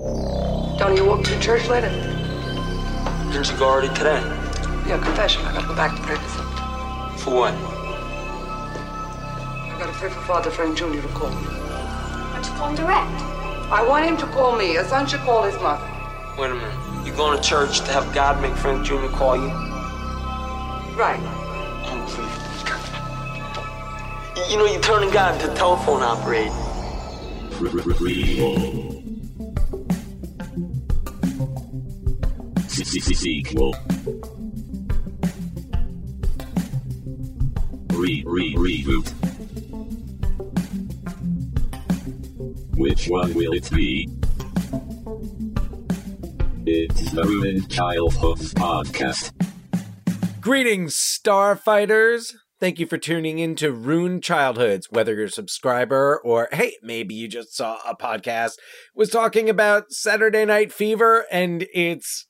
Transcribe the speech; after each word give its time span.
Don't 0.00 0.96
you 0.96 1.04
walk 1.04 1.24
to 1.24 1.38
church 1.40 1.68
later? 1.68 1.90
Didn't 3.30 3.50
you 3.50 3.56
go 3.58 3.66
already 3.66 3.88
today? 3.88 4.18
Yeah, 4.88 4.98
confession. 5.02 5.44
I 5.44 5.52
gotta 5.52 5.68
go 5.68 5.76
back 5.76 5.94
to 5.94 6.00
practice. 6.00 6.32
For 7.22 7.34
what? 7.34 7.52
I 7.52 9.76
gotta 9.78 9.92
pray 9.92 10.08
for 10.08 10.22
Father 10.22 10.50
Frank 10.50 10.78
Jr. 10.78 11.02
to 11.02 11.08
call 11.08 11.28
me. 11.28 11.46
Want 12.32 12.44
to 12.46 12.50
call 12.52 12.70
him 12.70 12.76
direct? 12.76 13.10
I 13.70 13.84
want 13.86 14.06
him 14.06 14.16
to 14.16 14.26
call 14.28 14.56
me. 14.56 14.76
A 14.76 14.84
son 14.86 15.06
should 15.06 15.20
call 15.20 15.42
his 15.42 15.54
mother. 15.56 15.84
Wait 16.38 16.50
a 16.50 16.54
minute. 16.54 17.06
You 17.06 17.12
going 17.12 17.36
to 17.36 17.42
church 17.46 17.80
to 17.80 17.92
have 17.92 18.10
God 18.14 18.40
make 18.40 18.54
Frank 18.54 18.86
Jr. 18.86 19.06
call 19.08 19.36
you? 19.36 19.50
Right. 20.96 21.20
Oh, 21.84 22.04
please. 22.08 22.30
You 24.50 24.56
know, 24.56 24.64
you're 24.64 24.80
turning 24.80 25.10
God 25.10 25.34
into 25.34 25.52
a 25.52 25.54
telephone 25.54 26.02
operator. 26.02 26.54
Sequel. 32.84 33.74
Re 37.92 38.24
re 38.26 38.54
reboot. 38.54 39.10
Which 42.76 43.08
one 43.08 43.34
will 43.34 43.52
it 43.52 43.70
be? 43.70 44.08
It's 46.64 47.12
the 47.12 47.24
Ruined 47.24 47.70
Childhood 47.70 48.38
podcast. 48.38 49.32
Greetings, 50.40 50.94
Starfighters! 50.94 52.32
Thank 52.60 52.78
you 52.78 52.84
for 52.84 52.98
tuning 52.98 53.38
in 53.38 53.56
to 53.56 53.72
Ruined 53.72 54.22
Childhoods. 54.22 54.88
Whether 54.90 55.14
you're 55.14 55.24
a 55.24 55.30
subscriber 55.30 56.20
or, 56.22 56.46
hey, 56.52 56.76
maybe 56.82 57.14
you 57.14 57.26
just 57.26 57.56
saw 57.56 57.78
a 57.88 57.96
podcast 57.96 58.56
was 58.94 59.08
talking 59.08 59.48
about 59.48 59.92
Saturday 59.92 60.44
Night 60.44 60.70
Fever 60.70 61.24
and 61.32 61.66
its 61.72 62.26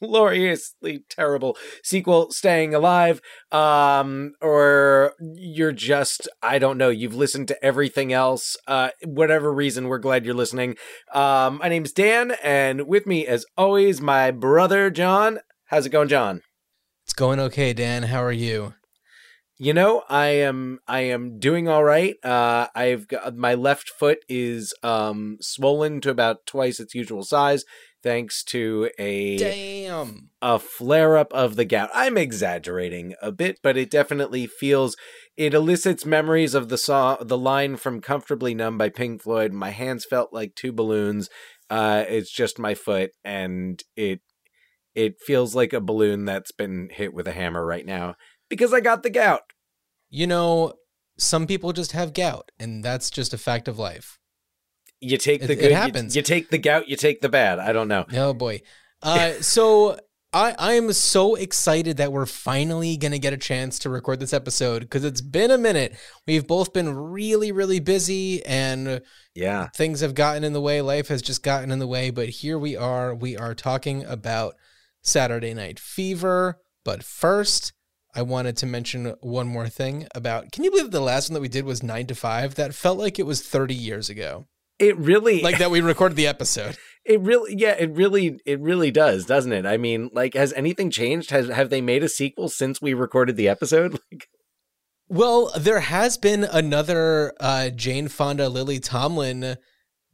gloriously 0.00 1.04
terrible 1.10 1.58
sequel, 1.84 2.30
Staying 2.30 2.74
Alive, 2.74 3.20
um, 3.50 4.32
or 4.40 5.12
you're 5.20 5.72
just, 5.72 6.28
I 6.42 6.58
don't 6.58 6.78
know, 6.78 6.88
you've 6.88 7.14
listened 7.14 7.48
to 7.48 7.62
everything 7.62 8.10
else. 8.10 8.56
Uh, 8.66 8.88
whatever 9.04 9.52
reason, 9.52 9.88
we're 9.88 9.98
glad 9.98 10.24
you're 10.24 10.32
listening. 10.32 10.76
Um, 11.12 11.58
my 11.58 11.68
name's 11.68 11.92
Dan, 11.92 12.36
and 12.42 12.86
with 12.86 13.06
me, 13.06 13.26
as 13.26 13.44
always, 13.58 14.00
my 14.00 14.30
brother 14.30 14.88
John. 14.88 15.40
How's 15.66 15.84
it 15.84 15.90
going, 15.90 16.08
John? 16.08 16.40
It's 17.04 17.12
going 17.12 17.38
okay, 17.38 17.74
Dan. 17.74 18.04
How 18.04 18.22
are 18.22 18.32
you? 18.32 18.72
You 19.58 19.74
know, 19.74 20.02
I 20.08 20.28
am 20.28 20.80
I 20.88 21.00
am 21.00 21.38
doing 21.38 21.68
all 21.68 21.84
right. 21.84 22.16
Uh, 22.24 22.68
I've 22.74 23.06
got 23.06 23.36
my 23.36 23.54
left 23.54 23.88
foot 23.90 24.18
is 24.28 24.74
um 24.82 25.36
swollen 25.40 26.00
to 26.00 26.10
about 26.10 26.46
twice 26.46 26.80
its 26.80 26.94
usual 26.94 27.22
size, 27.22 27.64
thanks 28.02 28.42
to 28.44 28.90
a 28.98 29.36
Damn. 29.36 30.30
a 30.40 30.58
flare 30.58 31.16
up 31.16 31.32
of 31.32 31.56
the 31.56 31.64
gout. 31.64 31.90
I'm 31.94 32.16
exaggerating 32.16 33.14
a 33.20 33.30
bit, 33.30 33.58
but 33.62 33.76
it 33.76 33.90
definitely 33.90 34.46
feels 34.46 34.96
it 35.36 35.54
elicits 35.54 36.06
memories 36.06 36.54
of 36.54 36.68
the 36.68 36.78
song 36.78 37.18
the 37.20 37.38
line 37.38 37.76
from 37.76 38.00
Comfortably 38.00 38.54
Numb 38.54 38.78
by 38.78 38.88
Pink 38.88 39.22
Floyd. 39.22 39.52
My 39.52 39.70
hands 39.70 40.04
felt 40.04 40.32
like 40.32 40.54
two 40.54 40.72
balloons. 40.72 41.28
Uh 41.68 42.04
it's 42.08 42.32
just 42.32 42.58
my 42.58 42.74
foot 42.74 43.10
and 43.22 43.82
it 43.96 44.20
it 44.94 45.14
feels 45.24 45.54
like 45.54 45.72
a 45.72 45.80
balloon 45.80 46.24
that's 46.24 46.52
been 46.52 46.88
hit 46.90 47.14
with 47.14 47.26
a 47.28 47.32
hammer 47.32 47.64
right 47.64 47.86
now 47.86 48.14
because 48.52 48.74
I 48.74 48.80
got 48.80 49.02
the 49.02 49.08
gout. 49.08 49.40
You 50.10 50.26
know, 50.26 50.74
some 51.16 51.46
people 51.46 51.72
just 51.72 51.92
have 51.92 52.12
gout, 52.12 52.50
and 52.58 52.84
that's 52.84 53.08
just 53.08 53.32
a 53.32 53.38
fact 53.38 53.66
of 53.66 53.78
life. 53.78 54.18
You 55.00 55.16
take 55.16 55.40
the 55.40 55.46
It- 55.46 55.50
it 55.52 55.60
good, 55.60 55.70
you- 55.70 55.76
happens. 55.76 56.14
You, 56.14 56.20
take 56.20 56.50
the 56.50 56.58
gout, 56.58 56.86
you 56.88 56.96
take 56.96 57.22
the 57.22 57.30
bad. 57.30 57.58
I 57.58 57.72
don't 57.72 57.88
know. 57.88 58.04
Oh 58.12 58.34
boy. 58.34 58.60
Uh, 59.02 59.32
so 59.40 59.98
I 60.34 60.54
I 60.58 60.72
am 60.74 60.92
so 60.92 61.34
excited 61.34 61.96
that 61.96 62.12
we're 62.12 62.26
finally 62.26 62.96
gonna 62.98 63.18
get 63.18 63.32
a 63.32 63.36
chance 63.38 63.78
to 63.80 63.90
record 63.90 64.20
this 64.20 64.32
episode 64.34 64.80
because 64.80 65.02
it's 65.04 65.20
been 65.22 65.50
a 65.50 65.58
minute. 65.58 65.96
We've 66.26 66.46
both 66.46 66.72
been 66.74 66.94
really 66.94 67.52
really 67.52 67.80
busy 67.80 68.44
and 68.46 69.00
Yeah. 69.34 69.68
things 69.74 70.00
have 70.00 70.14
gotten 70.14 70.44
in 70.44 70.52
the 70.52 70.60
way. 70.60 70.82
Life 70.82 71.08
has 71.08 71.22
just 71.22 71.42
gotten 71.42 71.70
in 71.72 71.78
the 71.80 71.86
way. 71.88 72.10
But 72.10 72.28
here 72.28 72.58
we 72.58 72.76
are. 72.76 73.14
We 73.14 73.36
are 73.36 73.54
talking 73.54 74.04
about 74.04 74.54
Saturday 75.02 75.54
Night 75.54 75.80
Fever. 75.80 76.60
But 76.84 77.02
first, 77.02 77.72
I 78.14 78.22
wanted 78.22 78.56
to 78.58 78.66
mention 78.66 79.14
one 79.20 79.46
more 79.46 79.68
thing 79.68 80.06
about. 80.14 80.52
Can 80.52 80.64
you 80.64 80.70
believe 80.70 80.90
the 80.90 81.00
last 81.00 81.30
one 81.30 81.34
that 81.34 81.40
we 81.40 81.48
did 81.48 81.64
was 81.64 81.82
nine 81.82 82.06
to 82.08 82.14
five? 82.14 82.56
That 82.56 82.74
felt 82.74 82.98
like 82.98 83.18
it 83.18 83.26
was 83.26 83.42
thirty 83.42 83.74
years 83.74 84.10
ago. 84.10 84.46
It 84.78 84.96
really 84.98 85.40
Like 85.42 85.58
that 85.58 85.70
we 85.70 85.80
recorded 85.92 86.16
the 86.16 86.26
episode. 86.26 86.76
it 87.04 87.20
really 87.20 87.54
yeah, 87.56 87.74
it 87.78 87.90
really 87.90 88.38
it 88.44 88.60
really 88.60 88.90
does, 88.90 89.24
doesn't 89.24 89.52
it? 89.52 89.64
I 89.64 89.76
mean, 89.76 90.10
like 90.12 90.34
has 90.34 90.52
anything 90.52 90.90
changed? 90.90 91.30
Has 91.30 91.48
have 91.48 91.70
they 91.70 91.80
made 91.80 92.02
a 92.02 92.08
sequel 92.08 92.48
since 92.48 92.82
we 92.82 92.94
recorded 92.94 93.36
the 93.36 93.48
episode? 93.48 93.98
Like 94.12 94.28
Well, 95.08 95.52
there 95.56 95.80
has 95.80 96.16
been 96.16 96.44
another 96.44 97.32
uh, 97.40 97.70
Jane 97.70 98.08
Fonda, 98.08 98.48
Lily 98.48 98.80
Tomlin 98.80 99.56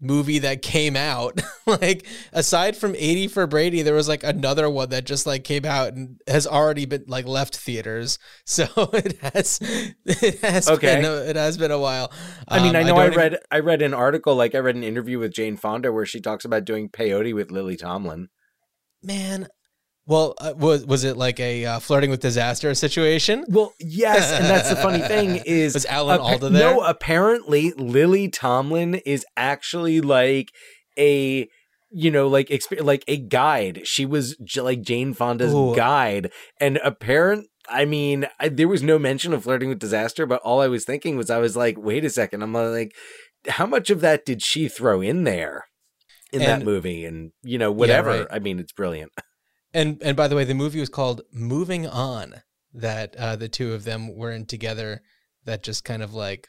movie 0.00 0.38
that 0.40 0.62
came 0.62 0.96
out. 0.96 1.40
like 1.66 2.06
aside 2.32 2.76
from 2.76 2.94
80 2.96 3.28
for 3.28 3.46
Brady, 3.46 3.82
there 3.82 3.94
was 3.94 4.08
like 4.08 4.22
another 4.24 4.70
one 4.70 4.90
that 4.90 5.04
just 5.04 5.26
like 5.26 5.44
came 5.44 5.64
out 5.64 5.92
and 5.94 6.20
has 6.28 6.46
already 6.46 6.86
been 6.86 7.04
like 7.08 7.26
left 7.26 7.56
theaters. 7.56 8.18
So 8.44 8.66
it 8.92 9.18
has 9.22 9.58
it 10.04 10.40
has 10.40 10.68
Okay. 10.68 10.96
been 10.96 11.04
a, 11.04 11.14
it 11.28 11.36
has 11.36 11.58
been 11.58 11.70
a 11.70 11.78
while. 11.78 12.10
I 12.48 12.58
mean, 12.62 12.74
Um, 12.74 12.76
I 12.76 12.82
know 12.84 12.96
I, 12.96 13.06
even- 13.06 13.18
read 13.18 13.38
I 13.50 13.58
read 13.60 13.82
an 13.82 13.94
article 13.94 14.34
like 14.36 14.54
I 14.54 14.58
read 14.58 14.76
an 14.76 14.84
interview 14.84 15.18
with 15.18 15.32
Jane 15.34 15.56
Fonda 15.56 15.92
where 15.92 16.06
she 16.06 16.20
talks 16.20 16.44
about 16.44 16.64
doing 16.64 16.88
peyote 16.88 17.34
with 17.34 17.50
Lily 17.50 17.76
Tomlin. 17.76 18.28
man. 19.02 19.48
Well, 20.08 20.34
uh, 20.40 20.54
was 20.56 20.86
was 20.86 21.04
it 21.04 21.18
like 21.18 21.38
a 21.38 21.66
uh, 21.66 21.78
flirting 21.80 22.08
with 22.08 22.20
disaster 22.20 22.74
situation? 22.74 23.44
Well, 23.46 23.74
yes, 23.78 24.32
and 24.32 24.46
that's 24.46 24.70
the 24.70 24.76
funny 24.76 25.00
thing 25.06 25.42
is 25.44 25.74
Was 25.74 25.84
Alan 25.84 26.14
appa- 26.14 26.24
Alda 26.24 26.48
there? 26.48 26.74
No, 26.74 26.80
apparently 26.80 27.72
Lily 27.72 28.28
Tomlin 28.28 28.94
is 28.94 29.26
actually 29.36 30.00
like 30.00 30.48
a 30.98 31.46
you 31.90 32.10
know 32.10 32.26
like 32.26 32.48
exp- 32.48 32.82
like 32.82 33.04
a 33.06 33.18
guide. 33.18 33.82
She 33.84 34.06
was 34.06 34.34
j- 34.42 34.62
like 34.62 34.80
Jane 34.80 35.12
Fonda's 35.12 35.52
Ooh. 35.52 35.76
guide, 35.76 36.32
and 36.58 36.78
apparent. 36.82 37.46
I 37.68 37.84
mean, 37.84 38.26
I, 38.40 38.48
there 38.48 38.66
was 38.66 38.82
no 38.82 38.98
mention 38.98 39.34
of 39.34 39.42
flirting 39.42 39.68
with 39.68 39.78
disaster, 39.78 40.24
but 40.24 40.40
all 40.40 40.62
I 40.62 40.68
was 40.68 40.86
thinking 40.86 41.18
was 41.18 41.28
I 41.28 41.36
was 41.36 41.54
like, 41.54 41.76
wait 41.76 42.02
a 42.02 42.08
second, 42.08 42.42
I'm 42.42 42.54
like, 42.54 42.96
how 43.46 43.66
much 43.66 43.90
of 43.90 44.00
that 44.00 44.24
did 44.24 44.40
she 44.40 44.68
throw 44.68 45.02
in 45.02 45.24
there 45.24 45.66
in 46.32 46.38
that 46.40 46.64
movie? 46.64 47.04
And 47.04 47.32
you 47.42 47.58
know, 47.58 47.70
whatever. 47.70 48.20
right. 48.20 48.26
I 48.30 48.38
mean, 48.38 48.58
it's 48.58 48.72
brilliant. 48.72 49.12
And 49.78 50.02
and 50.02 50.16
by 50.16 50.26
the 50.26 50.34
way, 50.34 50.42
the 50.42 50.54
movie 50.54 50.80
was 50.80 50.88
called 50.88 51.22
Moving 51.32 51.86
On. 51.86 52.34
That 52.74 53.14
uh, 53.16 53.36
the 53.36 53.48
two 53.48 53.72
of 53.74 53.84
them 53.84 54.16
were 54.16 54.32
in 54.32 54.44
together. 54.44 55.02
That 55.44 55.62
just 55.62 55.84
kind 55.84 56.02
of 56.02 56.12
like 56.12 56.48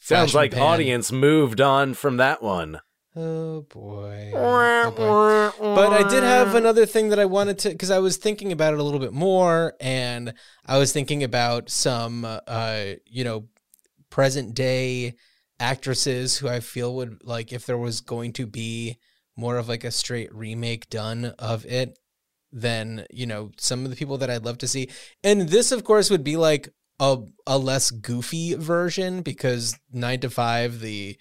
Sounds 0.00 0.34
like 0.34 0.52
pan. 0.52 0.62
audience 0.62 1.12
moved 1.12 1.60
on 1.60 1.94
from 1.94 2.16
that 2.16 2.42
one. 2.42 2.80
Oh 3.14 3.62
boy. 3.62 4.32
Oh, 4.82 5.52
boy. 5.56 5.74
But 5.74 5.92
I 5.92 6.08
did 6.08 6.22
have 6.24 6.54
another 6.54 6.86
thing 6.86 7.10
that 7.10 7.18
I 7.18 7.26
wanted 7.26 7.58
to 7.60 7.68
because 7.68 7.90
I 7.90 7.98
was 7.98 8.16
thinking 8.16 8.50
about 8.50 8.72
it 8.72 8.80
a 8.80 8.82
little 8.82 8.98
bit 8.98 9.12
more, 9.12 9.74
and 9.78 10.32
I 10.66 10.78
was 10.78 10.92
thinking 10.92 11.22
about 11.22 11.68
some, 11.70 12.24
uh, 12.24 12.84
you 13.04 13.22
know, 13.22 13.48
present 14.08 14.54
day 14.54 15.14
actresses 15.60 16.38
who 16.38 16.48
I 16.48 16.60
feel 16.60 16.96
would 16.96 17.18
like 17.22 17.52
if 17.52 17.66
there 17.66 17.78
was 17.78 18.00
going 18.00 18.32
to 18.34 18.46
be 18.46 18.98
more 19.36 19.58
of 19.58 19.68
like 19.68 19.84
a 19.84 19.90
straight 19.90 20.34
remake 20.34 20.88
done 20.90 21.26
of 21.38 21.66
it, 21.66 21.98
then 22.52 23.06
you 23.10 23.26
know 23.26 23.50
some 23.56 23.84
of 23.84 23.90
the 23.90 23.96
people 23.96 24.18
that 24.18 24.30
I'd 24.30 24.44
love 24.44 24.58
to 24.58 24.68
see, 24.68 24.88
and 25.22 25.48
this 25.48 25.72
of 25.72 25.84
course 25.84 26.10
would 26.10 26.24
be 26.24 26.36
like 26.36 26.68
a 26.98 27.18
a 27.46 27.58
less 27.58 27.90
goofy 27.90 28.54
version 28.54 29.22
because 29.22 29.78
Nine 29.92 30.20
to 30.20 30.30
Five 30.30 30.80
the 30.80 31.16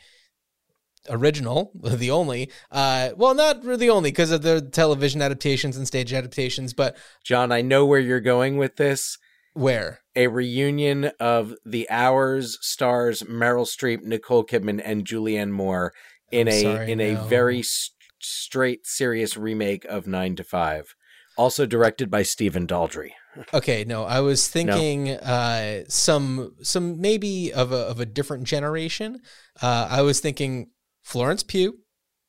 original, 1.10 1.72
the 1.82 2.12
only, 2.12 2.52
uh, 2.72 3.12
well, 3.16 3.34
not 3.34 3.64
really 3.64 3.88
the 3.88 3.90
only 3.90 4.12
because 4.12 4.32
of 4.32 4.42
the 4.42 4.62
television 4.62 5.22
adaptations 5.22 5.78
and 5.78 5.88
stage 5.88 6.14
adaptations, 6.14 6.74
but 6.74 6.98
John, 7.24 7.52
I 7.52 7.62
know 7.62 7.86
where 7.86 8.00
you're 8.00 8.20
going 8.20 8.58
with 8.58 8.76
this. 8.76 9.18
where? 9.54 10.00
A 10.16 10.28
reunion 10.28 11.12
of 11.20 11.56
the 11.66 11.90
Hours 11.90 12.58
stars 12.62 13.24
Meryl 13.24 13.66
Streep, 13.66 14.04
Nicole 14.04 14.46
Kidman, 14.46 14.82
and 14.84 15.06
Julianne 15.06 15.52
Moore 15.52 15.94
in 16.32 16.48
I'm 16.48 16.54
a 16.54 16.62
sorry, 16.62 16.92
in 16.92 17.00
a 17.00 17.16
very 17.16 17.60
s- 17.60 17.92
straight, 18.20 18.86
serious 18.86 19.38
remake 19.38 19.86
of 19.86 20.08
Nine 20.08 20.36
to 20.36 20.44
Five, 20.44 20.94
also 21.40 21.66
directed 21.66 22.12
by 22.12 22.22
Stephen 22.22 22.68
Daldry. 22.68 23.12
Okay, 23.54 23.86
no, 23.86 24.04
I 24.04 24.20
was 24.20 24.50
thinking 24.50 25.12
uh, 25.12 25.84
some 25.88 26.56
some 26.62 27.00
maybe 27.00 27.54
of 27.54 27.72
a 27.72 27.78
of 27.78 28.00
a 28.02 28.06
different 28.06 28.44
generation. 28.44 29.22
Uh, 29.62 29.88
I 29.90 30.02
was 30.02 30.20
thinking 30.20 30.72
Florence 31.02 31.42
Pugh, 31.42 31.78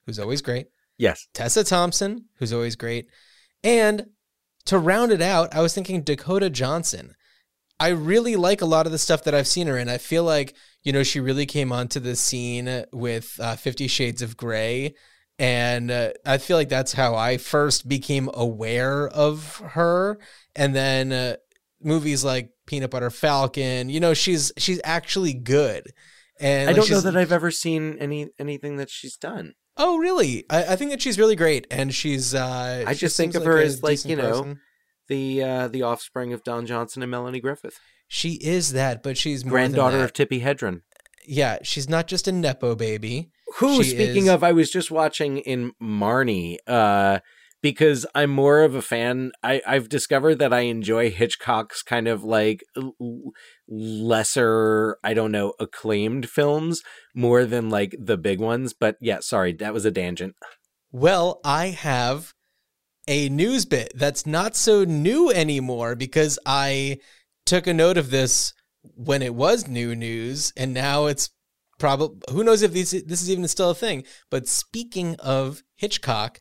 who's 0.07 0.21
always 0.21 0.41
great, 0.41 0.69
Yes, 0.97 1.27
Tessa 1.35 1.65
Thompson, 1.65 2.27
who's 2.39 2.53
always 2.53 2.77
great, 2.77 3.09
and 3.65 4.07
to 4.67 4.79
round 4.79 5.11
it 5.11 5.23
out, 5.23 5.55
I 5.55 5.61
was 5.61 5.75
thinking 5.75 6.03
Dakota 6.03 6.49
Johnson. 6.49 7.15
I 7.81 7.89
really 7.89 8.37
like 8.37 8.61
a 8.61 8.67
lot 8.67 8.87
of 8.87 8.93
the 8.93 8.99
stuff 8.99 9.25
that 9.25 9.35
I've 9.35 9.49
seen 9.49 9.67
her 9.67 9.79
in. 9.79 9.89
I 9.89 9.99
feel 9.99 10.23
like 10.23 10.55
you 10.85 10.93
know 10.93 11.03
she 11.03 11.19
really 11.19 11.47
came 11.47 11.73
onto 11.73 11.99
the 11.99 12.15
scene 12.15 12.85
with 12.93 13.41
uh, 13.41 13.57
Fifty 13.57 13.89
Shades 13.89 14.23
of 14.23 14.37
Grey, 14.37 14.95
and 15.41 15.91
uh, 15.91 16.11
I 16.27 16.37
feel 16.37 16.59
like 16.59 16.69
that's 16.69 16.93
how 16.93 17.15
I 17.15 17.39
first 17.39 17.89
became 17.89 18.29
aware 18.35 19.09
of 19.09 19.57
her. 19.71 20.21
And 20.55 20.77
then 20.77 21.13
uh, 21.13 21.37
movies 21.83 22.23
like 22.23 22.51
Peanut 22.67 22.91
Butter 22.91 23.09
Falcon, 23.09 23.89
you 23.89 24.01
know, 24.01 24.13
she's 24.13 24.53
she's 24.59 24.83
actually 24.85 25.33
good. 25.33 25.95
And 26.39 26.69
I 26.69 26.73
like, 26.73 26.77
don't 26.83 26.91
know 26.91 27.01
that 27.01 27.17
I've 27.17 27.33
ever 27.33 27.51
seen 27.51 27.97
any 27.99 28.29
anything 28.39 28.77
that 28.77 28.91
she's 28.91 29.17
done. 29.17 29.55
Oh, 29.79 29.97
really? 29.97 30.45
I, 30.51 30.75
I 30.75 30.77
think 30.77 30.91
that 30.91 31.01
she's 31.01 31.19
really 31.19 31.37
great, 31.37 31.67
and 31.71 31.95
she's. 31.95 32.35
Uh, 32.35 32.85
I 32.87 32.93
she 32.93 33.01
just 33.01 33.17
think 33.17 33.35
of 33.35 33.45
her 33.45 33.57
as, 33.59 33.83
like, 33.83 34.05
you 34.05 34.17
know, 34.17 34.43
person. 34.43 34.61
The 35.09 35.43
uh, 35.43 35.69
the 35.69 35.83
offspring 35.83 36.35
of 36.35 36.45
Don 36.45 36.67
Johnson 36.67 37.03
and 37.03 37.11
Melanie 37.11 37.41
Griffith, 37.41 37.81
she 38.09 38.35
is 38.35 38.73
that, 38.73 39.03
but 39.03 39.17
she's 39.17 39.43
granddaughter 39.43 40.05
of 40.05 40.13
Tippi 40.13 40.43
Hedren. 40.43 40.83
Yeah, 41.27 41.59
she's 41.63 41.89
not 41.89 42.09
just 42.09 42.29
a 42.29 42.33
nepo 42.33 42.75
baby. 42.75 43.31
Who, 43.59 43.83
She 43.83 43.91
speaking 43.91 44.25
is- 44.25 44.29
of, 44.29 44.45
I 44.45 44.53
was 44.53 44.71
just 44.71 44.91
watching 44.91 45.39
in 45.39 45.73
Marnie, 45.83 46.59
uh, 46.67 47.21
because 47.63 48.07
I'm 48.15 48.31
more 48.31 48.63
of 48.63 48.75
a 48.75 48.81
fan. 48.81 49.33
I, 49.43 49.61
I've 49.67 49.89
discovered 49.89 50.37
that 50.39 50.53
I 50.53 50.61
enjoy 50.61 51.11
Hitchcock's 51.11 51.83
kind 51.83 52.09
of 52.09 52.25
like 52.25 52.65
l- 52.77 52.95
lesser, 53.69 54.97
I 55.05 55.15
don't 55.15 55.33
know, 55.33 55.53
acclaimed 55.61 56.29
films 56.29 56.83
more 57.15 57.45
than 57.45 57.69
like 57.69 57.95
the 57.99 58.17
big 58.17 58.41
ones. 58.41 58.73
But 58.73 58.97
yeah, 59.01 59.19
sorry, 59.21 59.53
that 59.55 59.75
was 59.75 59.85
a 59.85 59.91
tangent. 59.91 60.37
Well, 60.93 61.41
I 61.45 61.67
have 61.67 62.33
a 63.09 63.29
news 63.29 63.65
bit 63.65 63.93
that's 63.95 64.27
not 64.27 64.57
so 64.57 64.85
new 64.85 65.31
anymore 65.31 65.95
because 65.97 66.39
I 66.47 66.99
took 67.45 67.67
a 67.67 67.75
note 67.75 67.97
of 67.97 68.11
this 68.11 68.53
when 68.95 69.23
it 69.23 69.35
was 69.35 69.69
new 69.69 69.95
news, 69.95 70.53
and 70.57 70.73
now 70.73 71.07
it's 71.07 71.29
probably 71.81 72.21
who 72.31 72.45
knows 72.45 72.63
if 72.63 72.73
these 72.73 72.93
this 72.93 73.23
is 73.23 73.31
even 73.31 73.49
still 73.49 73.71
a 73.71 73.75
thing. 73.75 74.05
But 74.31 74.47
speaking 74.47 75.17
of 75.19 75.63
Hitchcock, 75.75 76.39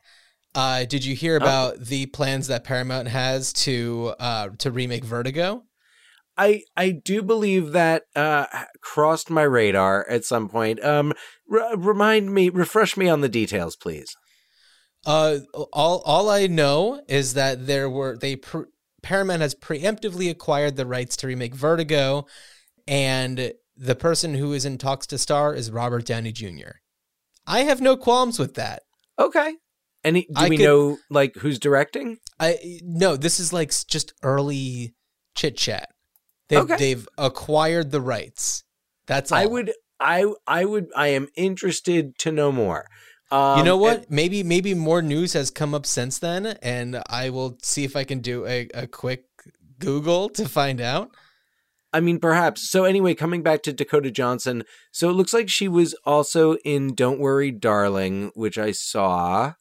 uh, 0.54 0.84
did 0.84 1.04
you 1.04 1.16
hear 1.16 1.36
about 1.36 1.80
the 1.80 2.06
plans 2.06 2.46
that 2.46 2.62
Paramount 2.62 3.08
has 3.08 3.52
to 3.54 4.14
uh, 4.20 4.50
to 4.58 4.70
remake 4.70 5.04
Vertigo? 5.04 5.64
I 6.36 6.62
I 6.76 6.90
do 6.90 7.22
believe 7.22 7.72
that 7.72 8.04
uh 8.14 8.46
crossed 8.80 9.30
my 9.30 9.42
radar 9.42 10.06
at 10.08 10.24
some 10.24 10.48
point. 10.48 10.84
Um, 10.84 11.12
r- 11.52 11.76
remind 11.76 12.32
me, 12.32 12.48
refresh 12.48 12.96
me 12.96 13.08
on 13.08 13.20
the 13.20 13.28
details, 13.28 13.74
please. 13.76 14.14
Uh, 15.06 15.38
all 15.72 16.02
all 16.04 16.28
I 16.28 16.46
know 16.46 17.02
is 17.08 17.34
that 17.34 17.66
there 17.66 17.88
were 17.88 18.16
they 18.16 18.36
pre- 18.36 18.66
Paramount 19.02 19.42
has 19.42 19.54
preemptively 19.54 20.30
acquired 20.30 20.76
the 20.76 20.86
rights 20.86 21.16
to 21.16 21.26
remake 21.26 21.54
Vertigo, 21.54 22.26
and 22.86 23.52
the 23.82 23.94
person 23.94 24.34
who 24.34 24.52
is 24.52 24.64
in 24.66 24.76
talks 24.78 25.06
to 25.08 25.16
star 25.18 25.54
is 25.54 25.70
Robert 25.70 26.04
Downey 26.04 26.32
Jr. 26.32 26.72
I 27.46 27.60
have 27.60 27.80
no 27.80 27.96
qualms 27.96 28.38
with 28.38 28.54
that. 28.54 28.82
Okay. 29.18 29.54
Any 30.04 30.22
do 30.22 30.28
I 30.36 30.48
we 30.50 30.56
could- 30.58 30.64
know 30.64 30.98
like 31.08 31.34
who's 31.36 31.58
directing? 31.58 32.18
I 32.38 32.58
no, 32.82 33.16
this 33.16 33.40
is 33.40 33.52
like 33.52 33.72
just 33.88 34.12
early 34.22 34.94
chit 35.34 35.56
chat. 35.56 35.88
They've 36.48 36.58
Okay. 36.60 36.76
they've 36.76 37.08
acquired 37.18 37.90
the 37.90 38.00
rights. 38.00 38.64
That's 39.06 39.32
all. 39.32 39.38
I 39.38 39.46
would 39.46 39.72
I 39.98 40.26
I 40.46 40.64
would 40.66 40.88
I 40.94 41.08
am 41.08 41.28
interested 41.34 42.16
to 42.18 42.30
know 42.32 42.52
more. 42.52 42.86
Um, 43.30 43.58
you 43.58 43.64
know 43.64 43.76
what? 43.76 43.98
and- 43.98 44.06
maybe 44.10 44.42
maybe 44.42 44.74
more 44.74 45.00
news 45.02 45.32
has 45.34 45.50
come 45.50 45.74
up 45.74 45.86
since 45.86 46.18
then, 46.18 46.46
and 46.62 47.02
I 47.08 47.30
will 47.30 47.58
see 47.62 47.84
if 47.84 47.96
I 47.96 48.04
can 48.04 48.20
do 48.20 48.44
a, 48.46 48.68
a 48.74 48.86
quick 48.86 49.24
Google 49.78 50.28
to 50.30 50.48
find 50.48 50.80
out. 50.80 51.10
I 51.92 52.00
mean, 52.00 52.18
perhaps. 52.18 52.70
So 52.70 52.84
anyway, 52.84 53.14
coming 53.14 53.42
back 53.42 53.62
to 53.62 53.72
Dakota 53.72 54.10
Johnson, 54.10 54.64
so 54.92 55.10
it 55.10 55.14
looks 55.14 55.34
like 55.34 55.48
she 55.48 55.68
was 55.68 55.94
also 56.04 56.54
in 56.64 56.94
"Don't 56.94 57.18
Worry, 57.18 57.50
Darling," 57.50 58.30
which 58.34 58.58
I 58.58 58.70
saw, 58.72 59.54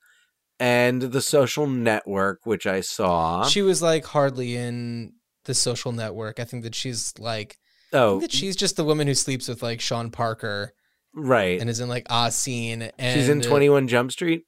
and 0.60 1.02
The 1.02 1.22
Social 1.22 1.68
Network, 1.68 2.40
which 2.44 2.68
I 2.68 2.82
saw. 2.82 3.46
She 3.46 3.62
was 3.62 3.82
like 3.82 4.06
hardly 4.06 4.56
in 4.56 5.14
the 5.46 5.54
social 5.56 5.92
network. 5.92 6.40
I 6.40 6.46
think 6.46 6.64
that 6.64 6.76
she's 6.76 7.14
like 7.18 7.58
oh, 7.94 8.20
that 8.20 8.32
she's 8.32 8.56
just 8.56 8.76
the 8.76 8.84
woman 8.84 9.08
who 9.08 9.16
sleeps 9.16 9.48
with 9.48 9.64
like 9.64 9.82
Sean 9.82 10.12
Parker 10.12 10.74
right. 11.16 11.60
and 11.60 11.70
is 11.70 11.80
in 11.80 11.90
like 11.90 12.06
Ah 12.10 12.30
Scene 12.30 12.92
and 12.98 13.20
She's 13.20 13.30
in 13.30 13.40
uh, 13.40 13.44
Twenty 13.44 13.70
One 13.70 13.88
Jump 13.88 14.12
Street. 14.12 14.44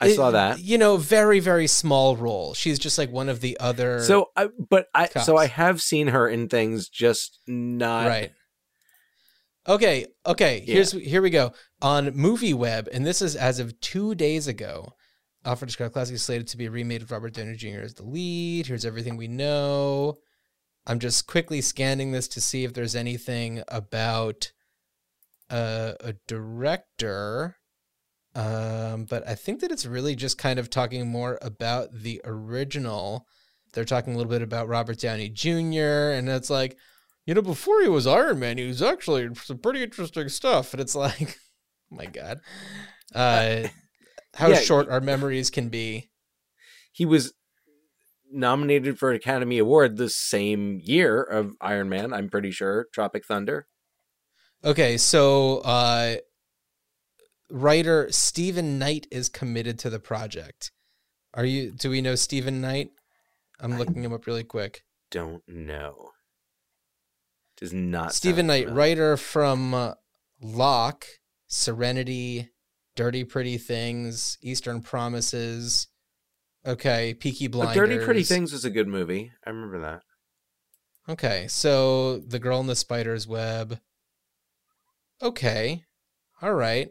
I 0.00 0.12
saw 0.12 0.30
that. 0.32 0.60
You 0.60 0.78
know, 0.78 0.96
very 0.96 1.40
very 1.40 1.66
small 1.66 2.16
role. 2.16 2.54
She's 2.54 2.78
just 2.78 2.98
like 2.98 3.10
one 3.10 3.28
of 3.28 3.40
the 3.40 3.56
other 3.58 4.02
So 4.02 4.30
I, 4.36 4.48
but 4.68 4.86
I, 4.94 5.08
so. 5.08 5.36
I 5.36 5.46
have 5.46 5.80
seen 5.80 6.08
her 6.08 6.28
in 6.28 6.48
things, 6.48 6.88
just 6.88 7.40
not 7.46 8.06
right. 8.06 8.32
Okay, 9.68 10.06
okay. 10.24 10.62
Yeah. 10.64 10.74
Here's 10.74 10.92
here 10.92 11.22
we 11.22 11.30
go 11.30 11.52
on 11.82 12.14
Movie 12.14 12.54
Web, 12.54 12.88
and 12.92 13.04
this 13.04 13.20
is 13.20 13.36
as 13.36 13.58
of 13.58 13.80
two 13.80 14.14
days 14.14 14.46
ago. 14.46 14.92
Alfred 15.44 15.70
Hitchcock 15.70 15.92
Classic 15.92 16.16
is 16.16 16.24
slated 16.24 16.48
to 16.48 16.56
be 16.56 16.68
remade 16.68 17.02
with 17.02 17.12
Robert 17.12 17.32
Downey 17.32 17.54
Jr. 17.54 17.80
as 17.80 17.94
the 17.94 18.02
lead. 18.02 18.66
Here's 18.66 18.84
everything 18.84 19.16
we 19.16 19.28
know. 19.28 20.16
I'm 20.88 20.98
just 20.98 21.26
quickly 21.26 21.60
scanning 21.60 22.10
this 22.10 22.26
to 22.28 22.40
see 22.40 22.64
if 22.64 22.74
there's 22.74 22.96
anything 22.96 23.62
about 23.68 24.52
uh, 25.48 25.94
a 26.00 26.14
director. 26.26 27.56
Um, 28.36 29.06
but 29.06 29.26
I 29.26 29.34
think 29.34 29.60
that 29.60 29.72
it's 29.72 29.86
really 29.86 30.14
just 30.14 30.36
kind 30.36 30.58
of 30.58 30.68
talking 30.68 31.08
more 31.08 31.38
about 31.40 31.88
the 31.92 32.20
original. 32.22 33.26
They're 33.72 33.86
talking 33.86 34.12
a 34.12 34.16
little 34.16 34.30
bit 34.30 34.42
about 34.42 34.68
Robert 34.68 35.00
Downey 35.00 35.30
Jr. 35.30 36.12
and 36.12 36.28
it's 36.28 36.50
like, 36.50 36.76
you 37.24 37.32
know, 37.32 37.40
before 37.40 37.80
he 37.80 37.88
was 37.88 38.06
Iron 38.06 38.38
Man, 38.38 38.58
he 38.58 38.66
was 38.66 38.82
actually 38.82 39.34
some 39.36 39.58
pretty 39.58 39.82
interesting 39.82 40.28
stuff. 40.28 40.74
And 40.74 40.82
it's 40.82 40.94
like, 41.06 41.38
oh 41.90 41.96
my 41.96 42.06
God, 42.06 42.40
uh, 43.14 43.68
how 44.34 44.48
yeah, 44.48 44.60
short 44.60 44.90
our 44.90 45.00
memories 45.00 45.48
can 45.48 45.70
be. 45.70 46.10
he 46.92 47.06
was 47.06 47.32
nominated 48.30 48.98
for 48.98 49.10
an 49.10 49.16
Academy 49.16 49.56
Award 49.56 49.96
the 49.96 50.10
same 50.10 50.80
year 50.82 51.22
of 51.22 51.54
Iron 51.60 51.88
Man. 51.88 52.12
I'm 52.12 52.28
pretty 52.28 52.50
sure 52.50 52.86
Tropic 52.92 53.24
Thunder. 53.24 53.66
Okay, 54.64 54.96
so 54.96 55.58
uh, 55.58 56.16
writer 57.50 58.08
Steven 58.10 58.78
Knight 58.78 59.06
is 59.10 59.28
committed 59.28 59.78
to 59.80 59.90
the 59.90 60.00
project. 60.00 60.72
Are 61.34 61.44
you? 61.44 61.72
Do 61.72 61.90
we 61.90 62.00
know 62.00 62.14
Steven 62.14 62.60
Knight? 62.60 62.90
I'm 63.60 63.78
looking 63.78 64.02
him 64.02 64.12
up 64.12 64.26
really 64.26 64.44
quick. 64.44 64.82
Don't 65.10 65.42
know. 65.46 66.10
Does 67.56 67.72
not 67.72 68.12
Steven 68.12 68.46
Knight, 68.46 68.64
familiar. 68.64 68.78
writer 68.78 69.16
from 69.16 69.72
uh, 69.72 69.94
Locke, 70.42 71.06
Serenity, 71.46 72.50
Dirty 72.96 73.24
Pretty 73.24 73.56
Things, 73.58 74.36
Eastern 74.42 74.82
Promises. 74.82 75.88
Okay, 76.66 77.14
Peaky 77.14 77.46
Blinders. 77.46 77.76
Dirty 77.76 78.04
Pretty 78.04 78.24
Things 78.24 78.52
was 78.52 78.64
a 78.64 78.70
good 78.70 78.88
movie. 78.88 79.32
I 79.46 79.50
remember 79.50 79.80
that. 79.80 80.02
Okay, 81.08 81.46
so 81.48 82.18
The 82.18 82.40
Girl 82.40 82.60
in 82.60 82.66
the 82.66 82.74
Spider's 82.74 83.28
Web. 83.28 83.78
Okay, 85.22 85.84
all 86.42 86.52
right. 86.52 86.90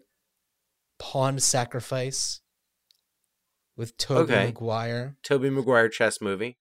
Pawn 1.00 1.40
Sacrifice 1.40 2.42
with 3.76 3.98
Tobey 3.98 4.34
Okay. 4.34 4.46
Maguire. 4.48 5.18
Tobey 5.24 5.50
Maguire 5.50 5.90
chess 5.90 6.22
movie. 6.22 6.58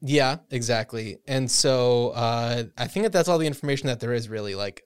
Yeah, 0.00 0.38
exactly. 0.50 1.18
And 1.28 1.50
so 1.50 2.08
uh, 2.10 2.64
I 2.76 2.86
think 2.88 3.04
that 3.04 3.12
that's 3.12 3.28
all 3.28 3.38
the 3.38 3.46
information 3.46 3.86
that 3.86 4.00
there 4.00 4.12
is 4.12 4.28
really. 4.28 4.54
Like, 4.56 4.82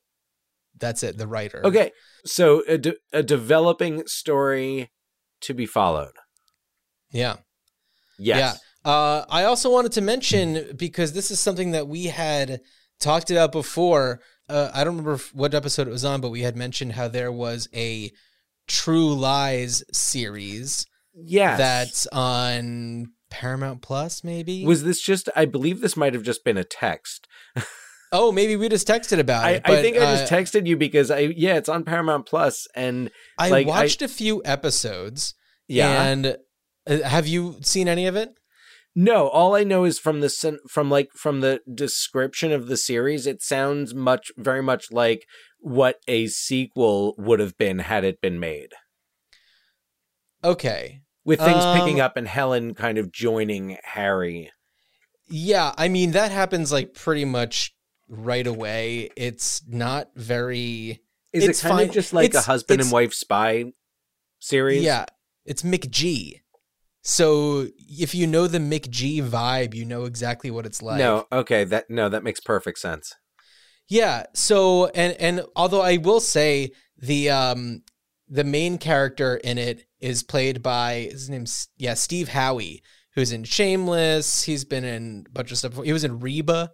that's 0.78 1.02
it. 1.02 1.16
The 1.16 1.26
writer. 1.26 1.62
Okay, 1.64 1.90
so 2.26 2.62
a, 2.69 2.76
de- 2.76 2.97
a 3.12 3.23
developing 3.23 4.07
story 4.07 4.90
to 5.40 5.55
be 5.55 5.64
followed. 5.64 6.12
Yeah. 7.11 7.37
Yes. 8.19 8.61
Yeah. 8.85 8.90
Uh, 8.90 9.25
I 9.31 9.45
also 9.45 9.71
wanted 9.71 9.93
to 9.93 10.00
mention 10.00 10.76
because 10.76 11.12
this 11.12 11.31
is 11.31 11.40
something 11.40 11.71
that 11.71 11.88
we 11.88 12.05
had 12.05 12.61
talked 13.00 13.31
about 13.31 13.52
before. 13.52 14.21
Uh, 14.49 14.71
I 14.73 14.85
don't 14.85 14.97
remember 14.97 15.23
what 15.33 15.55
episode 15.55 15.88
it 15.88 15.91
was 15.91 16.05
on, 16.05 16.21
but 16.21 16.31
we 16.31 16.43
had 16.43 16.57
mentioned 16.57 16.93
how 16.93 17.09
there 17.09 17.33
was 17.33 17.69
a 17.75 18.12
True 18.69 19.15
Lies 19.15 19.83
series 19.93 20.87
Yes. 21.15 21.59
that's 21.59 22.07
on 22.09 23.12
Paramount 23.31 23.83
Plus, 23.83 24.23
maybe. 24.23 24.65
was 24.65 24.85
this 24.85 25.00
just? 25.00 25.29
I 25.35 25.47
believe 25.47 25.81
this 25.81 25.97
might 25.97 26.15
have 26.15 26.23
just 26.23 26.45
been 26.45 26.57
a 26.57 26.65
text. 26.65 27.26
oh, 28.12 28.31
maybe 28.33 28.55
we 28.57 28.69
just 28.69 28.87
texted 28.87 29.19
about 29.19 29.45
I, 29.45 29.50
it. 29.53 29.62
I 29.65 29.69
but, 29.69 29.83
think 29.83 29.97
I 29.97 30.00
just 30.17 30.33
uh, 30.33 30.37
texted 30.37 30.67
you 30.67 30.76
because 30.76 31.11
I 31.11 31.21
yeah, 31.21 31.57
it's 31.57 31.69
on 31.69 31.85
Paramount 31.85 32.26
Plus, 32.26 32.67
and 32.75 33.11
I 33.38 33.49
like, 33.49 33.67
watched 33.67 34.03
a 34.03 34.09
few 34.09 34.43
episodes. 34.45 35.35
yeah. 35.69 36.03
And 36.05 36.37
uh, 36.88 37.03
have 37.03 37.26
you 37.26 37.57
seen 37.62 37.88
any 37.88 38.07
of 38.07 38.15
it? 38.15 38.31
No, 38.99 39.29
all 39.29 39.55
I 39.55 39.62
know 39.62 39.85
is 39.85 39.99
from 39.99 40.21
the 40.21 40.59
from 40.71 40.91
like 40.91 41.11
from 41.12 41.43
the 41.43 41.61
description 41.73 42.50
of 42.50 42.67
the 42.67 42.79
series, 42.79 43.26
it 43.26 43.43
sounds 43.43 43.95
much 43.95 44.33
very 44.38 44.62
much 44.62 44.91
like 44.91 45.26
what 45.59 45.97
a 46.09 46.29
sequel 46.29 47.15
would 47.19 47.38
have 47.38 47.59
been 47.59 47.81
had 47.81 48.05
it 48.05 48.23
been 48.23 48.41
made. 48.41 48.71
Okay. 50.43 51.03
With 51.26 51.41
things 51.41 51.62
Um, 51.62 51.79
picking 51.79 52.00
up 52.00 52.17
and 52.17 52.26
Helen 52.26 52.73
kind 52.75 52.97
of 52.97 53.12
joining 53.12 53.76
Harry. 53.85 54.50
Yeah, 55.29 55.75
I 55.76 55.88
mean 55.88 56.12
that 56.12 56.31
happens 56.31 56.73
like 56.73 56.95
pretty 56.95 57.26
much 57.26 57.75
right 58.09 58.47
away. 58.47 59.11
It's 59.15 59.62
not 59.69 60.09
very 60.15 61.03
Is 61.35 61.45
it's 61.45 61.59
it 61.59 61.69
kind 61.69 61.79
fine. 61.81 61.88
of 61.88 61.95
just 61.95 62.12
like 62.15 62.33
a 62.33 62.41
husband 62.43 62.81
and 62.81 62.91
wife 62.91 63.12
spy 63.12 63.73
series? 64.38 64.83
Yeah, 64.85 65.05
it's 65.45 65.62
McG. 65.62 66.41
So 67.07 67.69
if 67.79 68.17
you 68.17 68.27
know 68.27 68.49
the 68.49 68.59
McG 68.59 69.23
vibe, 69.23 69.75
you 69.75 69.85
know 69.85 70.07
exactly 70.07 70.51
what 70.51 70.67
it's 70.67 70.83
like. 70.83 70.99
no, 70.99 71.25
okay, 71.31 71.63
that 71.63 71.89
no, 71.89 72.09
that 72.09 72.25
makes 72.25 72.41
perfect 72.41 72.81
sense. 72.81 73.15
Yeah. 73.89 74.25
So 74.35 74.87
and 74.87 75.17
and 75.21 75.45
although 75.55 75.83
I 75.83 75.99
will 75.99 76.19
say 76.19 76.73
the 76.99 77.31
um 77.31 77.83
the 78.29 78.43
main 78.43 78.77
character 78.79 79.37
in 79.37 79.57
it 79.57 79.85
is 80.01 80.25
played 80.25 80.65
by 80.65 81.09
his 81.13 81.31
name's 81.31 81.69
yeah 81.77 81.95
Steve 81.95 82.31
Howey, 82.31 82.81
who's 83.15 83.31
in 83.31 83.45
Shameless. 83.45 84.43
He's 84.43 84.65
been 84.65 84.85
in 84.85 85.27
a 85.29 85.31
bunch 85.31 85.53
of 85.53 85.59
stuff. 85.59 85.71
before. 85.71 85.85
He 85.85 85.93
was 85.93 86.03
in 86.03 86.19
Reba, 86.19 86.73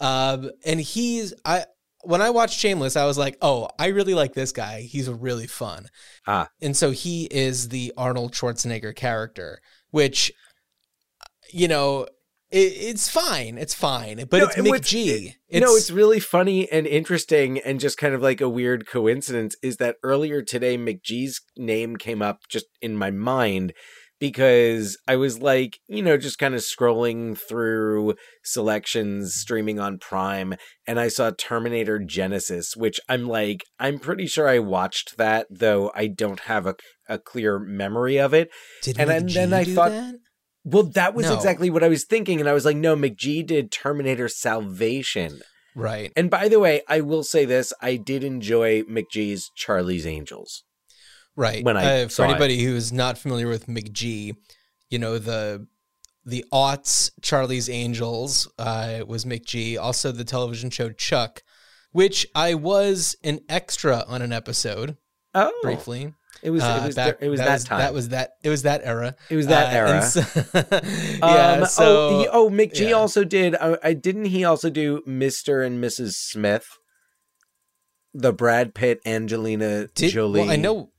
um, 0.00 0.50
and 0.64 0.80
he's 0.80 1.34
I 1.44 1.66
when 2.04 2.22
I 2.22 2.30
watched 2.30 2.58
Shameless, 2.58 2.96
I 2.96 3.06
was 3.06 3.18
like, 3.18 3.36
oh, 3.42 3.68
I 3.78 3.88
really 3.88 4.14
like 4.14 4.34
this 4.34 4.52
guy. 4.52 4.82
He's 4.82 5.08
really 5.10 5.46
fun. 5.46 5.88
Ah. 6.26 6.48
and 6.62 6.76
so 6.76 6.90
he 6.90 7.24
is 7.30 7.68
the 7.68 7.92
Arnold 7.96 8.32
Schwarzenegger 8.32 8.94
character, 8.94 9.60
which 9.94 10.32
you 11.52 11.68
know. 11.68 12.06
It, 12.50 12.72
it's 12.90 13.08
fine. 13.10 13.58
It's 13.58 13.74
fine, 13.74 14.26
but 14.30 14.38
No, 14.38 14.44
it's 14.46 14.56
and 14.56 14.66
what's- 14.68 14.92
McG. 14.92 15.32
You 15.48 15.60
know, 15.60 15.74
it's 15.74 15.90
really 15.90 16.20
funny 16.20 16.70
and 16.70 16.86
interesting 16.86 17.58
and 17.58 17.80
just 17.80 17.98
kind 17.98 18.14
of 18.14 18.22
like 18.22 18.40
a 18.40 18.48
weird 18.48 18.86
coincidence 18.86 19.56
is 19.60 19.78
that 19.78 19.96
earlier 20.04 20.40
today 20.40 20.76
McG's 20.78 21.40
name 21.56 21.96
came 21.96 22.22
up 22.22 22.40
just 22.48 22.66
in 22.80 22.96
my 22.96 23.10
mind 23.10 23.72
because 24.20 24.96
I 25.08 25.16
was 25.16 25.40
like, 25.40 25.78
you 25.88 26.02
know, 26.02 26.16
just 26.16 26.38
kind 26.38 26.54
of 26.54 26.60
scrolling 26.60 27.36
through 27.36 28.14
selections 28.44 29.34
streaming 29.34 29.80
on 29.80 29.98
Prime 29.98 30.54
and 30.86 31.00
I 31.00 31.08
saw 31.08 31.32
Terminator 31.36 31.98
Genisys, 31.98 32.76
which 32.76 33.00
I'm 33.08 33.26
like, 33.26 33.64
I'm 33.80 33.98
pretty 33.98 34.26
sure 34.28 34.48
I 34.48 34.60
watched 34.60 35.16
that, 35.16 35.46
though 35.50 35.90
I 35.94 36.06
don't 36.06 36.40
have 36.40 36.66
a, 36.66 36.76
a 37.08 37.18
clear 37.18 37.58
memory 37.58 38.18
of 38.18 38.32
it. 38.34 38.50
Did 38.82 38.98
and 38.98 39.10
then- 39.28 39.52
I 39.52 39.64
thought- 39.64 39.90
that? 39.90 40.14
Well, 40.66 40.84
that 40.94 41.14
was 41.14 41.26
No. 41.26 41.34
exactly 41.34 41.68
what 41.68 41.84
I 41.84 41.88
was 41.88 42.04
thinking. 42.04 42.40
And 42.40 42.48
I 42.48 42.54
was 42.54 42.64
like, 42.64 42.76
no, 42.78 42.96
McG 42.96 43.46
did 43.46 43.70
Terminator 43.70 44.28
Salvation. 44.28 45.42
right. 45.76 46.10
And 46.16 46.30
by 46.30 46.48
the 46.48 46.58
way, 46.58 46.80
I 46.88 47.00
will 47.02 47.22
say 47.24 47.44
this: 47.44 47.72
I 47.82 47.96
did 47.96 48.24
enjoy 48.24 48.82
McG's 48.84 49.50
Charlie's 49.54 50.06
Angels. 50.06 50.64
Right. 51.36 51.64
when 51.64 51.76
I 51.76 52.02
uh, 52.02 52.08
for 52.08 52.24
it. 52.24 52.28
anybody 52.30 52.62
who's 52.64 52.92
not 52.92 53.18
familiar 53.18 53.48
with 53.48 53.66
McG, 53.66 54.36
you 54.88 54.98
know 54.98 55.18
the 55.18 55.66
the 56.24 56.44
aughts 56.52 57.10
Charlie's 57.20 57.68
Angels 57.68 58.48
uh, 58.58 59.00
was 59.06 59.24
McG. 59.26 59.76
Also, 59.78 60.12
the 60.12 60.24
television 60.24 60.70
show 60.70 60.90
Chuck, 60.90 61.42
which 61.92 62.26
I 62.34 62.54
was 62.54 63.16
an 63.22 63.40
extra 63.50 64.04
on 64.08 64.22
an 64.22 64.32
episode 64.32 64.96
Oh, 65.34 65.52
briefly. 65.62 66.14
It 66.44 66.50
was 66.50 66.62
Uh, 66.62 66.80
it 66.82 66.86
was 66.86 66.94
back- 66.94 67.16
it 67.22 67.28
was 67.30 67.40
that, 67.40 67.52
was, 67.54 67.64
time. 67.64 67.78
That 67.78 67.94
was 67.94 68.08
that. 68.10 68.30
It 68.42 68.50
was 68.50 68.62
that 68.62 68.82
era. 68.84 69.16
it 69.30 69.36
was 69.36 69.46
that 69.46 69.72
Uh, 69.72 69.76
era. 69.76 70.02
so- 70.02 70.20
yeah. 71.26 71.52
Um, 71.62 71.66
so 71.66 72.08
oh, 72.08 72.18
he- 72.20 72.28
oh, 72.28 72.50
McG 72.50 72.90
yeah. 72.90 72.92
also 72.92 73.24
did. 73.24 73.54
Uh, 73.58 73.78
I 73.82 73.94
didn't 73.94 74.26
he 74.26 74.44
also 74.44 74.68
do 74.70 75.02
Mister 75.06 75.62
and 75.62 75.82
Mrs. 75.82 76.12
Smith, 76.12 76.66
the 78.12 78.32
Brad 78.32 78.74
Pitt 78.74 79.00
Angelina 79.06 79.88
did, 79.94 80.10
Jolie. 80.12 80.40
well, 80.42 80.50
I 80.50 80.56
know 80.56 80.90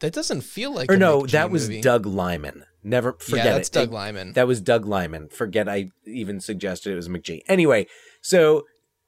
that 0.00 0.12
doesn't 0.12 0.42
feel 0.42 0.72
like. 0.72 0.90
or 0.90 0.96
no, 0.96 1.26
that 1.26 1.50
was 1.50 1.68
movie. 1.68 1.80
Doug 1.82 2.06
Liman. 2.06 2.64
Never 2.84 3.14
forget 3.14 3.44
yeah, 3.46 3.52
that's 3.54 3.68
it. 3.68 3.72
Doug 3.72 3.90
Liman. 3.92 4.32
That 4.34 4.46
was 4.46 4.60
Doug 4.60 4.86
Liman. 4.86 5.28
Forget 5.30 5.68
I 5.68 5.88
even 6.06 6.38
suggested 6.40 6.92
it 6.92 6.96
was 6.96 7.08
McG. 7.08 7.40
Anyway, 7.48 7.88
so 8.22 8.62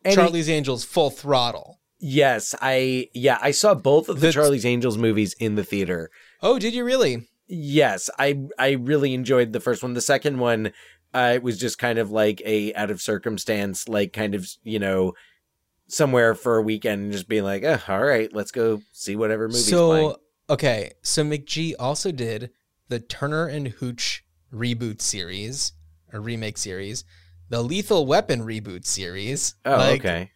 any- 0.04 0.16
Charlie's 0.16 0.48
Angels 0.50 0.82
full 0.84 1.10
throttle. 1.10 1.77
Yes, 2.00 2.54
I 2.60 3.08
yeah 3.14 3.38
I 3.40 3.50
saw 3.50 3.74
both 3.74 4.08
of 4.08 4.16
the 4.16 4.20
That's- 4.20 4.34
Charlie's 4.34 4.66
Angels 4.66 4.96
movies 4.98 5.34
in 5.40 5.56
the 5.56 5.64
theater. 5.64 6.10
Oh, 6.42 6.58
did 6.58 6.74
you 6.74 6.84
really? 6.84 7.28
Yes, 7.48 8.08
I 8.18 8.40
I 8.58 8.72
really 8.72 9.14
enjoyed 9.14 9.52
the 9.52 9.60
first 9.60 9.82
one. 9.82 9.94
The 9.94 10.00
second 10.00 10.38
one, 10.38 10.72
uh, 11.14 11.32
it 11.34 11.42
was 11.42 11.58
just 11.58 11.78
kind 11.78 11.98
of 11.98 12.10
like 12.10 12.40
a 12.44 12.72
out 12.74 12.90
of 12.90 13.00
circumstance, 13.02 13.88
like 13.88 14.12
kind 14.12 14.34
of 14.34 14.48
you 14.62 14.78
know 14.78 15.14
somewhere 15.88 16.34
for 16.34 16.56
a 16.58 16.62
weekend, 16.62 17.02
and 17.04 17.12
just 17.12 17.28
being 17.28 17.44
like, 17.44 17.64
eh, 17.64 17.78
all 17.88 18.04
right, 18.04 18.32
let's 18.32 18.52
go 18.52 18.82
see 18.92 19.16
whatever 19.16 19.48
movie's 19.48 19.66
so 19.68 19.88
playing. 19.88 20.14
okay, 20.50 20.92
so 21.02 21.24
McG 21.24 21.74
also 21.78 22.12
did 22.12 22.50
the 22.88 23.00
Turner 23.00 23.46
and 23.46 23.68
Hooch 23.68 24.24
reboot 24.54 25.00
series 25.00 25.72
or 26.12 26.20
remake 26.20 26.58
series, 26.58 27.04
the 27.48 27.62
Lethal 27.62 28.06
Weapon 28.06 28.42
reboot 28.42 28.84
series. 28.86 29.54
Oh, 29.64 29.76
Like, 29.76 30.00
okay. 30.04 30.30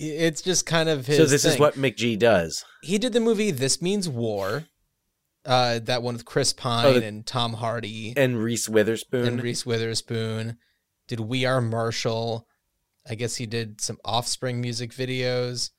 It's 0.00 0.42
just 0.42 0.66
kind 0.66 0.88
of 0.88 1.06
his. 1.06 1.16
So 1.18 1.26
this 1.26 1.44
is 1.44 1.58
what 1.58 1.74
McG 1.74 2.18
does. 2.18 2.64
he 2.82 2.98
did. 2.98 3.12
The 3.12 3.20
movie 3.20 3.50
This 3.50 3.80
Means 3.82 4.08
War. 4.08 4.64
Uh, 5.44 5.78
that 5.78 6.02
one 6.02 6.14
with 6.14 6.26
Chris 6.26 6.52
Pine 6.52 6.84
Oh, 6.84 6.92
the- 7.00 7.06
and 7.06 7.24
Tom 7.26 7.54
Hardy 7.54 8.12
And 8.16 8.42
Reese 8.42 8.68
Witherspoon. 8.68 9.26
and 9.26 9.42
Reese 9.42 9.64
Witherspoon. 9.64 10.58
Did 11.06 11.20
We 11.20 11.46
Are 11.46 11.60
Marshall? 11.62 12.46
I 13.08 13.14
guess 13.14 13.36
he 13.36 13.46
did 13.46 13.80
some 13.80 13.96
Offspring 14.04 14.60
music 14.60 14.90
videos, 14.92 15.70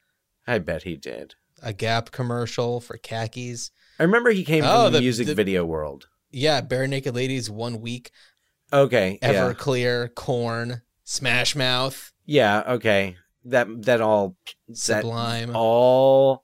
I 0.48 0.58
bet 0.58 0.84
he 0.84 0.96
did. 0.96 1.36
a 1.62 1.72
Gap 1.74 2.10
commercial 2.10 2.80
for 2.80 2.98
khakis. 2.98 3.70
I 4.00 4.04
remember 4.04 4.32
he 4.32 4.44
came 4.44 4.64
Oh, 4.64 4.86
from 4.86 4.94
the, 4.94 4.98
the- 5.00 5.04
music 5.04 5.28
the- 5.28 5.36
video 5.36 5.64
world. 5.66 6.08
Yeah, 6.32 6.62
Barenaked 6.62 7.14
Ladies, 7.14 7.50
One 7.52 7.80
Week, 7.82 8.10
Okay. 8.74 9.20
yeah. 9.22 9.34
Everclear, 9.34 10.14
Korn, 10.16 10.82
Smash 11.04 11.56
Mouth, 11.56 12.12
Yeah. 12.26 12.64
Okay. 12.68 13.18
That 13.50 13.68
that 13.84 14.02
all 14.02 14.36
that 14.68 14.78
Sublime. 14.78 15.52
all 15.56 16.44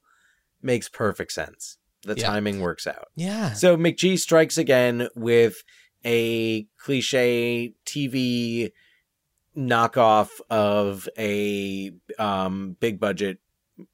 makes 0.62 0.89
perfect 0.89 1.31
sense. 1.31 1.77
The 2.03 2.15
Yeah. 2.15 2.27
timing 2.27 2.59
works 2.62 2.85
out. 2.88 3.07
yeah. 3.15 3.53
So 3.53 3.75
McG 3.77 4.17
strikes 4.19 4.57
again 4.57 5.09
with 5.15 5.63
a 6.05 6.67
cliche 6.77 7.74
TV 7.85 8.71
knockoff 9.57 10.29
of 10.50 11.07
a 11.17 11.91
um, 12.19 12.75
big 12.79 13.00
budget 13.00 13.39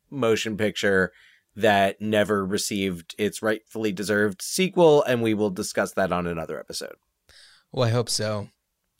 motion 0.09 0.57
picture 0.57 1.11
that 1.55 2.01
never 2.01 2.45
received 2.45 3.15
its 3.17 3.41
rightfully 3.41 3.91
deserved 3.91 4.41
sequel, 4.41 5.03
and 5.03 5.21
we 5.21 5.33
will 5.33 5.49
discuss 5.49 5.93
that 5.93 6.11
on 6.11 6.25
another 6.27 6.59
episode. 6.59 6.95
Well, 7.71 7.87
I 7.87 7.91
hope 7.91 8.09
so. 8.09 8.49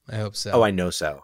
I 0.10 0.18
hope 0.18 0.36
so. 0.36 0.52
Oh, 0.52 0.62
I 0.64 0.72
know 0.72 0.90
so. 0.90 1.24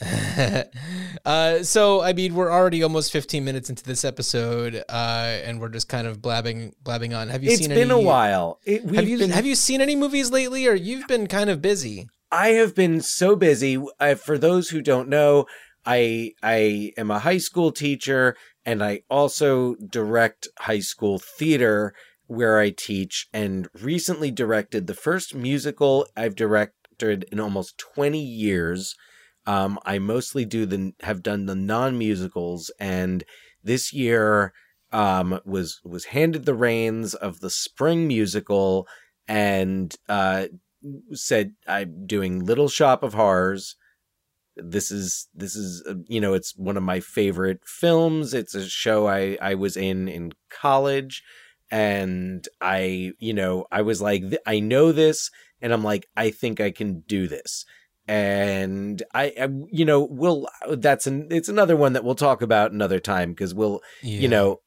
uh, 1.24 1.62
so 1.62 2.00
I 2.02 2.12
mean, 2.12 2.34
we're 2.34 2.50
already 2.50 2.82
almost 2.82 3.12
15 3.12 3.44
minutes 3.44 3.68
into 3.70 3.84
this 3.84 4.04
episode, 4.04 4.82
uh, 4.88 5.38
and 5.44 5.60
we're 5.60 5.68
just 5.68 5.88
kind 5.88 6.06
of 6.06 6.20
blabbing, 6.22 6.74
blabbing 6.82 7.14
on. 7.14 7.28
Have 7.28 7.42
you 7.42 7.50
It's 7.50 7.60
seen? 7.60 7.68
been 7.70 7.90
any, 7.90 8.02
a 8.02 8.06
while. 8.06 8.58
It, 8.64 8.82
Have 8.94 9.08
you 9.08 9.18
been- 9.18 9.30
have 9.30 9.46
you 9.46 9.54
seen 9.54 9.80
any 9.80 9.96
movies 9.96 10.30
lately, 10.30 10.66
or 10.66 10.74
you've 10.74 11.06
been 11.06 11.26
kind 11.26 11.50
of 11.50 11.60
busy? 11.62 12.08
I 12.32 12.48
have 12.50 12.74
been 12.74 13.00
so 13.00 13.34
busy. 13.36 13.82
I, 13.98 14.14
for 14.14 14.38
those 14.38 14.70
who 14.70 14.80
don't 14.80 15.08
know, 15.08 15.46
I 15.84 16.32
I 16.42 16.92
am 16.96 17.10
a 17.10 17.18
high 17.20 17.38
school 17.38 17.72
teacher 17.72 18.36
and 18.64 18.84
I 18.84 19.02
also 19.10 19.74
direct 19.76 20.46
high 20.60 20.80
school 20.80 21.18
theater 21.18 21.94
where 22.26 22.60
I 22.60 22.70
teach 22.70 23.26
and 23.32 23.68
recently 23.80 24.30
directed 24.30 24.86
the 24.86 24.94
first 24.94 25.34
musical 25.34 26.06
I've 26.16 26.36
directed 26.36 27.24
in 27.32 27.40
almost 27.40 27.78
20 27.78 28.22
years. 28.22 28.94
Um, 29.46 29.78
I 29.84 29.98
mostly 29.98 30.44
do 30.44 30.66
the 30.66 30.92
have 31.00 31.22
done 31.22 31.46
the 31.46 31.54
non-musicals 31.54 32.70
and 32.78 33.24
this 33.64 33.92
year 33.92 34.52
um, 34.92 35.40
was 35.44 35.80
was 35.84 36.06
handed 36.06 36.44
the 36.44 36.54
reins 36.54 37.14
of 37.14 37.40
the 37.40 37.50
spring 37.50 38.06
musical 38.06 38.86
and 39.28 39.94
uh, 40.08 40.46
said 41.12 41.54
I'm 41.66 42.06
doing 42.06 42.44
Little 42.44 42.68
Shop 42.68 43.02
of 43.02 43.14
Horrors. 43.14 43.76
This 44.56 44.90
is 44.90 45.28
this 45.34 45.54
is 45.54 45.84
uh, 45.88 45.94
you 46.06 46.20
know 46.20 46.34
it's 46.34 46.56
one 46.56 46.76
of 46.76 46.82
my 46.82 47.00
favorite 47.00 47.60
films. 47.64 48.34
It's 48.34 48.54
a 48.54 48.68
show 48.68 49.06
I 49.06 49.38
I 49.40 49.54
was 49.54 49.76
in 49.76 50.08
in 50.08 50.32
college 50.50 51.22
and 51.70 52.46
I 52.60 53.12
you 53.18 53.32
know 53.32 53.66
I 53.70 53.82
was 53.82 54.02
like 54.02 54.24
I 54.46 54.60
know 54.60 54.92
this 54.92 55.30
and 55.62 55.72
I'm 55.72 55.84
like 55.84 56.06
I 56.16 56.30
think 56.30 56.60
I 56.60 56.70
can 56.70 57.00
do 57.06 57.28
this. 57.28 57.64
And 58.10 59.04
I, 59.14 59.32
I 59.40 59.48
you 59.70 59.84
know 59.84 60.02
we'll 60.02 60.48
that's 60.68 61.06
an 61.06 61.28
it's 61.30 61.48
another 61.48 61.76
one 61.76 61.92
that 61.92 62.02
we'll 62.02 62.16
talk 62.16 62.42
about 62.42 62.72
another 62.72 62.98
time 62.98 63.30
because 63.30 63.54
we'll 63.54 63.82
Yeah. 64.02 64.18
you 64.18 64.26
know 64.28 64.60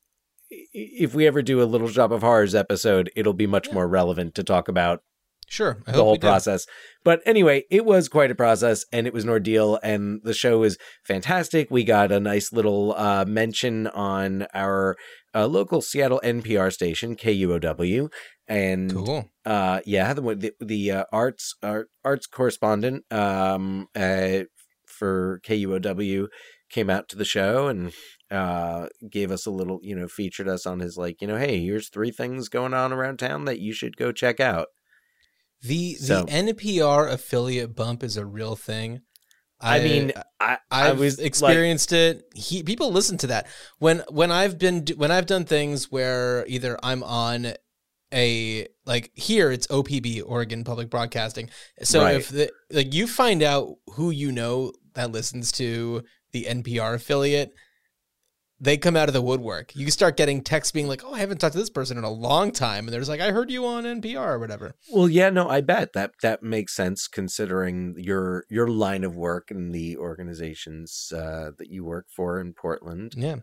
if 0.49 1.13
we 1.13 1.27
ever 1.27 1.41
do 1.41 1.61
a 1.61 1.65
little 1.65 1.89
shop 1.89 2.11
of 2.11 2.21
horrors 2.21 2.55
episode 2.55 3.11
it'll 3.17 3.33
be 3.33 3.45
much 3.45 3.69
more 3.73 3.85
relevant 3.85 4.33
to 4.35 4.45
talk 4.45 4.69
about 4.69 5.01
sure. 5.49 5.83
I 5.85 5.91
the 5.91 6.03
whole 6.03 6.17
process. 6.17 6.65
But 7.03 7.21
anyway, 7.25 7.65
it 7.69 7.83
was 7.85 8.07
quite 8.07 8.31
a 8.31 8.35
process 8.35 8.85
and 8.93 9.05
it 9.05 9.13
was 9.13 9.25
an 9.25 9.29
ordeal 9.29 9.77
and 9.83 10.21
the 10.23 10.33
show 10.33 10.59
was 10.59 10.77
fantastic. 11.03 11.69
We 11.69 11.83
got 11.83 12.13
a 12.13 12.21
nice 12.21 12.53
little 12.53 12.93
uh, 12.95 13.25
mention 13.27 13.87
on 13.87 14.47
our 14.53 14.95
uh, 15.35 15.47
local 15.47 15.81
Seattle 15.81 16.21
NPR 16.23 16.71
station, 16.71 17.15
KUOW. 17.15 18.09
And 18.47 18.91
Cool. 18.93 19.29
uh, 19.45 19.79
yeah, 19.85 20.13
the 20.13 20.21
the, 20.21 20.53
the 20.59 20.91
uh, 20.91 21.03
arts 21.11 21.55
art, 21.63 21.89
arts 22.03 22.27
correspondent 22.27 23.05
um, 23.11 23.87
uh, 23.95 24.39
for 24.85 25.39
KUOW 25.45 26.27
came 26.69 26.89
out 26.89 27.07
to 27.09 27.15
the 27.15 27.25
show 27.25 27.67
and 27.67 27.93
uh 28.31 28.87
gave 29.07 29.29
us 29.31 29.45
a 29.45 29.51
little 29.51 29.79
you 29.83 29.95
know 29.95 30.07
featured 30.07 30.47
us 30.47 30.65
on 30.65 30.79
his 30.79 30.97
like 30.97 31.21
you 31.21 31.27
know 31.27 31.37
hey 31.37 31.63
here's 31.63 31.87
three 31.89 32.09
things 32.09 32.49
going 32.49 32.73
on 32.73 32.91
around 32.91 33.17
town 33.19 33.45
that 33.45 33.59
you 33.59 33.71
should 33.71 33.95
go 33.95 34.11
check 34.11 34.39
out 34.39 34.67
The 35.61 35.93
So- 35.95 36.23
the 36.25 36.31
NPR 36.31 37.11
affiliate 37.11 37.75
bump 37.75 38.03
is 38.03 38.17
a 38.17 38.25
real 38.25 38.55
thing. 38.55 39.01
i, 39.61 39.79
mean 39.79 40.11
i 40.39 40.57
i 40.71 40.91
was 40.93 41.19
like, 41.19 41.27
experienced 41.27 41.93
it. 41.93 42.23
He, 42.33 42.63
people 42.63 42.91
listen 42.91 43.17
to 43.19 43.27
that 43.27 43.47
when 43.77 44.03
when 44.09 44.31
I've 44.31 44.57
been 44.57 44.83
when 44.97 45.11
I've 45.11 45.27
done 45.27 45.45
things 45.45 45.91
where 45.91 46.43
either 46.47 46.77
I'm 46.83 47.03
on 47.03 47.53
a 48.13 48.67
like 48.85 49.11
here 49.15 49.51
it's 49.51 49.67
OPB 49.67 50.21
Oregon 50.25 50.63
Public 50.63 50.89
Broadcasting. 50.89 51.49
So 51.81 52.01
Right. 52.01 52.15
if 52.17 52.29
the 52.29 52.51
like 52.71 52.93
you 52.93 53.07
find 53.07 53.41
out 53.43 53.75
who 53.93 54.11
you 54.11 54.31
know 54.31 54.71
that 54.93 55.11
listens 55.11 55.51
to 55.53 56.03
the 56.31 56.45
NPR 56.45 56.93
affiliate, 56.95 57.53
they 58.63 58.77
come 58.77 58.95
out 58.95 59.09
of 59.09 59.13
the 59.13 59.21
woodwork. 59.21 59.75
You 59.75 59.91
start 59.91 60.17
getting 60.17 60.41
texts 60.41 60.71
being 60.71 60.87
like, 60.87 61.03
"Oh, 61.03 61.13
I 61.13 61.19
haven't 61.19 61.39
talked 61.39 61.53
to 61.53 61.59
this 61.59 61.69
person 61.69 61.97
in 61.97 62.03
a 62.03 62.09
long 62.09 62.51
time," 62.51 62.85
and 62.85 62.93
there's 62.93 63.09
like, 63.09 63.21
"I 63.21 63.31
heard 63.31 63.51
you 63.51 63.65
on 63.65 63.83
NPR 63.83 64.33
or 64.33 64.39
whatever." 64.39 64.75
well 64.91 65.09
yeah 65.09 65.29
no 65.29 65.49
i 65.49 65.61
bet 65.61 65.93
that 65.93 66.11
that 66.21 66.43
makes 66.43 66.75
sense 66.75 67.07
considering 67.07 67.95
your 67.97 68.45
your 68.49 68.67
line 68.67 69.03
of 69.03 69.15
work 69.15 69.49
and 69.49 69.73
the 69.73 69.97
organizations 69.97 71.11
uh 71.15 71.51
that 71.57 71.69
you 71.69 71.83
work 71.83 72.05
for 72.15 72.39
in 72.39 72.53
portland 72.53 73.13
Yeah. 73.15 73.37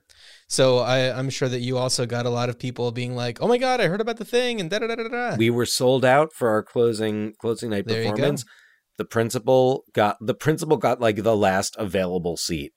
So 0.49 0.79
I, 0.79 1.17
I'm 1.17 1.31
sure 1.31 1.49
that 1.49 1.61
you 1.61 1.79
also 1.79 2.07
got 2.07 2.27
a 2.27 2.31
lot 2.31 2.49
of 2.49 2.59
people 2.59 2.91
being 2.91 3.15
like, 3.15 3.41
"Oh 3.41 3.49
my 3.49 3.59
god, 3.59 3.81
I 3.81 3.87
heard 3.87 4.01
about 4.01 4.17
the 4.17 4.25
thing," 4.25 4.61
and 4.61 4.69
da 4.71 4.79
da 4.81 4.89
da 4.89 4.97
da 4.97 5.09
da. 5.09 5.37
we 5.37 5.51
were 5.51 5.67
sold 5.67 6.05
out 6.05 6.33
for 6.33 6.49
our 6.49 6.63
closing 6.63 7.35
closing 7.39 7.71
night 7.71 7.87
There 7.87 8.03
performance 8.03 8.45
the 8.99 9.05
principal 9.05 9.85
got 9.95 10.17
the 10.21 10.35
principal 10.35 10.77
got 10.77 11.01
like 11.01 11.23
the 11.23 11.37
last 11.37 11.77
available 11.79 12.37
seat 12.37 12.73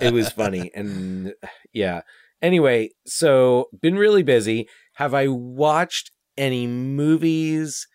it 0.00 0.12
was 0.12 0.30
funny 0.30 0.70
and 0.74 1.34
yeah. 1.72 2.02
Anyway 2.40 2.90
so 3.06 3.66
been 3.80 3.96
really 3.96 4.22
busy. 4.22 4.68
Have 4.94 5.14
i 5.14 5.28
watched 5.28 6.10
any 6.36 6.66
movies 6.66 7.86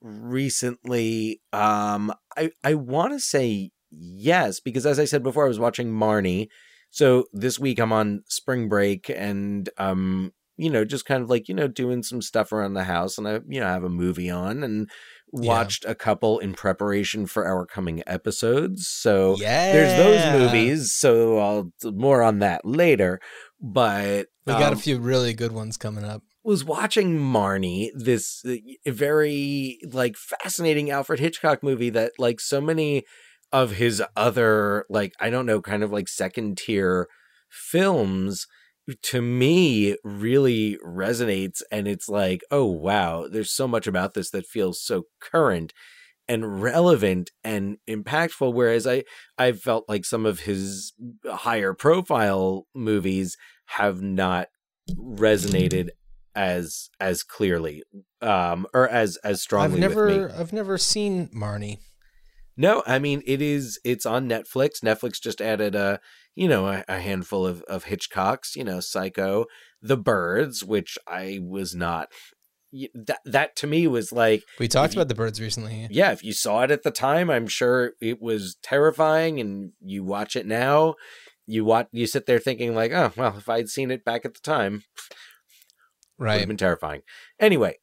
recently? 0.00 1.40
Um 1.52 2.12
i 2.36 2.50
i 2.62 2.74
want 2.74 3.12
to 3.12 3.20
say 3.20 3.70
yes 3.90 4.60
because 4.60 4.86
as 4.86 4.98
i 4.98 5.04
said 5.04 5.22
before 5.22 5.44
i 5.44 5.48
was 5.48 5.60
watching 5.60 5.92
marnie. 5.92 6.48
So 6.90 7.24
this 7.32 7.58
week 7.58 7.78
i'm 7.78 7.92
on 7.92 8.22
spring 8.28 8.68
break 8.68 9.10
and 9.10 9.68
um 9.78 10.32
you 10.56 10.70
know 10.70 10.84
just 10.84 11.04
kind 11.04 11.22
of 11.22 11.30
like 11.30 11.48
you 11.48 11.54
know 11.54 11.68
doing 11.68 12.02
some 12.02 12.22
stuff 12.22 12.52
around 12.52 12.74
the 12.74 12.84
house 12.84 13.18
and 13.18 13.26
i 13.26 13.40
you 13.48 13.60
know 13.60 13.66
have 13.66 13.84
a 13.84 13.88
movie 13.88 14.30
on 14.30 14.62
and 14.62 14.88
Yeah. 15.36 15.48
watched 15.48 15.84
a 15.84 15.94
couple 15.96 16.38
in 16.38 16.54
preparation 16.54 17.26
for 17.26 17.44
our 17.46 17.66
coming 17.66 18.02
episodes 18.06 18.86
so 18.86 19.36
yeah, 19.38 19.72
there's 19.72 19.96
those 19.96 20.40
movies 20.40 20.94
so 20.94 21.38
i'll 21.38 21.72
more 21.92 22.22
on 22.22 22.38
that 22.38 22.64
later 22.64 23.20
but 23.60 24.26
We 24.46 24.52
got 24.52 24.72
um, 24.72 24.78
a 24.78 24.80
few 24.80 24.98
really 24.98 25.34
good 25.34 25.50
ones 25.52 25.76
coming 25.76 26.04
up. 26.04 26.22
was 26.44 26.64
watching 26.64 27.18
marnie 27.18 27.88
this 27.94 28.44
uh, 28.46 28.54
very 28.90 29.78
like 29.90 30.16
fascinating 30.16 30.90
alfred 30.90 31.18
hitchcock 31.18 31.62
movie 31.62 31.90
that 31.90 32.12
like 32.18 32.38
so 32.40 32.60
many 32.60 33.02
of 33.52 33.72
his 33.72 34.02
other 34.16 34.84
like 34.88 35.14
i 35.20 35.30
don't 35.30 35.46
know 35.46 35.60
kind 35.60 35.82
of 35.82 35.90
like 35.90 36.06
second 36.08 36.58
tier 36.58 37.08
films 37.50 38.46
to 39.02 39.22
me 39.22 39.96
really 40.04 40.78
resonates 40.84 41.62
and 41.70 41.88
it's 41.88 42.08
like 42.08 42.42
oh 42.50 42.66
wow 42.66 43.26
there's 43.30 43.50
so 43.50 43.66
much 43.66 43.86
about 43.86 44.14
this 44.14 44.30
that 44.30 44.46
feels 44.46 44.82
so 44.82 45.04
current 45.20 45.72
and 46.28 46.62
relevant 46.62 47.30
and 47.42 47.78
impactful 47.88 48.52
whereas 48.52 48.86
i 48.86 49.02
i 49.38 49.52
felt 49.52 49.88
like 49.88 50.04
some 50.04 50.26
of 50.26 50.40
his 50.40 50.92
higher 51.26 51.72
profile 51.72 52.66
movies 52.74 53.36
have 53.66 54.02
not 54.02 54.48
resonated 54.98 55.88
as 56.34 56.90
as 57.00 57.22
clearly 57.22 57.82
um 58.20 58.66
or 58.74 58.88
as 58.88 59.16
as 59.18 59.40
strongly 59.40 59.82
I've 59.82 59.94
with 59.94 60.08
me 60.08 60.16
never, 60.18 60.32
I've 60.32 60.52
never 60.52 60.78
seen 60.78 61.28
Marnie. 61.28 61.78
No, 62.56 62.82
I 62.86 62.98
mean 62.98 63.22
it 63.26 63.40
is. 63.42 63.78
It's 63.84 64.06
on 64.06 64.28
Netflix. 64.28 64.80
Netflix 64.82 65.20
just 65.20 65.40
added 65.40 65.74
a, 65.74 66.00
you 66.34 66.48
know, 66.48 66.66
a, 66.68 66.84
a 66.88 67.00
handful 67.00 67.46
of 67.46 67.62
of 67.62 67.84
Hitchcocks. 67.86 68.54
You 68.56 68.64
know, 68.64 68.80
Psycho, 68.80 69.46
The 69.82 69.96
Birds, 69.96 70.64
which 70.64 70.98
I 71.06 71.40
was 71.42 71.74
not. 71.74 72.08
That 72.94 73.20
that 73.24 73.54
to 73.56 73.68
me 73.68 73.86
was 73.86 74.10
like, 74.12 74.42
We 74.58 74.66
talked 74.66 74.94
you- 74.94 75.00
about 75.00 75.08
the 75.08 75.14
birds 75.14 75.40
recently. 75.40 75.86
yeah. 75.90 76.10
If 76.12 76.24
you 76.24 76.32
saw 76.32 76.62
it 76.62 76.70
at 76.72 76.82
the 76.82 76.90
time, 76.90 77.30
I'm 77.30 77.46
sure 77.46 77.92
it 78.00 78.20
was 78.20 78.56
terrifying. 78.62 79.38
And 79.38 79.72
you 79.80 80.02
watch 80.02 80.34
it 80.34 80.44
now, 80.44 80.96
you 81.46 81.64
watch, 81.64 81.86
you 81.92 82.08
sit 82.08 82.26
there 82.26 82.40
thinking 82.40 82.74
like, 82.74 82.90
oh 82.90 83.12
well, 83.16 83.36
if 83.38 83.48
I'd 83.48 83.68
seen 83.68 83.92
it 83.92 84.04
back 84.04 84.24
at 84.24 84.34
the 84.34 84.40
time, 84.40 84.82
would 86.18 86.28
have 86.28 86.38
Right. 86.40 86.48
been 86.48 86.56
terrifying. 86.56 87.02
Anyway, 87.38 87.78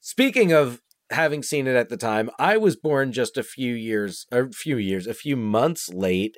speaking 0.00 0.52
of 0.52 0.81
having 1.12 1.42
seen 1.42 1.66
it 1.66 1.76
at 1.76 1.88
the 1.88 1.96
time, 1.96 2.30
I 2.38 2.56
was 2.56 2.76
born 2.76 3.12
just 3.12 3.36
a 3.36 3.42
few 3.42 3.74
years, 3.74 4.26
a 4.32 4.50
few 4.50 4.76
years, 4.76 5.06
a 5.06 5.14
few 5.14 5.36
months 5.36 5.88
late. 5.88 6.36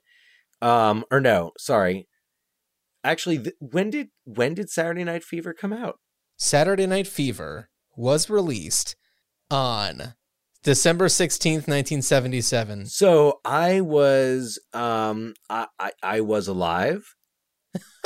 Um, 0.61 1.05
or 1.11 1.21
no, 1.21 1.53
sorry. 1.59 2.09
Actually, 3.03 3.39
th- 3.39 3.57
when 3.59 3.91
did 3.91 4.09
when 4.25 4.55
did 4.55 4.71
Saturday 4.71 5.05
Night 5.05 5.25
Fever 5.25 5.53
come 5.53 5.73
out? 5.73 5.99
Saturday 6.39 6.87
Night 6.87 7.07
Fever 7.07 7.69
was 7.97 8.31
released 8.31 8.97
on 9.51 10.15
December 10.63 11.07
16th, 11.07 11.69
1977. 11.69 12.87
So 12.87 13.41
I 13.45 13.83
was, 13.83 14.59
um, 14.73 15.35
I 15.51 15.67
I, 15.79 15.93
I 16.03 16.21
was 16.23 16.49
alive. 16.49 17.15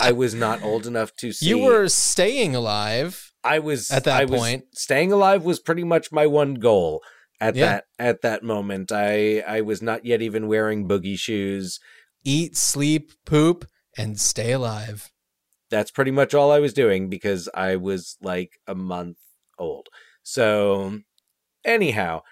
I 0.00 0.12
was 0.12 0.34
not 0.34 0.62
old 0.62 0.86
enough 0.86 1.14
to 1.16 1.32
see. 1.32 1.48
You 1.48 1.58
were 1.58 1.88
staying 1.88 2.56
alive. 2.56 3.27
I 3.48 3.58
was 3.60 3.90
At 3.90 4.04
that 4.04 4.20
I 4.22 4.26
point. 4.26 4.64
Staying 4.74 5.12
alive 5.12 5.44
was 5.44 5.58
pretty 5.58 5.84
much 5.84 6.12
my 6.12 6.26
one 6.26 6.54
goal 6.54 7.02
at 7.40 7.56
Yeah. 7.56 7.66
that 7.66 7.84
at 7.98 8.22
that 8.22 8.42
moment. 8.42 8.92
I 8.92 9.40
I 9.40 9.60
was 9.62 9.80
not 9.82 10.04
yet 10.04 10.22
even 10.22 10.48
wearing 10.48 10.86
boogie 10.88 11.18
shoes. 11.18 11.80
Eat, 12.24 12.56
sleep, 12.56 13.12
poop, 13.24 13.64
and 13.96 14.20
stay 14.20 14.52
alive. 14.52 15.10
That's 15.70 15.90
pretty 15.90 16.10
much 16.10 16.34
all 16.34 16.50
I 16.50 16.58
was 16.58 16.72
doing 16.72 17.08
because 17.08 17.48
I 17.54 17.76
was 17.76 18.16
like 18.22 18.52
a 18.66 18.74
month 18.74 19.18
old. 19.58 19.88
So 20.22 21.00
anyhow, 21.64 22.22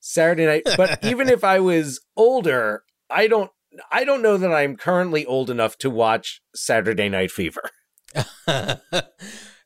Saturday 0.00 0.46
night. 0.46 0.62
But 0.76 1.04
even 1.04 1.28
if 1.28 1.44
I 1.44 1.60
was 1.60 2.00
older, 2.16 2.82
I 3.10 3.26
don't. 3.28 3.50
I 3.92 4.04
don't 4.04 4.22
know 4.22 4.38
that 4.38 4.52
I'm 4.52 4.76
currently 4.76 5.26
old 5.26 5.50
enough 5.50 5.76
to 5.78 5.90
watch 5.90 6.40
Saturday 6.54 7.08
Night 7.10 7.30
Fever. 7.30 7.60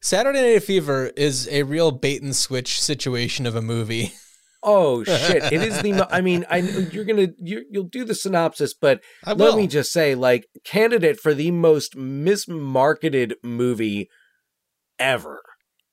Saturday 0.01 0.41
Night 0.41 0.63
Fever 0.63 1.11
is 1.17 1.49
a 1.49 1.63
real 1.63 1.91
bait 1.91 2.23
and 2.23 2.35
switch 2.35 2.81
situation 2.81 3.47
of 3.47 3.55
a 3.55 3.63
movie. 3.63 4.13
Oh 4.63 5.03
shit! 5.05 5.43
It 5.55 5.63
is 5.63 5.81
the. 5.81 5.95
mo- 5.95 6.07
I 6.11 6.21
mean, 6.21 6.45
I 6.51 6.59
you're 6.59 7.07
gonna 7.07 7.29
you 7.39 7.65
you'll 7.71 7.85
do 7.85 8.05
the 8.05 8.15
synopsis, 8.15 8.75
but 8.75 9.01
let 9.27 9.57
me 9.57 9.67
just 9.67 9.91
say, 9.91 10.15
like, 10.15 10.49
candidate 10.67 11.19
for 11.19 11.33
the 11.33 11.51
most 11.51 11.97
mismarketed 11.97 13.37
movie 13.43 14.11
ever. 14.99 15.41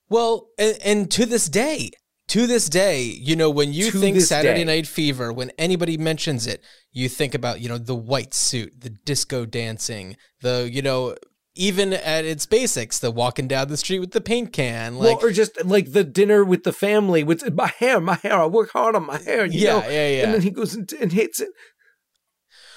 Well, 0.09 0.49
and, 0.59 0.77
and 0.83 1.11
to 1.11 1.25
this 1.25 1.47
day, 1.47 1.91
to 2.27 2.45
this 2.45 2.67
day, 2.67 3.03
you 3.03 3.35
know, 3.37 3.49
when 3.49 3.71
you 3.71 3.89
To 3.91 3.99
think 3.99 4.19
Saturday 4.19 4.59
day. 4.59 4.75
Night 4.75 4.87
Fever, 4.87 5.31
when 5.31 5.51
anybody 5.57 5.97
mentions 5.97 6.45
it, 6.45 6.61
you 6.91 7.07
think 7.07 7.33
about, 7.33 7.61
you 7.61 7.69
know, 7.69 7.77
the 7.77 7.95
white 7.95 8.33
suit, 8.33 8.81
the 8.81 8.89
disco 8.89 9.45
dancing, 9.45 10.17
the, 10.41 10.69
you 10.69 10.81
know, 10.81 11.15
even 11.57 11.93
at 11.93 12.23
its 12.25 12.45
basics, 12.45 12.99
the 12.99 13.11
walking 13.11 13.47
down 13.47 13.67
the 13.67 13.77
street 13.77 13.99
with 13.99 14.11
the 14.11 14.21
paint 14.21 14.53
can, 14.53 14.97
like, 14.97 15.17
well, 15.17 15.27
or 15.27 15.31
just 15.31 15.63
like 15.65 15.91
the 15.91 16.03
dinner 16.03 16.45
with 16.45 16.63
the 16.63 16.71
family 16.71 17.23
with 17.23 17.53
my 17.53 17.67
hair, 17.79 17.99
my 17.99 18.15
hair. 18.15 18.33
I 18.33 18.45
work 18.45 18.71
hard 18.71 18.95
on 18.95 19.05
my 19.05 19.17
hair. 19.17 19.45
You 19.45 19.59
yeah, 19.59 19.79
know? 19.79 19.89
yeah, 19.89 20.07
yeah. 20.09 20.23
And 20.23 20.33
then 20.35 20.41
he 20.41 20.51
goes 20.51 20.73
and, 20.75 20.91
and 20.93 21.11
hits 21.11 21.39
it. 21.39 21.49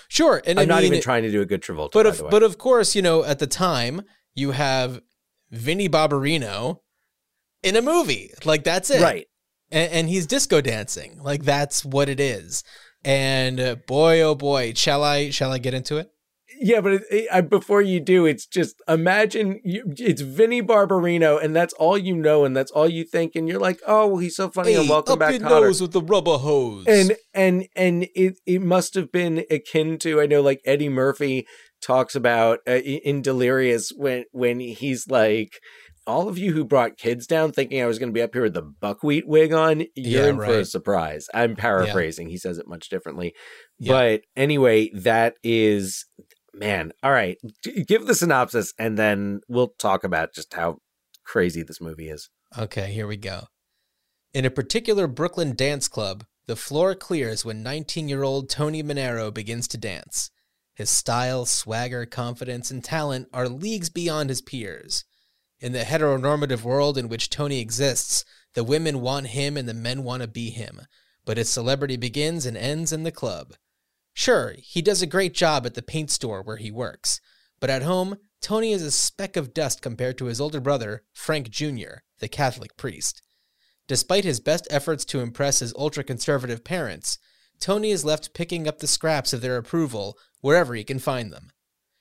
sure. 0.08 0.42
And 0.46 0.58
I'm 0.58 0.64
I 0.64 0.66
not 0.66 0.82
mean, 0.82 0.92
even 0.92 1.02
trying 1.02 1.22
to 1.22 1.30
do 1.30 1.40
a 1.40 1.46
good 1.46 1.62
Travolta. 1.62 1.92
but 1.92 2.06
of, 2.06 2.22
but 2.30 2.42
of 2.42 2.58
course, 2.58 2.94
you 2.96 3.02
know, 3.02 3.22
at 3.22 3.38
the 3.38 3.46
time, 3.46 4.02
you 4.34 4.52
have 4.52 5.00
Vinnie 5.50 5.88
Barbarino 5.88 6.80
in 7.62 7.76
a 7.76 7.82
movie. 7.82 8.32
Like, 8.44 8.64
that's 8.64 8.90
it. 8.90 9.02
right. 9.02 9.26
and, 9.70 9.92
and 9.92 10.08
he's 10.08 10.26
disco 10.26 10.60
dancing. 10.60 11.20
Like 11.22 11.44
that's 11.44 11.84
what 11.84 12.08
it 12.08 12.20
is. 12.20 12.64
And 13.04 13.60
uh, 13.60 13.76
boy, 13.86 14.20
oh 14.20 14.34
boy, 14.34 14.74
shall 14.74 15.02
I 15.02 15.30
shall 15.30 15.52
I 15.52 15.58
get 15.58 15.74
into 15.74 15.96
it? 15.96 16.10
Yeah, 16.62 16.82
but 16.82 16.92
it, 16.92 17.02
it, 17.10 17.28
I, 17.32 17.40
before 17.40 17.80
you 17.80 18.00
do, 18.00 18.26
it's 18.26 18.46
just 18.46 18.82
imagine 18.86 19.60
you, 19.64 19.82
it's 19.96 20.20
Vinnie 20.20 20.62
Barbarino, 20.62 21.42
and 21.42 21.56
that's 21.56 21.72
all 21.74 21.96
you 21.96 22.14
know, 22.14 22.44
and 22.44 22.54
that's 22.54 22.70
all 22.70 22.86
you 22.86 23.04
think, 23.04 23.34
and 23.34 23.48
you're 23.48 23.58
like, 23.58 23.80
oh, 23.86 24.08
well, 24.08 24.18
he's 24.18 24.36
so 24.36 24.50
funny, 24.50 24.74
and 24.74 24.86
welcome 24.88 25.14
up 25.14 25.18
back, 25.20 25.32
your 25.32 25.40
Connor. 25.40 25.66
nose 25.68 25.80
with 25.80 25.92
the 25.92 26.02
rubber 26.02 26.36
hose. 26.36 26.84
and 26.86 27.16
and 27.32 27.66
and 27.74 28.08
it 28.14 28.38
it 28.44 28.60
must 28.60 28.94
have 28.94 29.10
been 29.10 29.44
akin 29.50 29.96
to 30.00 30.20
I 30.20 30.26
know 30.26 30.42
like 30.42 30.60
Eddie 30.66 30.90
Murphy 30.90 31.46
talks 31.80 32.14
about 32.14 32.58
uh, 32.68 32.72
in 32.72 33.22
Delirious 33.22 33.90
when 33.96 34.24
when 34.32 34.60
he's 34.60 35.08
like 35.08 35.54
all 36.06 36.28
of 36.28 36.36
you 36.38 36.52
who 36.52 36.64
brought 36.64 36.96
kids 36.98 37.26
down 37.26 37.52
thinking 37.52 37.80
I 37.80 37.86
was 37.86 37.98
going 37.98 38.08
to 38.08 38.14
be 38.14 38.22
up 38.22 38.34
here 38.34 38.42
with 38.42 38.54
the 38.54 38.62
buckwheat 38.62 39.28
wig 39.28 39.52
on 39.52 39.80
you're 39.94 40.24
Yeah, 40.24 40.28
in 40.30 40.36
for 40.36 40.58
a 40.58 40.64
surprise. 40.64 41.26
I'm 41.32 41.54
paraphrasing. 41.56 42.28
He 42.30 42.36
says 42.38 42.58
it 42.58 42.66
much 42.66 42.88
differently. 42.88 43.32
Yeah. 43.78 43.92
But 43.92 44.22
anyway, 44.34 44.90
that 44.94 45.34
is 45.44 46.04
man. 46.54 46.92
All 47.02 47.12
right, 47.12 47.38
give 47.86 48.06
the 48.06 48.14
synopsis, 48.14 48.72
and 48.78 48.98
then 48.98 49.40
we'll 49.48 49.74
talk 49.78 50.04
about 50.04 50.34
just 50.34 50.54
how 50.54 50.78
crazy 51.24 51.62
this 51.62 51.80
movie 51.80 52.08
is. 52.08 52.28
Okay, 52.58 52.92
here 52.92 53.06
we 53.06 53.16
go. 53.16 53.44
In 54.32 54.44
a 54.44 54.50
particular 54.50 55.06
Brooklyn 55.06 55.54
dance 55.54 55.88
club, 55.88 56.24
the 56.46 56.56
floor 56.56 56.94
clears 56.94 57.44
when 57.44 57.62
19 57.62 58.08
year 58.08 58.22
old 58.22 58.48
Tony 58.48 58.82
Manero 58.82 59.32
begins 59.32 59.68
to 59.68 59.78
dance. 59.78 60.30
His 60.74 60.90
style, 60.90 61.46
swagger, 61.46 62.06
confidence, 62.06 62.70
and 62.70 62.82
talent 62.82 63.28
are 63.32 63.48
leagues 63.48 63.90
beyond 63.90 64.30
his 64.30 64.40
peers. 64.40 65.04
In 65.60 65.72
the 65.72 65.80
heteronormative 65.80 66.62
world 66.62 66.96
in 66.96 67.08
which 67.08 67.28
Tony 67.28 67.60
exists, 67.60 68.24
the 68.54 68.64
women 68.64 69.00
want 69.00 69.28
him 69.28 69.56
and 69.56 69.68
the 69.68 69.74
men 69.74 70.02
want 70.02 70.22
to 70.22 70.28
be 70.28 70.50
him, 70.50 70.80
but 71.24 71.36
his 71.36 71.50
celebrity 71.50 71.96
begins 71.96 72.46
and 72.46 72.56
ends 72.56 72.92
in 72.92 73.02
the 73.02 73.12
club. 73.12 73.54
Sure, 74.12 74.54
he 74.58 74.82
does 74.82 75.02
a 75.02 75.06
great 75.06 75.34
job 75.34 75.64
at 75.66 75.74
the 75.74 75.82
paint 75.82 76.10
store 76.10 76.42
where 76.42 76.56
he 76.56 76.70
works, 76.70 77.20
but 77.60 77.70
at 77.70 77.82
home, 77.82 78.16
Tony 78.40 78.72
is 78.72 78.82
a 78.82 78.90
speck 78.90 79.36
of 79.36 79.52
dust 79.52 79.82
compared 79.82 80.16
to 80.18 80.26
his 80.26 80.40
older 80.40 80.60
brother, 80.60 81.04
Frank 81.12 81.50
Jr., 81.50 82.02
the 82.18 82.28
Catholic 82.28 82.76
priest. 82.76 83.22
Despite 83.86 84.24
his 84.24 84.40
best 84.40 84.66
efforts 84.70 85.04
to 85.06 85.20
impress 85.20 85.58
his 85.58 85.74
ultra 85.76 86.04
conservative 86.04 86.64
parents, 86.64 87.18
Tony 87.58 87.90
is 87.90 88.04
left 88.04 88.32
picking 88.32 88.66
up 88.66 88.78
the 88.78 88.86
scraps 88.86 89.32
of 89.32 89.42
their 89.42 89.56
approval 89.56 90.16
wherever 90.40 90.74
he 90.74 90.84
can 90.84 90.98
find 90.98 91.32
them. 91.32 91.50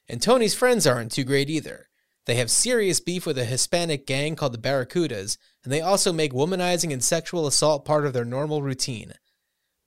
And 0.07 0.21
Tony's 0.21 0.55
friends 0.55 0.87
aren't 0.87 1.11
too 1.11 1.23
great 1.23 1.49
either. 1.49 1.89
They 2.25 2.35
have 2.35 2.51
serious 2.51 2.99
beef 2.99 3.25
with 3.25 3.37
a 3.37 3.45
Hispanic 3.45 4.05
gang 4.05 4.35
called 4.35 4.53
the 4.53 4.59
Barracudas, 4.59 5.37
and 5.63 5.73
they 5.73 5.81
also 5.81 6.13
make 6.13 6.31
womanizing 6.31 6.93
and 6.93 7.03
sexual 7.03 7.47
assault 7.47 7.85
part 7.85 8.05
of 8.05 8.13
their 8.13 8.25
normal 8.25 8.61
routine. 8.61 9.13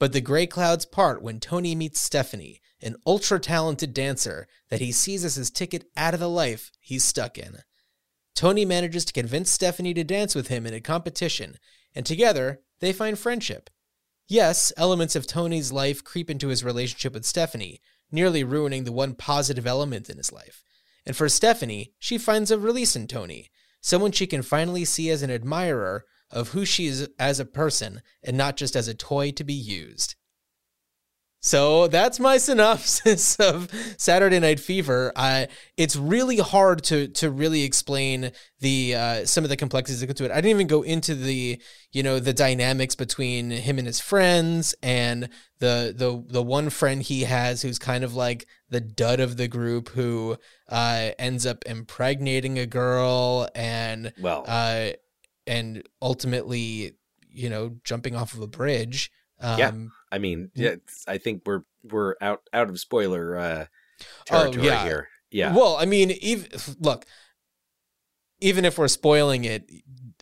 But 0.03 0.13
the 0.13 0.21
gray 0.21 0.49
clouds 0.49 0.85
part 0.85 1.23
when 1.23 1.39
Tony 1.39 1.77
meets 1.77 2.01
Stephanie, 2.01 2.61
an 2.81 2.97
ultra 3.07 3.39
talented 3.39 3.95
dancer 3.95 4.49
that 4.69 4.81
he 4.81 4.91
sees 4.91 5.25
as 5.25 5.37
his 5.37 5.49
ticket 5.49 5.85
out 5.97 6.13
of 6.13 6.19
the 6.19 6.29
life 6.29 6.73
he's 6.81 7.05
stuck 7.05 7.39
in. 7.39 7.59
Tony 8.35 8.65
manages 8.65 9.05
to 9.05 9.13
convince 9.13 9.49
Stephanie 9.49 9.95
to 9.95 10.03
dance 10.03 10.35
with 10.35 10.49
him 10.49 10.67
in 10.67 10.75
a 10.75 10.81
competition, 10.81 11.57
and 11.95 12.05
together 12.05 12.63
they 12.81 12.93
find 12.93 13.17
friendship. 13.17 13.71
Yes, 14.27 14.73
elements 14.77 15.15
of 15.15 15.29
Tony's 15.29 15.71
life 15.71 16.03
creep 16.03 16.29
into 16.29 16.49
his 16.49 16.65
relationship 16.65 17.15
with 17.15 17.25
Stephanie, 17.25 17.81
nearly 18.11 18.43
ruining 18.43 18.83
the 18.83 18.91
one 18.91 19.15
positive 19.15 19.69
element 19.69 20.11
in 20.11 20.17
his 20.17 20.33
life. 20.33 20.65
And 21.07 21.17
for 21.17 21.29
Stephanie, 21.29 21.93
she 22.01 22.19
finds 22.19 22.51
a 22.51 22.59
release 22.59 22.97
in 22.97 23.07
Tony, 23.07 23.53
someone 23.81 24.11
she 24.11 24.27
can 24.27 24.43
finally 24.43 24.85
see 24.85 25.11
as 25.11 25.23
an 25.23 25.31
admirer 25.31 26.07
of 26.33 26.49
who 26.49 26.65
she 26.65 26.87
is 26.87 27.09
as 27.19 27.39
a 27.39 27.45
person 27.45 28.03
and 28.23 28.37
not 28.37 28.57
just 28.57 28.75
as 28.75 28.89
a 28.89 28.95
toy 28.95 29.31
to 29.33 29.45
be 29.45 29.55
used. 29.55 30.17
So 31.45 31.89
that's 31.89 32.21
my 32.21 32.39
synopsis 32.39 33.35
of 33.37 33.69
Saturday 33.99 34.39
Night 34.39 34.61
Fever. 34.61 35.13
I 35.17 35.49
it's 35.77 35.97
really 35.97 36.37
hard 36.37 36.85
to 36.85 37.09
to 37.09 37.31
really 37.31 37.65
explain 37.65 38.31
the 38.61 38.95
uh, 38.95 39.27
some 39.27 39.43
of 39.43 39.51
the 39.51 39.57
complexities 39.57 40.01
that 40.01 40.07
go 40.07 40.13
to 40.13 40.25
it. 40.25 40.31
I 40.31 40.37
didn't 40.37 40.51
even 40.51 40.67
go 40.69 40.83
into 40.83 41.17
the 41.17 41.61
you 41.91 42.03
know 42.05 42.21
the 42.21 42.33
dynamics 42.33 42.95
between 42.95 43.51
him 43.51 43.79
and 43.79 43.87
his 43.87 44.01
friends 44.01 44.75
and 44.83 45.29
the 45.59 45.93
the 45.97 46.25
the 46.29 46.43
one 46.43 46.71
friend 46.71 47.03
he 47.03 47.23
has 47.23 47.63
who's 47.63 47.79
kind 47.79 48.05
of 48.05 48.15
like 48.15 48.47
the 48.71 48.81
dud 48.81 49.19
of 49.19 49.37
the 49.37 49.49
group 49.49 49.89
who 49.91 50.37
uh, 50.69 51.11
ends 51.19 51.45
up 51.45 51.65
impregnating 51.67 52.59
a 52.59 52.67
girl 52.67 53.49
and 53.57 54.13
Well, 54.21 54.45
uh, 54.47 54.91
and 55.53 55.83
ultimately 56.01 56.93
you 57.31 57.51
know 57.51 57.77
jumping 57.85 58.17
off 58.17 58.35
of 58.35 58.41
a 58.41 58.47
bridge. 58.47 59.11
Um, 59.41 59.59
Yeah. 59.59 59.73
I 60.11 60.19
mean, 60.19 60.51
yeah, 60.55 60.77
I 61.07 61.19
think 61.19 61.43
we're 61.47 61.63
we're 61.83 62.15
out 62.21 62.43
out 62.53 62.69
of 62.69 62.79
spoiler 62.79 63.37
uh, 63.37 63.67
Oh, 64.01 64.05
territory 64.25 64.67
yeah. 64.67 64.85
here. 64.85 65.09
Yeah, 65.31 65.57
Well, 65.57 65.77
I 65.77 65.87
mean, 65.87 66.11
even 66.11 66.49
look, 66.79 67.07
even 68.41 68.67
if 68.67 68.77
we're 68.77 68.89
spoiling 68.89 69.45
it, 69.45 69.71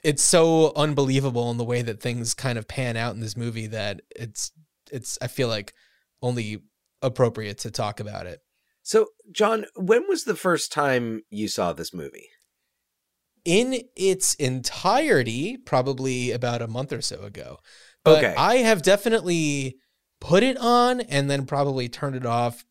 it's 0.05 0.23
so 0.23 0.73
unbelievable 0.77 1.51
in 1.51 1.57
the 1.57 1.64
way 1.64 1.83
that 1.83 2.01
things 2.01 2.33
kind 2.35 2.59
of 2.59 2.69
pan 2.69 2.97
out 2.97 3.14
in 3.14 3.21
this 3.21 3.37
movie 3.37 3.66
that 3.69 4.03
it's 4.14 4.53
it's. 4.93 5.19
I 5.21 5.27
feel 5.27 5.49
like 5.49 5.75
only 6.23 6.62
appropriate 7.03 7.59
to 7.59 7.71
talk 7.73 7.99
about 7.99 8.27
it. 8.27 8.40
So, 8.83 9.09
John, 9.33 9.66
when 9.75 10.07
was 10.09 10.25
the 10.25 10.37
first 10.37 10.73
time 10.73 11.23
you 11.29 11.49
saw 11.49 11.73
this 11.73 11.93
movie? 11.93 12.29
In 13.44 13.83
its 13.96 14.35
entirety 14.35 15.57
probably 15.57 16.31
about 16.31 16.62
a 16.62 16.68
month 16.68 16.92
or 16.92 17.03
so 17.03 17.20
ago. 17.22 17.59
But 18.05 18.18
Okay. 18.18 18.35
I 18.37 18.57
have 18.59 18.83
definitely 18.83 19.76
put 20.20 20.42
it 20.42 20.57
on 20.59 21.00
and 21.00 21.31
then 21.31 21.46
probably 21.46 21.88
turned 21.88 22.16
it 22.16 22.26
off 22.26 22.64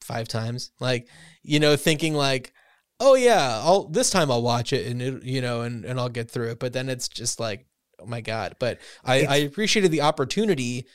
five 0.00 0.28
times. 0.28 0.70
Like, 0.80 1.08
you 1.42 1.60
know, 1.60 1.76
thinking 1.76 2.14
like, 2.14 2.52
oh 3.00 3.14
yeah, 3.14 3.60
I'll 3.62 3.88
this 3.88 4.10
time 4.10 4.30
I'll 4.30 4.42
watch 4.42 4.72
it 4.72 4.86
and 4.86 5.02
it, 5.02 5.22
you 5.24 5.40
know, 5.40 5.62
and, 5.62 5.84
and 5.84 5.98
I'll 5.98 6.08
get 6.08 6.30
through 6.30 6.50
it. 6.50 6.60
But 6.60 6.72
then 6.72 6.88
it's 6.88 7.08
just 7.08 7.40
like, 7.40 7.66
oh 8.00 8.06
my 8.06 8.20
God. 8.20 8.56
But 8.58 8.78
I, 9.04 9.24
I 9.24 9.36
appreciated 9.36 9.90
the 9.90 10.02
opportunity 10.02 10.86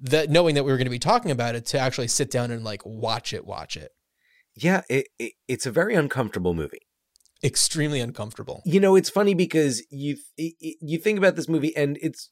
that 0.00 0.28
knowing 0.28 0.54
that 0.56 0.64
we 0.64 0.72
were 0.72 0.76
going 0.76 0.86
to 0.86 0.90
be 0.90 0.98
talking 0.98 1.30
about 1.30 1.54
it 1.54 1.66
to 1.66 1.78
actually 1.78 2.08
sit 2.08 2.30
down 2.30 2.50
and 2.50 2.64
like 2.64 2.82
watch 2.84 3.32
it, 3.32 3.46
watch 3.46 3.76
it. 3.76 3.92
Yeah, 4.56 4.82
it, 4.88 5.08
it, 5.18 5.32
it's 5.48 5.66
a 5.66 5.72
very 5.72 5.94
uncomfortable 5.94 6.54
movie. 6.54 6.86
Extremely 7.44 8.00
uncomfortable. 8.00 8.62
You 8.64 8.80
know, 8.80 8.96
it's 8.96 9.10
funny 9.10 9.34
because 9.34 9.84
you 9.90 10.16
th- 10.38 10.54
you 10.80 10.98
think 10.98 11.18
about 11.18 11.36
this 11.36 11.48
movie, 11.48 11.76
and 11.76 11.98
it's 12.00 12.30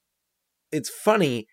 it's 0.70 0.88
funny 0.88 1.46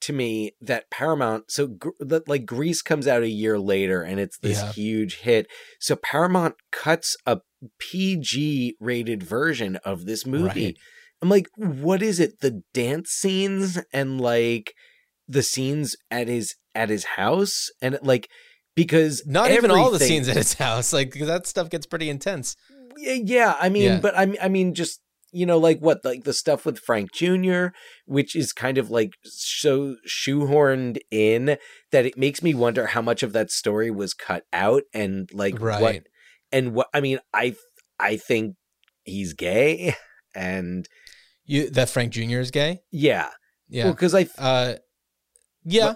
to 0.00 0.12
me 0.12 0.52
that 0.60 0.90
Paramount. 0.90 1.50
So, 1.50 1.76
that 2.00 2.28
like 2.28 2.44
Grease 2.44 2.82
comes 2.82 3.06
out 3.06 3.22
a 3.22 3.28
year 3.28 3.58
later, 3.58 4.02
and 4.02 4.18
it's 4.18 4.38
this 4.38 4.58
Yeah. 4.60 4.72
huge 4.72 5.18
hit. 5.20 5.46
So 5.80 5.94
Paramount 5.96 6.56
cuts 6.72 7.16
a 7.24 7.38
PG 7.78 8.76
rated 8.80 9.22
version 9.22 9.76
of 9.84 10.06
this 10.06 10.26
movie. 10.26 10.64
Right. 10.66 10.76
I'm 11.22 11.28
like, 11.28 11.46
what 11.56 12.02
is 12.02 12.20
it? 12.20 12.40
The 12.40 12.62
dance 12.74 13.10
scenes 13.10 13.78
and 13.92 14.20
like 14.20 14.74
the 15.28 15.42
scenes 15.42 15.96
at 16.10 16.28
his 16.28 16.54
at 16.74 16.88
his 16.88 17.04
house, 17.16 17.70
and 17.80 17.98
like 18.02 18.28
because 18.74 19.22
Not 19.24 19.50
even 19.52 19.70
all 19.70 19.90
the 19.92 20.00
scenes 20.00 20.28
at 20.28 20.36
his 20.36 20.54
house. 20.54 20.92
Like 20.92 21.12
because 21.12 21.28
that 21.28 21.46
stuff 21.46 21.70
gets 21.70 21.86
pretty 21.86 22.10
intense. 22.10 22.56
Yeah, 22.98 23.18
yeah, 23.24 23.56
I 23.60 23.68
mean, 23.68 23.82
Yeah. 23.84 24.00
but 24.00 24.16
I 24.16 24.26
mean, 24.26 24.38
I 24.42 24.48
mean, 24.48 24.74
just 24.74 25.00
you 25.36 25.46
know, 25.46 25.58
like 25.58 25.80
what, 25.80 26.04
like 26.04 26.22
the 26.22 26.32
stuff 26.32 26.64
with 26.64 26.78
Frank 26.78 27.12
Jr., 27.12 27.66
which 28.06 28.36
is 28.36 28.52
kind 28.52 28.78
of 28.78 28.88
like 28.88 29.14
so 29.24 29.96
shoehorned 30.08 30.98
in 31.10 31.56
that 31.90 32.06
it 32.06 32.16
makes 32.16 32.40
me 32.40 32.54
wonder 32.54 32.86
how 32.86 33.02
much 33.02 33.24
of 33.24 33.32
that 33.32 33.50
story 33.50 33.90
was 33.90 34.14
cut 34.14 34.44
out 34.52 34.84
and 34.92 35.28
like 35.32 35.54
what, 35.54 35.80
Right. 35.82 36.02
and 36.52 36.72
what. 36.72 36.86
I 36.94 37.00
mean, 37.00 37.18
I 37.32 37.56
I 37.98 38.16
think 38.16 38.54
he's 39.04 39.32
gay, 39.34 39.94
and 40.36 40.86
You 41.44 41.68
that 41.70 41.88
Frank 41.90 42.12
Jr. 42.12 42.38
is 42.38 42.52
gay? 42.52 42.82
yeah, 42.92 43.30
Yeah. 43.68 43.84
well, 43.86 43.94
because 43.94 44.14
I 44.14 44.28
uh 44.38 44.74
yeah. 45.64 45.94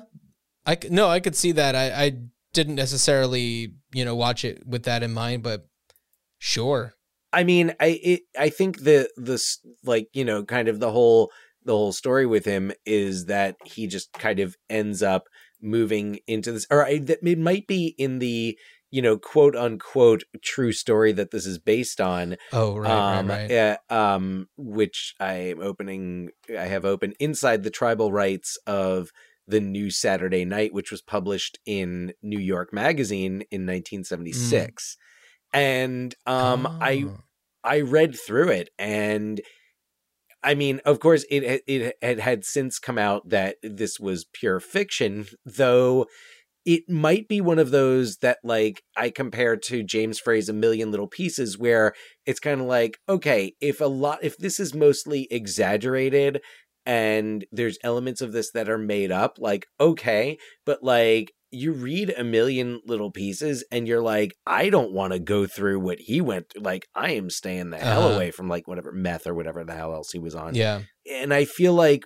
I 0.66 0.76
no, 0.90 1.08
I 1.08 1.20
could 1.20 1.37
see 1.37 1.52
that. 1.52 1.76
I 1.76 2.06
I 2.06 2.12
didn't 2.54 2.74
necessarily, 2.74 3.74
you 3.92 4.04
know, 4.04 4.16
watch 4.16 4.44
it 4.44 4.66
with 4.66 4.82
that 4.82 5.02
in 5.04 5.12
mind, 5.12 5.42
but 5.44 5.67
sure. 6.38 6.94
I 7.33 7.44
mean, 7.44 7.74
I 7.79 8.01
it, 8.03 8.20
I 8.38 8.48
think 8.48 8.81
the 8.85 9.11
this 9.16 9.59
like 9.85 10.09
you 10.12 10.24
know 10.24 10.44
kind 10.44 10.68
of 10.68 10.81
the 10.81 10.90
whole 10.92 11.31
the 11.64 11.72
whole 11.72 11.92
story 11.92 12.24
with 12.24 12.44
him 12.46 12.72
is 12.87 13.27
that 13.27 13.57
he 13.64 13.87
just 13.87 14.12
kind 14.14 14.38
of 14.40 14.57
ends 14.70 15.03
up 15.03 15.24
moving 15.61 16.20
into 16.27 16.53
this, 16.53 16.66
or 16.70 16.87
I, 16.87 16.98
that 16.98 17.18
it 17.22 17.38
might 17.38 17.66
be 17.66 17.94
in 17.98 18.18
the 18.20 18.57
you 18.90 19.03
know 19.03 19.18
quote 19.18 19.55
unquote 19.55 20.22
true 20.42 20.72
story 20.72 21.12
that 21.12 21.31
this 21.31 21.44
is 21.44 21.59
based 21.59 22.01
on, 22.01 22.37
Oh, 22.53 22.77
right, 22.79 23.18
um, 23.18 23.27
right, 23.29 23.40
right. 23.40 23.51
yeah, 23.51 23.77
um, 23.90 24.48
which 24.57 25.14
I 25.20 25.35
am 25.35 25.61
opening. 25.61 26.31
I 26.48 26.64
have 26.66 26.87
open 26.87 27.12
inside 27.20 27.62
the 27.62 27.70
tribal 27.70 28.11
rites 28.12 28.57
of 28.66 29.11
the 29.46 29.61
new 29.61 29.90
Saturday 29.90 30.44
Night, 30.46 30.72
which 30.72 30.90
was 30.90 31.03
published 31.03 31.59
in 31.66 32.14
New 32.22 32.38
York 32.40 32.72
Magazine 32.72 33.42
in 33.51 33.66
1976. 33.66 34.96
And 35.52 36.14
um, 36.26 36.68
I 36.80 37.06
Oh. 37.06 37.18
I 37.64 37.80
read 37.80 38.16
through 38.16 38.50
it 38.50 38.70
and 38.78 39.40
I 40.42 40.54
mean, 40.54 40.80
of 40.84 41.00
course, 41.00 41.24
it 41.30 41.62
it 41.66 41.96
had 42.00 42.20
had 42.20 42.44
since 42.44 42.78
come 42.78 42.98
out 42.98 43.28
that 43.28 43.56
this 43.62 43.98
was 43.98 44.24
pure 44.32 44.61
fiction, 44.61 45.26
though 45.44 46.06
it 46.66 46.88
might 46.88 47.28
be 47.28 47.40
one 47.40 47.58
of 47.58 47.70
those 47.72 48.18
that 48.18 48.38
like 48.44 48.82
I 48.96 49.11
compare 49.11 49.56
to 49.56 49.82
James 49.84 50.20
Frey's 50.20 50.48
A 50.48 50.52
Million 50.54 50.90
Little 50.92 51.08
Pieces, 51.08 51.58
where 51.58 51.94
it's 52.26 52.40
kind 52.40 52.61
of 52.61 52.66
like, 52.68 52.98
okay, 53.08 53.54
if 53.61 53.80
a 53.80 53.87
lot, 53.87 54.20
if 54.22 54.37
this 54.38 54.61
is 54.61 54.74
mostly 54.74 55.28
exaggerated 55.30 56.40
and 56.87 57.46
there's 57.52 57.78
elements 57.84 58.20
of 58.22 58.32
this 58.32 58.50
that 58.52 58.68
are 58.68 58.78
made 58.78 59.12
up, 59.12 59.38
like 59.38 59.66
okay, 59.80 60.38
but 60.66 60.82
like 60.84 61.32
you 61.50 61.72
read 61.72 62.11
a 62.16 62.24
million 62.24 62.80
little 62.87 63.11
pieces 63.11 63.64
and 63.72 63.88
you're 63.88 64.02
like, 64.02 64.34
I 64.46 64.68
don't 64.70 64.92
want 64.92 65.12
to 65.14 65.18
go 65.18 65.46
through 65.46 65.80
what 65.80 65.98
he 66.00 66.20
went 66.20 66.50
through. 66.50 66.62
Like, 66.62 66.87
I 66.94 67.12
am 67.12 67.30
staying 67.30 67.70
the 67.70 67.78
hell 67.78 68.04
Uh-huh. 68.04 68.14
away 68.16 68.30
from 68.30 68.48
like 68.48 68.68
whatever 68.68 68.92
meth 68.92 69.26
or 69.26 69.34
whatever 69.34 69.64
the 69.64 69.74
hell 69.74 69.94
else 69.94 70.11
he 70.12 70.18
was 70.18 70.34
on. 70.34 70.54
yeah. 70.54 70.82
And 71.11 71.32
I 71.32 71.44
feel 71.46 71.72
like 71.74 72.04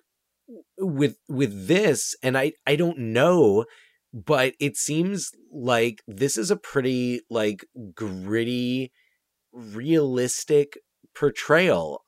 with 0.78 1.16
with 1.28 1.66
this, 1.66 2.14
and 2.22 2.36
I 2.38 2.52
I 2.66 2.76
don't 2.76 2.98
know 2.98 3.64
but 4.14 4.52
it 4.60 4.76
seems 4.76 5.30
like 5.50 6.02
this 6.06 6.36
is 6.36 6.50
a 6.50 6.56
pretty 6.56 7.22
like 7.30 7.64
gritty 7.94 8.92
realistic 9.52 10.78
portrayal 11.14 12.02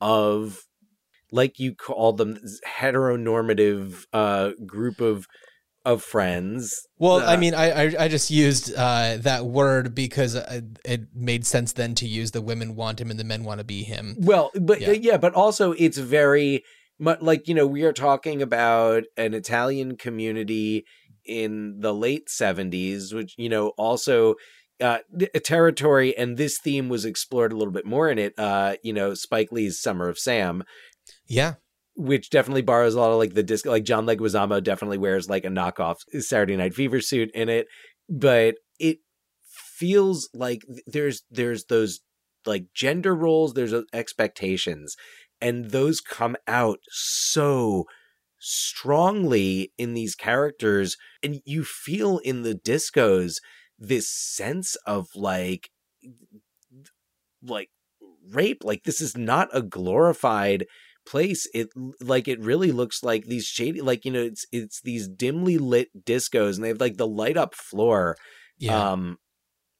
of 0.00 0.62
like 1.30 1.58
you 1.58 1.74
call 1.74 2.12
them 2.12 2.38
heteronormative 2.66 4.04
uh 4.12 4.50
group 4.66 5.00
of 5.00 5.26
of 5.84 6.02
friends 6.02 6.72
Well, 6.98 7.18
I 7.20 7.34
Uh, 7.34 7.38
mean, 7.38 7.54
I, 7.54 7.66
I 7.82 8.04
I 8.04 8.08
just 8.08 8.30
used 8.30 8.74
uh, 8.74 9.18
that 9.20 9.46
word 9.46 9.94
because 9.94 10.34
uh, 10.36 10.60
it 10.84 11.02
made 11.14 11.44
sense 11.46 11.72
then 11.74 11.94
to 11.96 12.06
use 12.06 12.30
the 12.30 12.40
women 12.40 12.74
want 12.74 13.00
him 13.00 13.10
and 13.10 13.18
the 13.20 13.24
men 13.24 13.44
want 13.44 13.58
to 13.58 13.64
be 13.64 13.82
him. 13.84 14.16
Well, 14.18 14.50
but 14.54 14.80
Yeah. 14.80 14.92
yeah. 14.92 15.16
but 15.18 15.34
also 15.34 15.72
it's 15.72 15.98
very 15.98 16.62
much 16.98 17.20
like 17.20 17.48
you 17.48 17.54
know 17.54 17.66
we 17.66 17.82
are 17.82 17.92
talking 17.92 18.40
about 18.42 19.02
an 19.16 19.34
Italian 19.34 19.96
community 19.96 20.84
in 21.26 21.80
the 21.80 21.92
late 21.92 22.28
seventies, 22.30 23.12
which 23.12 23.34
you 23.36 23.48
know 23.48 23.68
also 23.76 24.34
uh 24.80 24.98
a 25.34 25.40
territory, 25.40 26.16
and 26.16 26.36
this 26.36 26.58
theme 26.64 26.88
was 26.88 27.04
explored 27.04 27.52
a 27.52 27.56
little 27.56 27.72
bit 27.72 27.86
more 27.86 28.08
in 28.10 28.18
it. 28.18 28.32
Uh, 28.38 28.76
you 28.82 28.92
know, 28.92 29.14
Spike 29.14 29.50
Lee's 29.52 29.80
Summer 29.80 30.08
of 30.08 30.18
Sam, 30.18 30.64
Yeah, 31.28 31.54
which 31.96 32.30
definitely 32.30 32.62
borrows 32.62 32.94
a 32.94 33.00
lot 33.00 33.12
of 33.12 33.18
like 33.18 33.34
the 33.34 33.42
disc, 33.42 33.66
like 33.66 33.84
John 33.84 34.06
Leguizamo 34.06 34.62
definitely 34.62 34.98
wears 34.98 35.28
like 35.28 35.44
a 35.44 35.48
knockoff 35.48 35.96
Saturday 36.20 36.56
Night 36.56 36.74
Fever 36.74 37.00
suit 37.00 37.30
in 37.34 37.48
it, 37.48 37.66
but 38.08 38.56
it 38.78 38.98
feels 39.44 40.28
like 40.34 40.62
there's 40.86 41.22
there's 41.30 41.64
those 41.66 42.00
like 42.46 42.66
gender 42.74 43.14
roles, 43.14 43.54
there's 43.54 43.74
expectations, 43.92 44.96
and 45.40 45.70
those 45.70 46.00
come 46.00 46.36
out 46.46 46.78
so 46.90 47.84
strongly 48.38 49.72
in 49.78 49.94
these 49.94 50.14
characters, 50.14 50.96
and 51.22 51.40
you 51.44 51.64
feel 51.64 52.18
in 52.18 52.42
the 52.42 52.54
discos 52.54 53.36
this 53.78 54.08
sense 54.08 54.76
of 54.86 55.08
like 55.14 55.70
like 57.42 57.70
rape 58.30 58.62
like 58.64 58.84
this 58.84 59.00
is 59.00 59.16
not 59.16 59.48
a 59.52 59.62
glorified 59.62 60.66
place 61.06 61.46
it 61.54 61.68
like 62.00 62.28
it 62.28 62.40
really 62.40 62.72
looks 62.72 63.02
like 63.02 63.24
these 63.24 63.44
shady 63.44 63.80
like 63.80 64.04
you 64.04 64.10
know 64.10 64.22
it's 64.22 64.46
it's 64.52 64.80
these 64.82 65.08
dimly 65.08 65.58
lit 65.58 65.88
discos 66.04 66.54
and 66.54 66.64
they 66.64 66.68
have 66.68 66.80
like 66.80 66.96
the 66.96 67.06
light 67.06 67.36
up 67.36 67.54
floor 67.54 68.16
yeah, 68.58 68.92
um 68.92 69.18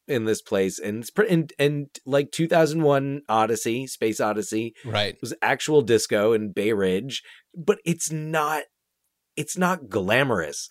in 0.06 0.26
this 0.26 0.42
place 0.42 0.78
and 0.78 1.00
it's 1.00 1.10
pretty 1.10 1.32
and, 1.32 1.52
and 1.58 1.86
like 2.04 2.30
2001 2.30 3.22
odyssey 3.28 3.86
space 3.86 4.20
odyssey 4.20 4.74
right. 4.84 5.16
was 5.22 5.32
actual 5.40 5.80
disco 5.80 6.34
in 6.34 6.52
bay 6.52 6.72
ridge 6.72 7.22
but 7.56 7.78
it's 7.86 8.12
not 8.12 8.64
it's 9.36 9.56
not 9.56 9.88
glamorous 9.88 10.68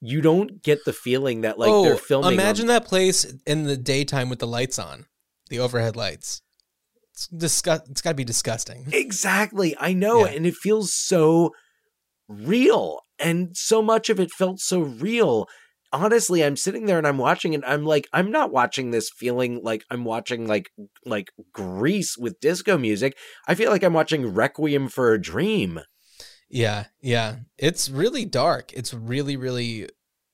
you 0.00 0.20
don't 0.20 0.62
get 0.62 0.84
the 0.84 0.92
feeling 0.92 1.40
that 1.40 1.58
like 1.58 1.70
they're 1.82 1.96
filming 1.96 2.30
Oh, 2.30 2.32
Imagine 2.32 2.66
that 2.66 2.84
place 2.84 3.24
in 3.46 3.64
the 3.64 3.76
daytime 3.76 4.28
with 4.28 4.38
the 4.38 4.46
lights 4.46 4.78
on, 4.78 5.06
the 5.48 5.58
overhead 5.58 5.96
lights. 5.96 6.42
It's 7.16 7.28
disgust. 7.28 7.88
It's 7.90 8.02
got 8.02 8.10
to 8.10 8.14
be 8.16 8.24
disgusting. 8.24 8.88
Exactly. 8.92 9.74
I 9.80 9.94
know. 9.94 10.26
Yeah. 10.26 10.32
And 10.32 10.46
it 10.46 10.54
feels 10.54 10.92
so 10.94 11.52
real. 12.28 13.00
And 13.18 13.56
so 13.56 13.80
much 13.80 14.10
of 14.10 14.20
it 14.20 14.30
felt 14.30 14.60
so 14.60 14.80
real. 14.80 15.46
Honestly, 15.94 16.44
I'm 16.44 16.56
sitting 16.56 16.84
there 16.84 16.98
and 16.98 17.06
I'm 17.06 17.16
watching 17.16 17.54
it. 17.54 17.62
I'm 17.66 17.86
like, 17.86 18.06
I'm 18.12 18.30
not 18.30 18.52
watching 18.52 18.90
this 18.90 19.08
feeling 19.16 19.60
like 19.62 19.82
I'm 19.90 20.04
watching 20.04 20.46
like 20.46 20.68
like 21.06 21.28
Grease 21.54 22.18
with 22.18 22.38
disco 22.40 22.76
music. 22.76 23.16
I 23.48 23.54
feel 23.54 23.70
like 23.70 23.82
I'm 23.82 23.94
watching 23.94 24.34
Requiem 24.34 24.88
for 24.88 25.14
a 25.14 25.20
Dream. 25.20 25.80
Yeah, 26.50 26.86
yeah. 27.00 27.36
It's 27.56 27.88
really 27.88 28.26
dark. 28.26 28.74
It's 28.74 28.92
really, 28.92 29.38
really 29.38 29.88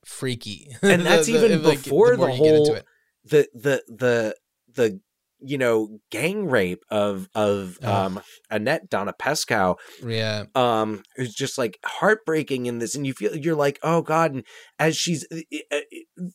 freaky. 0.05 0.67
And 0.83 1.03
that's 1.07 1.29
the- 1.29 1.37
even 1.45 1.63
like, 1.63 1.85
before 1.85 2.17
more 2.17 2.27
the 2.27 2.33
into 2.33 2.45
whole- 2.45 2.79
The 3.25 3.49
the 3.55 3.83
the 3.87 4.37
the 4.75 5.01
you 5.45 5.59
know 5.59 5.99
gang 6.11 6.47
rape 6.47 6.83
of 6.91 7.29
of 7.35 7.79
um 7.83 8.21
Annette 8.51 8.89
Donna 8.89 9.13
Pescow 9.19 9.77
Yeah, 10.03 10.45
um 10.55 11.03
who's 11.17 11.35
just 11.35 11.59
like 11.59 11.79
heartbreaking 11.85 12.67
in 12.67 12.79
this 12.79 12.95
and 12.95 13.07
you 13.07 13.13
feel 13.13 13.35
you're 13.37 13.55
like 13.57 13.79
oh 13.83 14.03
god 14.03 14.33
and 14.33 14.45
as 14.79 14.97
she's 14.97 15.27
uh, 15.33 15.41
uh, 15.73 15.81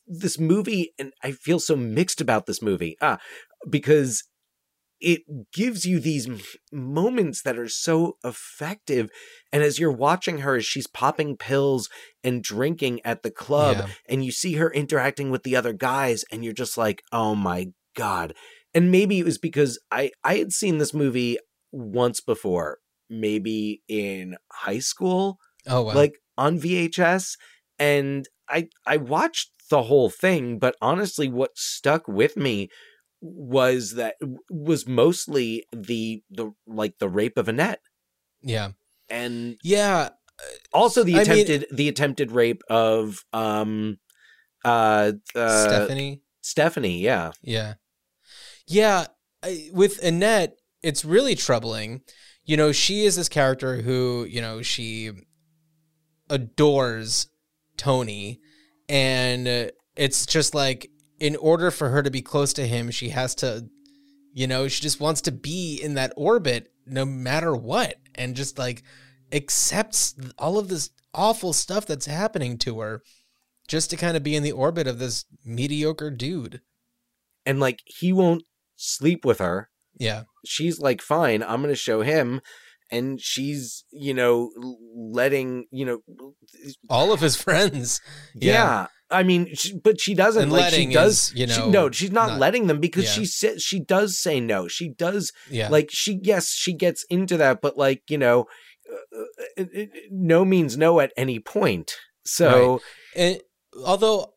this 0.08 0.38
movie 0.39 0.93
and 1.00 1.13
i 1.24 1.32
feel 1.32 1.60
so 1.60 1.76
mixed 1.76 2.22
about 2.22 2.46
this 2.46 2.62
movie 2.62 2.98
ah 3.02 3.17
because 3.70 4.24
it 5.00 5.22
gives 5.54 5.86
you 5.86 6.00
these 6.00 6.28
moments 6.72 7.43
that 7.43 7.58
are 7.58 7.67
so 7.70 8.17
effective 8.24 9.10
and 9.52 9.62
as 9.62 9.78
you're 9.78 9.91
watching 9.91 10.39
her 10.39 10.56
as 10.56 10.65
she's 10.65 10.88
popping 10.88 11.38
pills 11.38 11.88
and 12.24 12.43
drinking 12.43 13.00
at 13.06 13.22
the 13.22 13.30
club 13.30 13.78
Yeah. 13.78 13.88
and 14.10 14.26
you 14.26 14.32
see 14.32 14.54
her 14.56 14.72
interacting 14.72 15.30
with 15.30 15.43
the 15.43 15.56
other 15.56 15.74
guys 15.74 16.26
and 16.32 16.43
you're 16.43 16.54
just 16.54 16.78
like 16.80 17.04
oh 17.12 17.36
my 17.36 17.67
god 17.96 18.34
and 18.78 18.92
maybe 18.92 19.16
it 19.20 19.26
was 19.26 19.38
because 19.50 19.74
i 19.92 20.04
i 20.24 20.34
had 20.42 20.52
seen 20.52 20.78
this 20.78 20.94
movie 20.94 21.38
once 21.72 22.20
before 22.22 22.78
maybe 23.10 23.82
in 23.88 24.36
high 24.66 24.80
school 24.92 25.38
Oh 25.70 25.82
wow. 25.84 25.94
like 26.02 26.16
on 26.38 26.60
VHS 26.60 27.26
and 27.80 28.26
I 28.58 28.60
I 28.86 28.98
watched 28.98 29.52
the 29.70 29.84
whole 29.90 30.10
thing 30.10 30.60
but 30.60 30.76
honestly 30.82 31.28
what 31.40 31.58
stuck 31.58 32.08
with 32.08 32.38
me 32.38 32.70
was 33.22 33.96
that 33.96 34.16
was 34.50 34.88
mostly 34.88 35.66
the 35.74 36.22
the 36.30 36.46
like 36.82 36.96
the 37.00 37.10
rape 37.10 37.38
of 37.38 37.48
Annette 37.50 37.82
yeah. 38.42 38.70
and 39.10 39.58
Yeah. 39.63 40.10
also 40.72 41.04
the 41.04 41.16
I 41.16 41.24
mean- 41.24 41.32
attempted 41.32 41.66
the 41.80 41.90
attempted 41.90 42.32
rape 42.32 42.62
of 42.70 43.24
um 43.34 43.98
uh, 44.63 45.12
uh 45.36 45.63
Stephanie. 45.68 46.22
Stephanie 46.42 47.00
yeah 47.02 47.32
Yeah. 47.42 47.74
Yeah. 48.68 49.08
I, 49.44 49.70
with 49.74 50.04
Annette, 50.04 50.58
it's 50.84 51.06
really 51.06 51.36
troubling. 51.36 52.02
You 52.46 52.58
know, 52.58 52.72
she 52.72 53.06
is 53.06 53.16
this 53.16 53.30
character 53.30 53.82
who, 53.82 54.26
you 54.30 54.42
know, 54.42 54.62
she 54.62 55.12
adores 56.30 57.28
Tony. 57.78 58.40
And 58.90 59.48
uh, 59.48 59.68
it's 59.96 60.26
just 60.26 60.54
like, 60.56 60.90
in 61.20 61.36
order 61.36 61.72
for 61.72 61.90
her 61.90 62.04
to 62.04 62.12
be 62.12 62.22
close 62.22 62.54
to 62.54 62.68
him, 62.68 62.92
she 62.92 63.10
has 63.10 63.36
to, 63.36 63.68
you 64.34 64.48
know, 64.48 64.68
she 64.68 64.82
just 64.82 65.00
wants 65.00 65.22
to 65.22 65.32
be 65.32 65.80
in 65.82 65.96
that 65.96 66.14
orbit 66.16 66.72
no 66.86 67.06
matter 67.06 67.56
what. 67.56 67.96
And 68.16 68.36
just 68.36 68.58
like 68.58 68.84
accepts 69.32 70.16
all 70.38 70.58
of 70.58 70.68
this 70.68 70.90
awful 71.14 71.54
stuff 71.54 71.86
that's 71.86 72.06
happening 72.06 72.58
to 72.60 72.80
her 72.80 73.02
just 73.68 73.90
to 73.90 73.98
kind 73.98 74.16
of 74.16 74.24
be 74.24 74.36
in 74.36 74.44
the 74.44 74.52
orbit 74.52 74.88
of 74.88 75.00
this 75.00 75.26
mediocre 75.44 76.12
dude. 76.12 76.62
and 77.48 77.60
like 77.60 77.82
he 77.86 78.12
won't 78.14 78.44
sleep 78.78 79.26
with 79.26 79.40
her. 79.40 79.70
Yeah. 80.00 80.24
she's 80.46 80.80
like 80.80 81.02
fine 81.02 81.42
i'm 81.42 81.62
going 81.63 81.74
to 81.74 81.76
show 81.76 82.02
him 82.02 82.40
and 82.92 83.20
she's 83.20 83.84
you 83.92 84.13
know 84.13 84.52
letting 84.96 85.66
you 85.72 85.86
know 85.86 86.00
all 86.90 87.12
of 87.12 87.20
his 87.20 87.36
friends. 87.36 88.00
yeah, 88.36 88.88
i 89.10 89.24
mean 89.24 89.54
she, 89.56 89.76
but 89.78 90.00
she 90.00 90.13
doesn't 90.13 90.44
And 90.44 90.52
like 90.52 90.66
she 90.70 90.72
letting 90.72 90.90
does 90.92 91.32
is, 91.32 91.34
you 91.36 91.48
she- 91.48 91.60
know, 91.62 91.70
no 91.70 91.92
she's 91.92 92.12
not, 92.12 92.30
not- 92.30 92.40
letting 92.40 92.68
them 92.68 92.80
because 92.80 93.06
yeah. 93.06 93.12
she 93.12 93.26
says 93.26 93.63
she 93.63 93.80
does 93.80 94.18
say 94.18 94.40
no. 94.40 94.68
She 94.68 94.88
does 94.90 95.34
yeah, 95.50 95.68
like 95.70 95.90
she 95.92 96.20
yes 96.22 96.52
she 96.54 96.74
gets 96.74 97.04
into 97.10 97.36
that 97.38 97.60
but 97.60 97.76
like 97.78 98.04
you 98.08 98.20
know 98.20 98.46
uh, 98.90 99.24
it, 99.58 99.70
it, 99.74 99.90
no 100.12 100.46
means 100.46 100.78
no 100.78 101.00
at 101.00 101.12
any 101.18 101.40
point. 101.40 101.92
So 102.24 102.82
and 103.16 103.42
although 103.84 104.34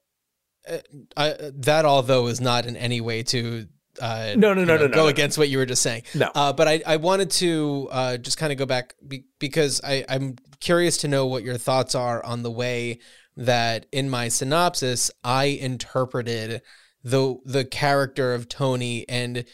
uh, 0.68 0.78
I, 1.16 1.34
that 1.54 1.84
although 1.84 2.26
is 2.28 2.40
not 2.40 2.66
in 2.66 2.76
any 2.76 3.00
way 3.00 3.22
to 3.24 3.66
uh, 4.00 4.34
No, 4.36 4.54
no, 4.54 4.64
no, 4.64 4.64
know, 4.64 4.76
no, 4.76 4.86
no, 4.86 4.94
go 4.94 5.02
no. 5.02 5.08
against 5.08 5.38
what 5.38 5.48
you 5.48 5.58
were 5.58 5.66
just 5.66 5.82
saying. 5.82 6.02
No. 6.14 6.30
uh, 6.34 6.52
but 6.52 6.66
I, 6.66 6.82
I 6.86 6.96
wanted 6.96 7.30
to 7.32 7.88
uh, 7.90 8.16
just 8.16 8.38
kind 8.38 8.52
of 8.52 8.58
go 8.58 8.66
back 8.66 8.94
be- 9.06 9.26
because 9.38 9.80
I, 9.84 10.04
I'm 10.08 10.36
curious 10.60 10.96
to 10.98 11.08
know 11.08 11.26
what 11.26 11.42
your 11.42 11.56
thoughts 11.56 11.94
are 11.94 12.24
on 12.24 12.42
the 12.42 12.50
way 12.50 12.98
that 13.36 13.86
in 13.92 14.10
my 14.10 14.28
synopsis 14.28 15.10
I 15.24 15.44
interpreted 15.44 16.62
the 17.02 17.36
the 17.44 17.64
character 17.64 18.34
of 18.34 18.48
Tony 18.48 19.08
and 19.08 19.44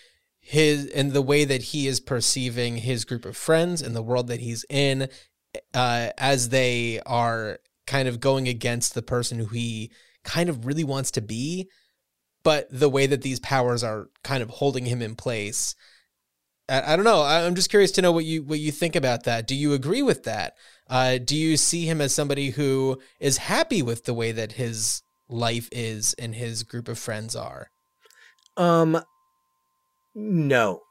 his 0.40 0.86
and 0.86 1.12
the 1.12 1.22
way 1.22 1.44
that 1.44 1.62
he 1.62 1.86
is 1.86 2.00
perceiving 2.00 2.78
his 2.78 3.04
group 3.04 3.24
of 3.24 3.36
friends 3.36 3.82
and 3.82 3.94
the 3.94 4.02
world 4.02 4.28
that 4.28 4.40
he's 4.40 4.64
in 4.68 5.08
uh, 5.74 6.10
as 6.18 6.48
they 6.48 7.00
are 7.06 7.58
kind 7.86 8.08
of 8.08 8.20
going 8.20 8.48
against 8.48 8.94
the 8.94 9.02
person 9.02 9.38
who 9.38 9.46
he 9.46 9.92
kind 10.24 10.48
of 10.48 10.66
really 10.66 10.84
wants 10.84 11.10
to 11.12 11.20
be, 11.20 11.68
but 12.46 12.68
the 12.70 12.88
way 12.88 13.06
that 13.08 13.22
these 13.22 13.40
powers 13.40 13.82
are 13.82 14.06
kind 14.22 14.40
of 14.40 14.48
holding 14.50 14.86
him 14.86 15.02
in 15.02 15.16
place. 15.16 15.74
I, 16.68 16.92
I 16.92 16.96
don't 16.96 17.04
know. 17.04 17.22
I- 17.22 17.44
I'm 17.44 17.56
just 17.56 17.70
curious 17.70 17.90
to 17.92 18.02
know 18.02 18.12
what 18.12 18.24
you 18.24 18.44
what 18.44 18.60
you 18.60 18.70
think 18.70 18.94
about 18.94 19.24
that. 19.24 19.48
Do 19.48 19.56
you 19.56 19.72
agree 19.72 20.02
with 20.02 20.22
that? 20.24 20.54
Uh, 20.88 21.18
do 21.18 21.34
you 21.36 21.56
see 21.56 21.86
him 21.86 22.00
as 22.00 22.14
somebody 22.14 22.50
who 22.50 23.00
is 23.18 23.38
happy 23.38 23.82
with 23.82 24.04
the 24.04 24.14
way 24.14 24.30
that 24.30 24.52
his 24.52 25.02
life 25.28 25.68
is 25.72 26.14
and 26.20 26.36
his 26.36 26.62
group 26.62 26.86
of 26.86 27.00
friends 27.00 27.34
are? 27.34 27.70
Um, 28.56 29.02
no, 30.14 30.82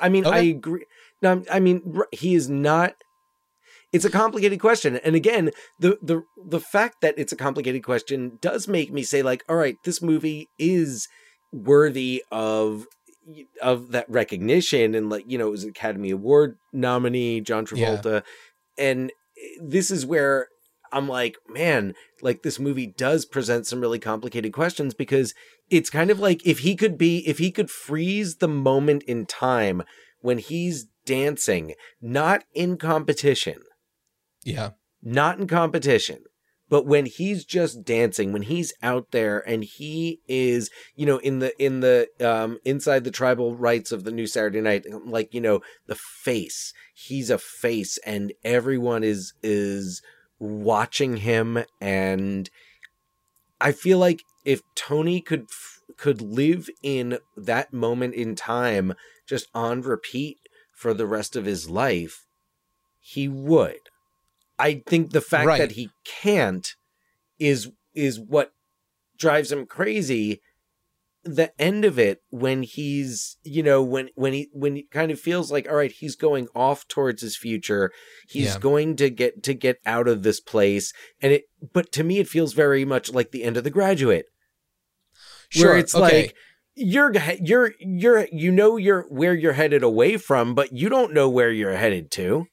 I 0.00 0.08
mean 0.08 0.26
I 0.26 0.38
agree. 0.40 0.86
No, 1.22 1.44
I'm- 1.50 1.62
mean 1.64 2.00
he 2.12 2.34
is 2.34 2.50
not. 2.50 2.94
It's 3.92 4.04
a 4.04 4.10
complicated 4.10 4.60
question. 4.60 4.96
And 4.98 5.14
again, 5.16 5.50
the 5.78 5.98
the 6.02 6.22
the 6.44 6.60
fact 6.60 7.00
that 7.02 7.14
it's 7.16 7.32
a 7.32 7.36
complicated 7.36 7.82
question 7.82 8.38
does 8.40 8.68
make 8.68 8.92
me 8.92 9.02
say 9.02 9.22
like, 9.22 9.44
all 9.48 9.56
right, 9.56 9.76
this 9.84 10.00
movie 10.00 10.48
is 10.58 11.08
worthy 11.52 12.22
of 12.30 12.86
of 13.62 13.92
that 13.92 14.08
recognition 14.08 14.94
and 14.94 15.10
like, 15.10 15.24
you 15.26 15.38
know, 15.38 15.48
it 15.48 15.52
was 15.52 15.64
an 15.64 15.70
Academy 15.70 16.10
Award 16.10 16.56
nominee, 16.72 17.40
John 17.40 17.66
Yeah. 17.74 17.96
Travolta. 17.96 18.22
And 18.78 19.10
eh, 19.36 19.58
this 19.62 19.90
is 19.90 20.06
where 20.06 20.48
I'm 20.92 21.06
like, 21.08 21.36
man, 21.48 21.94
like 22.22 22.42
this 22.42 22.58
movie 22.58 22.86
does 22.86 23.24
present 23.24 23.66
some 23.66 23.80
really 23.80 23.98
complicated 23.98 24.52
questions 24.52 24.94
because 24.94 25.34
it's 25.68 25.90
kind 25.90 26.10
of 26.10 26.18
like 26.18 26.44
if 26.44 26.60
he 26.60 26.74
could 26.74 26.98
be 26.98 27.18
if 27.28 27.38
he 27.38 27.50
could 27.50 27.70
freeze 27.70 28.36
the 28.36 28.48
moment 28.48 29.02
in 29.04 29.26
time 29.26 29.82
when 30.20 30.38
he's 30.38 30.86
dancing, 31.06 31.74
not 32.02 32.44
in 32.54 32.76
competition, 32.76 33.62
Yeah. 34.52 34.70
not 35.02 35.38
in 35.38 35.46
competition, 35.46 36.24
but 36.68 36.86
when 36.86 37.06
he's 37.06 37.44
just 37.44 37.84
dancing, 37.84 38.32
when 38.32 38.42
he's 38.42 38.72
out 38.82 39.10
there 39.10 39.40
and 39.48 39.64
he 39.64 40.20
is, 40.28 40.70
you 40.94 41.04
know, 41.04 41.18
in 41.18 41.40
the 41.40 41.52
in 41.62 41.80
the 41.80 42.08
um 42.20 42.58
inside 42.64 43.04
the 43.04 43.10
tribal 43.10 43.56
rites 43.56 43.92
of 43.92 44.04
the 44.04 44.12
new 44.12 44.26
Saturday 44.26 44.60
night, 44.60 44.84
like, 45.04 45.34
you 45.34 45.40
know, 45.40 45.60
the 45.86 45.96
face. 45.96 46.72
He's 46.94 47.28
a 47.28 47.38
face 47.38 47.98
and 48.06 48.32
everyone 48.44 49.02
is 49.02 49.34
is 49.42 50.00
watching 50.38 51.18
him 51.18 51.64
and 51.80 52.48
I 53.60 53.72
feel 53.72 53.98
like 53.98 54.22
if 54.44 54.62
Tony 54.74 55.20
could 55.20 55.48
could 55.96 56.22
live 56.22 56.70
in 56.82 57.18
that 57.36 57.72
moment 57.72 58.14
in 58.14 58.34
time 58.34 58.94
just 59.26 59.48
on 59.54 59.82
repeat 59.82 60.38
for 60.72 60.94
the 60.94 61.06
rest 61.06 61.36
of 61.36 61.44
his 61.44 61.68
life, 61.68 62.26
he 63.00 63.28
would. 63.28 63.80
I 64.60 64.82
think 64.86 65.10
the 65.10 65.20
fact 65.20 65.46
Right. 65.46 65.58
that 65.58 65.72
he 65.72 65.90
can't 66.04 66.68
is 67.38 67.70
is 67.94 68.20
what 68.20 68.52
drives 69.18 69.50
him 69.50 69.66
crazy. 69.66 70.40
The 71.22 71.52
end 71.60 71.84
of 71.84 71.98
it 71.98 72.22
when 72.30 72.62
he's, 72.62 73.36
you 73.44 73.62
know, 73.62 73.82
when 73.82 74.08
when 74.14 74.32
he 74.32 74.48
when 74.52 74.76
he 74.76 74.84
kind 74.84 75.10
of 75.10 75.20
feels 75.20 75.50
like 75.52 75.68
all 75.68 75.76
right, 75.76 75.92
he's 75.92 76.16
going 76.16 76.48
off 76.54 76.88
towards 76.88 77.20
his 77.20 77.36
future. 77.36 77.90
He's 78.28 78.54
Yeah. 78.54 78.58
going 78.58 78.96
to 78.96 79.10
get 79.10 79.42
to 79.42 79.52
get 79.52 79.78
out 79.84 80.08
of 80.08 80.22
this 80.22 80.40
place 80.40 80.92
and 81.20 81.32
it 81.32 81.44
but 81.72 81.92
to 81.92 82.04
me 82.04 82.18
it 82.20 82.28
feels 82.28 82.54
very 82.54 82.84
much 82.86 83.12
like 83.12 83.32
the 83.32 83.44
end 83.44 83.56
of 83.58 83.64
the 83.64 83.70
graduate 83.70 84.26
Sure. 85.50 85.70
where 85.70 85.78
it's 85.78 85.94
okay. 85.94 86.22
like 86.22 86.34
you're 86.74 87.12
you're 87.42 87.72
you're 87.80 88.26
you 88.32 88.50
know 88.52 88.76
you're 88.78 89.02
where 89.10 89.34
you're 89.34 89.52
headed 89.54 89.82
away 89.82 90.16
from 90.16 90.54
but 90.54 90.72
you 90.72 90.88
don't 90.88 91.12
know 91.12 91.28
where 91.28 91.50
you're 91.50 91.76
headed 91.76 92.10
to 92.12 92.46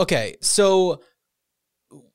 Okay, 0.00 0.36
so 0.40 1.02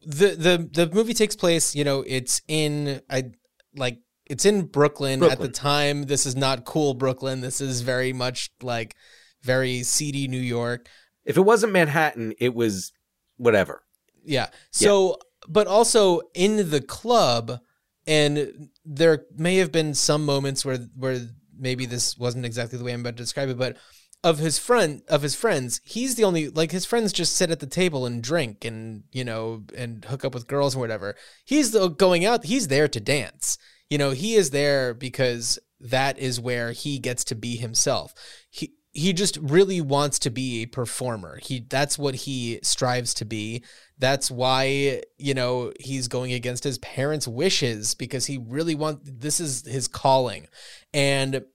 the 0.01 0.29
the 0.35 0.69
the 0.71 0.89
movie 0.93 1.13
takes 1.13 1.35
place, 1.35 1.75
you 1.75 1.83
know, 1.83 2.03
it's 2.05 2.41
in 2.47 3.01
I 3.09 3.31
like 3.75 3.99
it's 4.25 4.45
in 4.45 4.63
Brooklyn, 4.63 5.23
at 5.23 5.39
the 5.39 5.49
time. 5.49 6.03
This 6.03 6.25
is 6.25 6.35
not 6.35 6.65
cool 6.65 6.95
Brooklyn. 6.95 7.41
This 7.41 7.61
is 7.61 7.81
very 7.81 8.11
much 8.11 8.49
like 8.61 8.95
very 9.43 9.83
seedy 9.83 10.27
New 10.27 10.37
York. 10.39 10.89
if 11.25 11.37
it 11.37 11.41
wasn't 11.41 11.71
manhattan 11.71 12.33
it 12.39 12.53
was 12.55 12.91
whatever 13.37 13.83
Yeah. 14.23 14.47
So 14.71 15.17
but 15.47 15.67
also 15.67 16.21
in 16.33 16.71
the 16.71 16.81
club 16.81 17.59
and 18.07 18.69
there 18.83 19.25
may 19.35 19.57
have 19.57 19.71
been 19.71 19.93
some 19.93 20.25
moments 20.25 20.65
where 20.65 20.77
where 20.95 21.21
maybe 21.57 21.85
this 21.85 22.17
wasn't 22.17 22.45
exactly 22.45 22.77
the 22.77 22.83
way 22.83 22.93
I'm 22.93 23.01
about 23.01 23.17
to 23.17 23.23
describe 23.23 23.49
it, 23.49 23.57
but 23.57 23.77
of 24.25 24.39
his 24.39 24.57
friend 24.57 25.03
of 25.07 25.21
his 25.21 25.35
friends, 25.35 25.79
he's 25.83 26.15
the 26.15 26.23
only 26.23 26.49
like 26.49 26.71
his 26.71 26.83
friends 26.83 27.13
just 27.13 27.35
sit 27.35 27.51
at 27.51 27.59
the 27.59 27.67
table 27.67 28.07
and 28.07 28.23
drink 28.23 28.65
and 28.65 29.03
you 29.11 29.23
know 29.23 29.63
and 29.77 30.03
hook 30.03 30.25
up 30.25 30.33
with 30.33 30.47
girls 30.47 30.73
and 30.73 30.81
whatever. 30.81 31.15
He's 31.45 31.71
the 31.71 31.89
going 31.89 32.25
out. 32.25 32.45
He's 32.45 32.67
there 32.67 32.87
to 32.87 32.99
dance. 32.99 33.59
You 33.87 33.99
know, 33.99 34.11
he 34.11 34.33
is 34.33 34.49
there 34.49 34.95
because 34.95 35.59
that 35.79 36.17
is 36.17 36.39
where 36.39 36.71
he 36.71 36.97
gets 36.97 37.23
to 37.25 37.35
be 37.35 37.55
himself. 37.55 38.15
He 38.49 38.73
he 38.93 39.13
just 39.13 39.37
really 39.37 39.79
wants 39.79 40.17
to 40.19 40.31
be 40.31 40.63
a 40.63 40.65
performer. 40.65 41.37
He 41.43 41.59
that's 41.59 41.99
what 41.99 42.15
he 42.15 42.59
strives 42.63 43.13
to 43.15 43.25
be. 43.25 43.63
That's 43.99 44.31
why, 44.31 45.03
you 45.19 45.35
know, 45.35 45.71
he's 45.79 46.07
going 46.07 46.33
against 46.33 46.63
his 46.63 46.79
parents' 46.79 47.27
wishes 47.27 47.93
because 47.93 48.25
he 48.25 48.39
really 48.39 48.73
want 48.73 49.01
this 49.21 49.39
is 49.39 49.67
his 49.67 49.87
calling. 49.87 50.47
And 50.95 51.45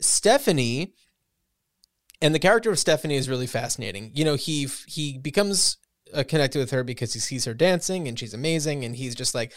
Stephanie 0.00 0.94
and 2.20 2.34
the 2.34 2.38
character 2.38 2.70
of 2.70 2.78
Stephanie 2.78 3.16
is 3.16 3.28
really 3.28 3.46
fascinating. 3.46 4.10
You 4.14 4.24
know, 4.24 4.34
he 4.34 4.68
he 4.86 5.18
becomes 5.18 5.76
uh, 6.12 6.24
connected 6.26 6.58
with 6.58 6.70
her 6.70 6.82
because 6.82 7.12
he 7.12 7.20
sees 7.20 7.44
her 7.44 7.54
dancing 7.54 8.08
and 8.08 8.18
she's 8.18 8.34
amazing 8.34 8.84
and 8.84 8.96
he's 8.96 9.14
just 9.14 9.34
like, 9.34 9.52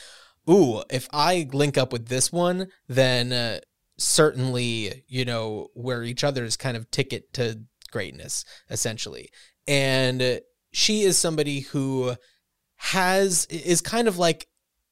"Ooh, 0.49 0.83
if 0.89 1.07
I 1.11 1.47
link 1.51 1.77
up 1.77 1.91
with 1.91 2.07
this 2.07 2.31
one, 2.31 2.67
then 2.87 3.33
uh, 3.33 3.59
certainly, 3.97 5.03
you 5.07 5.25
know, 5.25 5.69
we're 5.75 6.03
each 6.03 6.23
other's 6.23 6.57
kind 6.57 6.77
of 6.77 6.89
ticket 6.91 7.33
to 7.33 7.61
greatness 7.91 8.45
essentially." 8.69 9.29
And 9.67 10.41
she 10.71 11.01
is 11.01 11.17
somebody 11.17 11.61
who 11.61 12.15
has 12.77 13.45
is 13.45 13.81
kind 13.81 14.07
of 14.07 14.17
like 14.17 14.47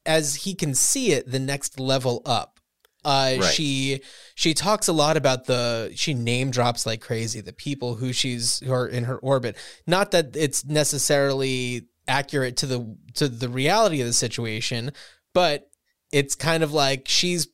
as 0.05 0.36
he 0.36 0.53
can 0.53 0.73
see 0.73 1.12
it 1.12 1.29
the 1.29 1.39
next 1.39 1.79
level 1.79 2.21
up 2.25 2.59
uh 3.05 3.35
Right. 3.39 3.43
she 3.43 4.01
she 4.35 4.53
talks 4.53 4.88
a 4.88 4.93
lot 4.93 5.15
about 5.17 5.45
the 5.45 5.91
she 5.95 6.13
name 6.13 6.51
drops 6.51 6.85
like 6.85 6.99
crazy 7.01 7.39
the 7.41 7.53
people 7.53 7.95
who 7.95 8.12
she's 8.12 8.59
who 8.59 8.73
are 8.73 8.88
in 8.88 9.05
her 9.05 9.17
orbit 9.19 9.55
not 9.88 10.12
that 10.12 10.35
it's 10.35 10.65
necessarily 10.65 11.88
accurate 12.07 12.57
to 12.57 12.65
the 12.65 12.97
to 13.13 13.29
the 13.29 13.47
reality 13.47 14.01
of 14.01 14.07
the 14.07 14.13
situation 14.13 14.91
but 15.33 15.69
it's 16.12 16.35
kind 16.35 16.62
of 16.63 16.73
like 16.73 17.07
she's 17.07 17.47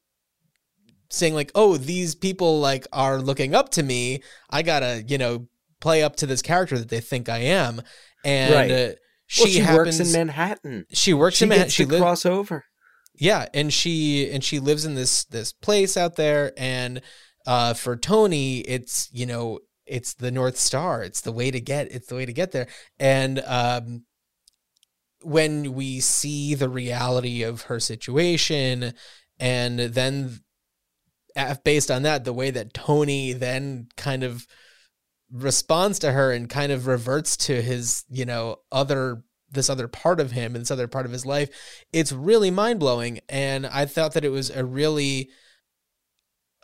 saying 1.10 1.34
like 1.36 1.52
oh 1.56 1.78
these 1.78 2.16
people 2.16 2.60
like 2.60 2.88
are 2.92 3.20
looking 3.22 3.54
up 3.54 3.70
to 3.70 3.84
me 3.84 4.22
i 4.50 4.62
gotta 4.62 5.04
you 5.08 5.18
know 5.18 5.48
play 5.80 6.02
up 6.04 6.16
to 6.16 6.26
this 6.26 6.42
character 6.42 6.78
that 6.78 6.90
they 6.90 7.00
think 7.00 7.30
i 7.30 7.38
am 7.38 7.82
and 8.24 8.54
Right. 8.54 8.72
uh, 8.72 8.94
she, 9.28 9.44
well, 9.44 9.52
she 9.52 9.60
happens 9.60 10.00
works 10.00 10.14
in 10.14 10.20
manhattan 10.20 10.86
she 10.92 11.14
works 11.14 11.38
she 11.38 11.46
in 11.46 11.50
Manhattan. 11.50 11.70
She 11.72 11.86
lives 11.86 12.02
cross 12.02 12.26
over 12.26 12.66
yeah 13.18 13.48
and 13.54 13.74
she 13.74 14.30
and 14.32 14.44
she 14.44 14.60
lives 14.60 14.86
in 14.86 14.96
this 14.96 15.26
this 15.26 15.54
place 15.54 15.98
out 15.98 16.16
there 16.16 16.52
and 16.58 17.02
uh 17.48 17.74
for 17.74 17.96
tony 17.96 18.60
it's 18.60 19.10
you 19.12 19.26
know 19.26 19.60
it's 19.86 20.14
the 20.16 20.32
north 20.32 20.58
star. 20.58 21.04
It's 21.04 21.22
the 21.22 21.32
way 21.32 21.52
to 21.52 21.60
get 21.60 21.92
it's 21.92 22.08
the 22.08 22.16
way 22.16 22.26
to 22.26 22.34
get 22.34 22.52
there. 22.52 22.68
And 23.00 23.42
um 23.46 24.04
when 25.22 25.74
we 25.74 26.00
see 26.00 26.54
the 26.54 26.70
reality 26.70 27.42
of 27.42 27.64
her 27.64 27.80
situation 27.80 28.94
and 29.40 29.80
then 29.80 30.40
uh, 31.36 31.56
based 31.64 31.90
on 31.90 32.04
that 32.04 32.26
the 32.26 32.34
way 32.34 32.52
that 32.52 32.76
tony 32.76 33.34
then 33.34 33.88
kind 33.98 34.24
of 34.24 34.46
responds 35.32 35.98
to 35.98 36.12
her 36.12 36.32
and 36.32 36.48
kind 36.48 36.72
of 36.72 36.86
reverts 36.86 37.36
to 37.36 37.60
his 37.60 38.06
you 38.08 38.24
know 38.24 38.58
other 38.72 39.24
this 39.56 39.70
other 39.70 39.88
part 39.88 40.20
of 40.20 40.32
him 40.32 40.56
and 40.56 40.62
this 40.62 40.72
other 40.72 40.88
part 40.88 41.06
of 41.06 41.12
his 41.12 41.26
life 41.26 41.50
it's 41.92 42.12
really 42.12 42.52
mind-blowing. 42.52 43.20
And 43.30 43.66
i 43.68 43.86
thought 43.86 44.14
that 44.14 44.26
it 44.26 44.30
was 44.30 44.50
a 44.50 44.64
really 44.64 45.30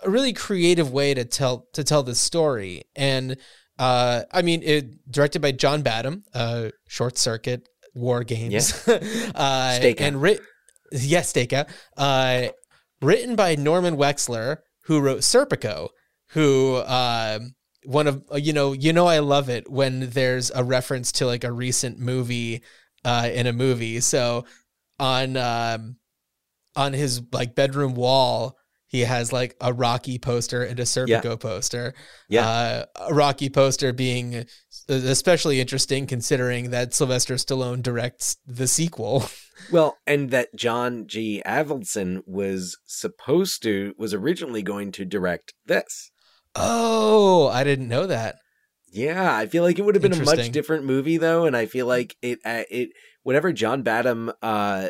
a 0.04 0.10
really 0.10 0.34
creative 0.34 0.92
way 0.92 1.14
to 1.14 1.26
tell 1.26 1.68
to 1.74 1.84
tell 1.84 2.04
this 2.04 2.20
story. 2.20 2.84
And 2.96 3.38
uh 3.80 4.24
i 4.32 4.42
mean 4.42 4.62
it 4.64 5.10
directed 5.12 5.42
by 5.42 5.52
john 5.54 5.82
badham 5.82 6.24
uh 6.34 6.70
short 6.88 7.18
circuit 7.18 7.68
war 7.94 8.24
games. 8.24 8.74
Uh 8.88 9.80
Stakeout. 9.80 10.02
and 10.02 10.22
writ 10.22 10.42
yes 10.92 11.32
stakeout 11.32 11.70
uh 11.98 12.50
written 13.02 13.36
by 13.36 13.56
norman 13.56 13.96
wexler 13.96 14.58
who 14.84 15.00
wrote 15.00 15.20
serpico 15.22 15.90
who 16.32 16.78
um 16.86 17.56
one 17.86 18.08
of 18.08 18.24
uh, 18.32 18.36
you 18.36 18.54
know 18.54 18.74
you 18.74 18.92
know 18.94 19.08
i 19.08 19.20
love 19.20 19.50
it 19.50 19.70
when 19.72 20.10
there's 20.10 20.52
a 20.54 20.64
reference 20.64 21.12
to 21.14 21.26
like 21.26 21.44
a 21.44 21.52
recent 21.52 21.98
movie 21.98 22.62
uh 23.06 23.30
in 23.34 23.48
a 23.48 23.54
movie 23.54 24.00
so 24.00 24.46
on 25.00 25.36
um 25.38 25.96
on 26.76 26.94
his 26.94 27.22
like 27.32 27.56
bedroom 27.56 27.94
wall 27.96 28.58
he 28.88 29.02
has 29.02 29.32
like 29.32 29.56
a 29.62 29.72
rocky 29.74 30.20
poster 30.20 30.64
and 30.64 30.80
a 30.80 30.84
serpico 30.84 31.40
poster 31.40 31.94
Yeah. 32.30 32.48
uh, 32.48 32.86
a 33.08 33.14
rocky 33.14 33.50
poster 33.50 33.94
being 33.94 34.46
especially 34.90 35.60
interesting 35.62 36.06
considering 36.08 36.72
that 36.72 36.94
sylvester 36.94 37.36
stallone 37.36 37.82
directs 37.82 38.38
the 38.46 38.68
sequel 38.68 39.26
Well, 39.72 40.00
and 40.08 40.32
that 40.32 40.56
John 40.56 41.06
G. 41.06 41.40
Avildsen 41.46 42.24
was 42.26 42.80
supposed 42.88 43.62
to 43.62 43.94
was 43.96 44.12
originally 44.12 44.64
going 44.64 44.92
to 44.94 45.06
direct 45.06 45.54
this. 45.68 46.10
oh 46.56 47.48
i 47.50 47.64
didn't 47.64 47.88
know 47.88 48.08
that 48.08 48.38
Yeah, 48.92 49.36
I 49.36 49.48
feel 49.48 49.64
like 49.64 49.80
it 49.80 49.84
would 49.84 49.96
have 49.96 50.02
been 50.02 50.14
a 50.14 50.24
much 50.24 50.52
different 50.52 50.86
movie 50.86 51.18
though, 51.18 51.46
and 51.46 51.56
I 51.56 51.66
feel 51.66 51.86
like 51.86 52.16
it 52.22 52.40
uh, 52.46 52.64
it 52.70 52.90
whatever 53.24 53.54
John 53.54 53.84
Badham 53.84 54.32
uh 54.42 54.90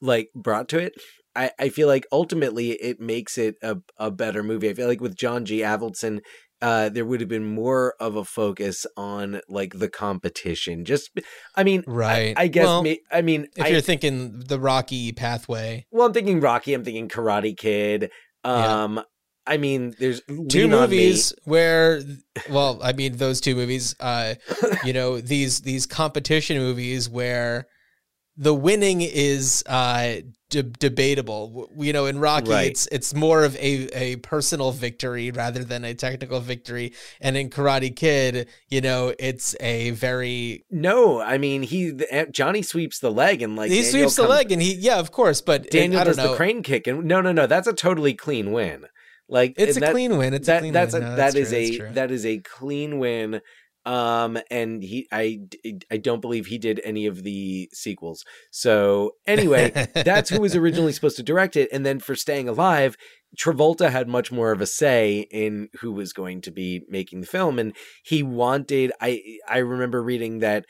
like 0.00 0.30
brought 0.34 0.68
to 0.70 0.78
it, 0.78 0.94
I 1.34 1.50
I 1.58 1.68
feel 1.70 1.88
like 1.88 2.06
ultimately 2.12 2.72
it 2.72 3.00
makes 3.00 3.38
it 3.38 3.56
a 3.62 3.78
a 3.96 4.10
better 4.10 4.42
movie. 4.42 4.68
I 4.68 4.74
feel 4.74 4.88
like 4.88 5.00
with 5.00 5.16
John 5.16 5.44
G. 5.44 5.60
Avildsen 5.60 6.20
uh, 6.62 6.88
there 6.88 7.04
would 7.04 7.20
have 7.20 7.28
been 7.28 7.44
more 7.44 7.94
of 7.98 8.14
a 8.14 8.24
focus 8.24 8.86
on 8.96 9.40
like 9.48 9.78
the 9.78 9.88
competition. 9.88 10.84
Just, 10.84 11.10
I 11.56 11.64
mean, 11.64 11.82
Right. 11.88 12.34
I, 12.36 12.44
I 12.44 12.46
guess. 12.46 12.64
Well, 12.64 12.86
I 13.10 13.20
mean, 13.20 13.48
If 13.56 13.64
I, 13.64 13.68
you're 13.68 13.80
thinking 13.80 14.44
the 14.46 14.60
Rocky 14.60 15.10
pathway, 15.10 15.86
well, 15.90 16.06
I'm 16.06 16.12
thinking 16.12 16.40
Rocky. 16.40 16.72
I'm 16.72 16.84
thinking 16.84 17.08
Karate 17.08 17.56
Kid. 17.56 18.10
Yeah. 18.44 19.02
I 19.46 19.56
mean, 19.56 19.94
there's 19.98 20.20
two 20.28 20.34
Lean 20.66 20.72
on 20.74 20.90
Me. 20.90 20.96
movies 20.96 21.34
where 21.44 22.00
well 22.50 22.78
i 22.82 22.92
mean 22.92 23.16
those 23.16 23.40
two 23.40 23.54
movies 23.54 23.94
uh 24.00 24.34
you 24.84 24.92
know 24.92 25.20
these 25.20 25.60
these 25.60 25.84
competition 25.86 26.58
movies 26.58 27.08
where 27.10 27.66
the 28.36 28.54
winning 28.54 29.00
is 29.02 29.62
uh 29.66 30.14
de- 30.48 30.62
debatable 30.62 31.68
you 31.76 31.92
know 31.92 32.06
in 32.06 32.18
rocky 32.18 32.50
Right. 32.50 32.70
it's 32.70 32.86
it's 32.90 33.14
more 33.14 33.44
of 33.44 33.54
a 33.56 33.88
a 33.94 34.16
personal 34.16 34.72
victory 34.72 35.30
rather 35.30 35.62
than 35.64 35.84
a 35.84 35.92
technical 35.94 36.40
victory 36.40 36.92
and 37.20 37.36
in 37.36 37.50
karate 37.50 37.94
kid 37.94 38.48
you 38.68 38.80
know 38.80 39.12
it's 39.18 39.54
a 39.60 39.90
very 39.90 40.64
No, 40.70 41.20
I 41.20 41.36
mean 41.38 41.62
he 41.62 41.92
Johnny 42.30 42.62
sweeps 42.62 42.98
the 43.00 43.10
leg 43.10 43.42
and 43.42 43.56
like 43.56 43.70
he 43.70 43.82
Daniel 43.82 43.90
sweeps 43.90 44.16
the 44.16 44.26
leg 44.28 44.50
and 44.52 44.62
he 44.62 44.74
yeah 44.74 44.98
of 44.98 45.10
course 45.12 45.40
but 45.42 45.66
it- 45.66 45.70
Daniel 45.72 46.00
i 46.00 46.04
don't 46.04 46.16
does 46.16 46.24
know 46.24 46.30
the 46.30 46.36
crane 46.36 46.62
kick 46.62 46.86
and 46.86 47.04
no, 47.04 47.20
no, 47.20 47.32
no, 47.32 47.46
that's 47.46 47.66
a 47.66 47.72
totally 47.74 48.14
clean 48.14 48.52
win. 48.52 48.86
Like 49.28 49.54
it's 49.56 49.76
a 49.76 49.80
that- 49.80 49.92
clean 49.92 50.16
win 50.18 50.34
it's 50.34 50.46
that 50.46 50.58
a 50.58 50.60
clean 50.60 50.72
that's 50.72 50.94
win 50.94 51.02
a 51.02 51.06
No, 51.10 51.16
that 51.16 51.16
that's 51.16 51.34
true, 51.34 51.42
that's 51.44 51.52
a 51.52 51.76
true. 51.78 51.90
that 51.92 52.10
is 52.10 52.26
a 52.26 52.38
clean 52.38 52.98
win. 52.98 53.40
Um, 53.84 54.38
and 54.48 54.80
he 54.82 55.08
I 55.10 55.40
I 55.90 55.96
don't 55.96 56.20
believe 56.20 56.46
he 56.46 56.58
did 56.58 56.80
any 56.84 57.06
of 57.06 57.24
the 57.24 57.68
sequels. 57.72 58.24
So 58.52 59.12
anyway, 59.26 59.70
that's 59.94 60.30
who 60.30 60.40
was 60.40 60.54
originally 60.62 60.92
supposed 60.92 61.16
to 61.16 61.22
direct 61.24 61.56
it. 61.56 61.68
And 61.72 61.84
then 61.84 61.98
for 61.98 62.14
Staying 62.14 62.48
Alive, 62.48 62.96
Travolta 63.36 63.90
had 63.90 64.06
much 64.08 64.30
more 64.30 64.52
of 64.52 64.60
a 64.60 64.66
say 64.66 65.26
in 65.32 65.68
who 65.80 65.90
was 65.92 66.12
going 66.12 66.42
to 66.42 66.52
be 66.52 66.82
making 66.88 67.22
the 67.22 67.26
film, 67.26 67.58
and 67.58 67.74
he 68.04 68.22
wanted. 68.22 68.92
I 69.00 69.20
I 69.48 69.58
remember 69.58 70.00
reading 70.00 70.38
that 70.38 70.64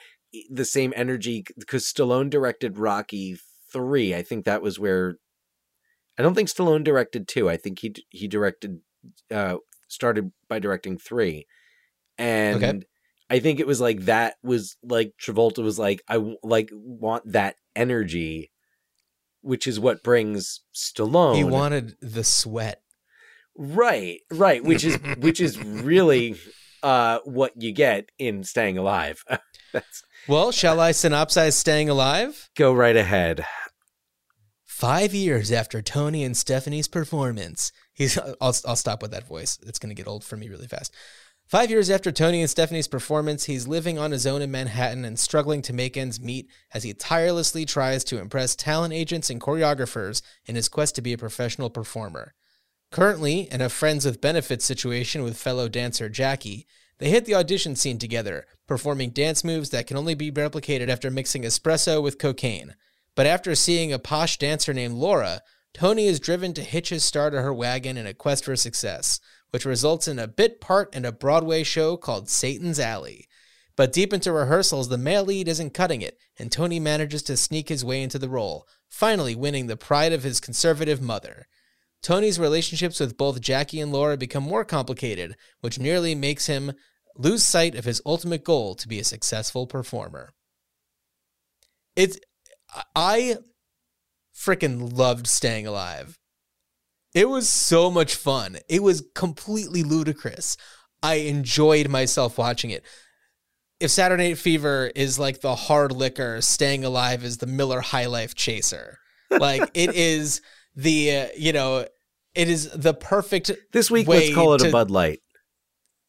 the 0.51 0.65
same 0.65 0.95
energy 0.97 1.45
because 1.59 1.85
Stallone 1.85 2.31
directed 2.31 2.79
Rocky 2.79 3.37
three. 3.71 4.15
I 4.15 4.23
think 4.23 4.47
that 4.47 4.63
was 4.63 4.79
where. 4.79 5.17
I 6.19 6.23
don't 6.23 6.35
think 6.35 6.49
Stallone 6.49 6.85
directed 6.85 7.27
two. 7.29 7.49
I 7.49 7.57
think 7.57 7.79
he 7.81 7.95
he 8.11 8.29
directed 8.29 8.81
uh 9.31 9.57
started 9.89 10.33
by 10.49 10.59
directing 10.59 10.99
three, 10.99 11.47
and 12.19 12.63
Okay. 12.63 12.81
I 13.31 13.39
think 13.39 13.61
it 13.61 13.67
was 13.67 13.81
like 13.81 14.03
that 14.03 14.35
was 14.43 14.77
like 14.83 15.15
Travolta 15.21 15.63
was 15.63 15.79
like 15.79 16.03
I 16.09 16.37
like 16.43 16.71
want 16.73 17.33
that 17.33 17.57
energy, 17.75 18.51
which 19.41 19.67
is 19.67 19.81
what 19.81 20.03
brings 20.03 20.61
Stallone. 20.75 21.37
he 21.37 21.45
wanted 21.45 21.95
the 22.01 22.25
sweat 22.25 22.83
right, 23.57 24.21
right, 24.31 24.63
which 24.63 24.85
is 24.85 24.97
which 25.19 25.41
is 25.41 25.59
really 25.59 26.37
uh 26.83 27.21
what 27.25 27.53
you 27.61 27.73
get 27.73 28.11
in 28.19 28.45
Staying 28.45 28.77
Alive. 28.79 29.25
That's 29.73 30.03
well 30.29 30.53
shall 30.53 30.79
i 30.79 30.91
synopsize 30.93 31.55
staying 31.55 31.89
alive 31.89 32.51
go 32.57 32.75
right 32.75 32.95
ahead. 32.97 33.47
Five 34.83 35.15
years 35.15 35.53
after 35.53 35.81
Tony 35.81 36.25
and 36.25 36.37
Stephanie's 36.37 36.89
performance, 36.89 37.71
he's. 37.93 38.19
I'll, 38.41 38.57
I'll 38.67 38.75
stop 38.75 39.01
with 39.01 39.13
that 39.13 39.29
voice. 39.29 39.57
It's 39.65 39.79
going 39.79 39.91
to 39.91 39.95
get 39.95 40.09
old 40.09 40.25
for 40.25 40.37
me 40.37 40.49
really 40.49 40.67
fast. 40.67 40.93
Five 41.47 41.71
years 41.71 41.89
after 41.89 42.11
Tony 42.11 42.41
and 42.41 42.51
Stephanie's 42.51 42.89
performance, 42.89 43.45
he's 43.45 43.69
living 43.69 43.97
on 43.97 44.11
his 44.11 44.27
own 44.27 44.43
in 44.43 44.51
Manhattan 44.51 45.05
and 45.05 45.21
struggling 45.21 45.63
to 45.63 45.73
make 45.73 45.97
ends 45.97 46.19
meet 46.21 46.51
as 46.75 46.83
he 46.83 46.95
tirelessly 46.95 47.65
tries 47.65 48.03
to 48.03 48.19
impress 48.19 48.57
talent 48.57 48.93
agents 48.93 49.31
and 49.31 49.41
choreographers 49.41 50.21
in 50.47 50.57
his 50.57 50.69
quest 50.69 50.97
to 50.97 51.01
be 51.01 51.13
a 51.13 51.19
professional 51.19 51.71
performer. 51.71 52.35
Currently, 52.91 53.53
in 53.53 53.61
a 53.61 53.69
friends 53.69 54.05
with 54.05 54.21
benefits 54.21 54.65
situation 54.65 55.23
with 55.23 55.37
fellow 55.37 55.69
dancer 55.69 56.09
Jackie, 56.09 56.67
they 56.99 57.09
hit 57.09 57.25
the 57.25 57.37
audition 57.37 57.77
scene 57.77 57.99
together, 57.99 58.47
performing 58.67 59.11
dance 59.11 59.45
moves 59.45 59.71
that 59.71 59.87
can 59.87 59.97
only 59.97 60.17
be 60.17 60.33
replicated 60.33 60.89
after 60.89 61.09
mixing 61.09 61.45
espresso 61.45 62.03
with 62.03 62.19
cocaine. 62.19 62.75
But 63.15 63.27
after 63.27 63.55
seeing 63.55 63.93
a 63.93 63.99
posh 63.99 64.39
dancer 64.39 64.73
named 64.73 64.95
Laura, 64.95 65.43
Tony 65.75 66.07
is 66.07 66.21
driven 66.21 66.53
to 66.55 66.63
hitch 66.63 66.91
his 66.91 67.05
star 67.05 67.31
to 67.31 67.43
her 67.43 67.53
wagon 67.53 67.97
in 67.97 68.07
a 68.07 68.15
quest 68.15 68.45
for 68.45 68.57
success, 68.57 69.21
which 69.51 69.65
results 69.65 70.09
in 70.09 70.19
a 70.19 70.29
bit 70.29 70.61
part 70.61 70.95
in 70.95 71.05
a 71.05 71.13
Broadway 71.13 71.63
show 71.63 71.97
called 71.97 72.29
Satan's 72.29 72.81
Alley. 72.81 73.27
But 73.77 73.93
deep 73.93 74.13
into 74.13 74.33
rehearsals, 74.33 74.89
the 74.89 74.99
male 74.99 75.25
lead 75.25 75.49
isn't 75.49 75.75
cutting 75.75 76.03
it, 76.03 76.19
and 76.39 76.53
Tony 76.53 76.79
manages 76.79 77.23
to 77.25 77.37
sneak 77.37 77.69
his 77.69 77.85
way 77.85 78.03
into 78.03 78.19
the 78.19 78.29
role, 78.29 78.67
finally 78.89 79.35
winning 79.35 79.67
the 79.67 79.77
pride 79.77 80.13
of 80.13 80.23
his 80.23 80.41
conservative 80.41 81.01
mother. 81.01 81.47
Tony's 82.03 82.39
relationships 82.39 83.01
with 83.01 83.17
both 83.17 83.41
Jackie 83.41 83.81
and 83.81 83.93
Laura 83.93 84.17
become 84.17 84.43
more 84.43 84.65
complicated, 84.65 85.37
which 85.61 85.79
nearly 85.79 86.15
makes 86.15 86.47
him 86.47 86.73
lose 87.17 87.45
sight 87.45 87.75
of 87.75 87.85
his 87.85 88.03
ultimate 88.05 88.45
goal 88.45 88.75
to 88.75 88.89
be 88.89 88.99
a 88.99 89.05
successful 89.05 89.67
performer. 89.67 90.31
It's 91.95 92.19
I 92.95 93.37
freaking 94.35 94.97
loved 94.97 95.27
staying 95.27 95.67
alive. 95.67 96.19
It 97.15 97.29
was 97.29 97.49
so 97.49 97.91
much 97.91 98.15
fun. 98.15 98.59
It 98.69 98.83
was 98.83 99.05
completely 99.15 99.83
ludicrous. 99.83 100.57
I 101.03 101.15
enjoyed 101.15 101.89
myself 101.89 102.39
watching 102.39 102.71
it. 102.71 102.85
If 103.81 103.91
Saturday 103.91 104.29
Night 104.29 104.39
Fever 104.39 104.91
is 104.95 105.19
like 105.19 105.41
the 105.41 105.55
hard 105.57 105.93
liquor, 105.93 106.41
Staying 106.41 106.85
Alive 106.85 107.25
is 107.25 107.39
the 107.39 107.47
Miller 107.47 107.81
High 107.81 108.07
Life 108.07 108.35
chaser. 108.35 108.99
Like 109.31 109.71
it 109.75 109.91
is 109.95 110.41
the 110.77 111.17
uh, 111.17 111.27
you 111.37 111.53
know 111.53 111.87
it 112.35 112.49
is 112.49 112.71
the 112.71 112.95
perfect 112.95 113.51
This 113.73 113.91
week, 113.91 114.07
let's 114.09 114.33
call 114.33 114.55
it 114.55 114.59
to- 114.61 114.69
a 114.69 114.73
Bud 114.73 114.91
Light. 114.91 115.19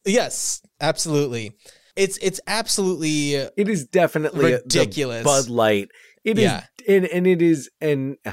Yes, 0.06 0.62
absolutely. 0.80 1.52
It's 1.96 2.16
it's 2.18 2.40
absolutely 2.46 3.34
It 3.34 3.68
is 3.68 3.86
definitely 3.86 4.52
Ridiculous. 4.52 5.24
Bud 5.24 5.48
Light. 5.48 5.88
It 6.24 6.38
is, 6.38 6.44
Yeah. 6.44 6.64
and 6.88 7.04
and 7.06 7.26
it 7.26 7.42
is, 7.42 7.70
and 7.80 8.16
uh, 8.24 8.32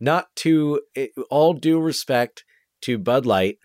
not 0.00 0.26
to 0.36 0.82
it, 0.94 1.10
all 1.30 1.54
due 1.54 1.80
respect 1.80 2.44
to 2.82 2.98
Bud 2.98 3.26
Light, 3.26 3.58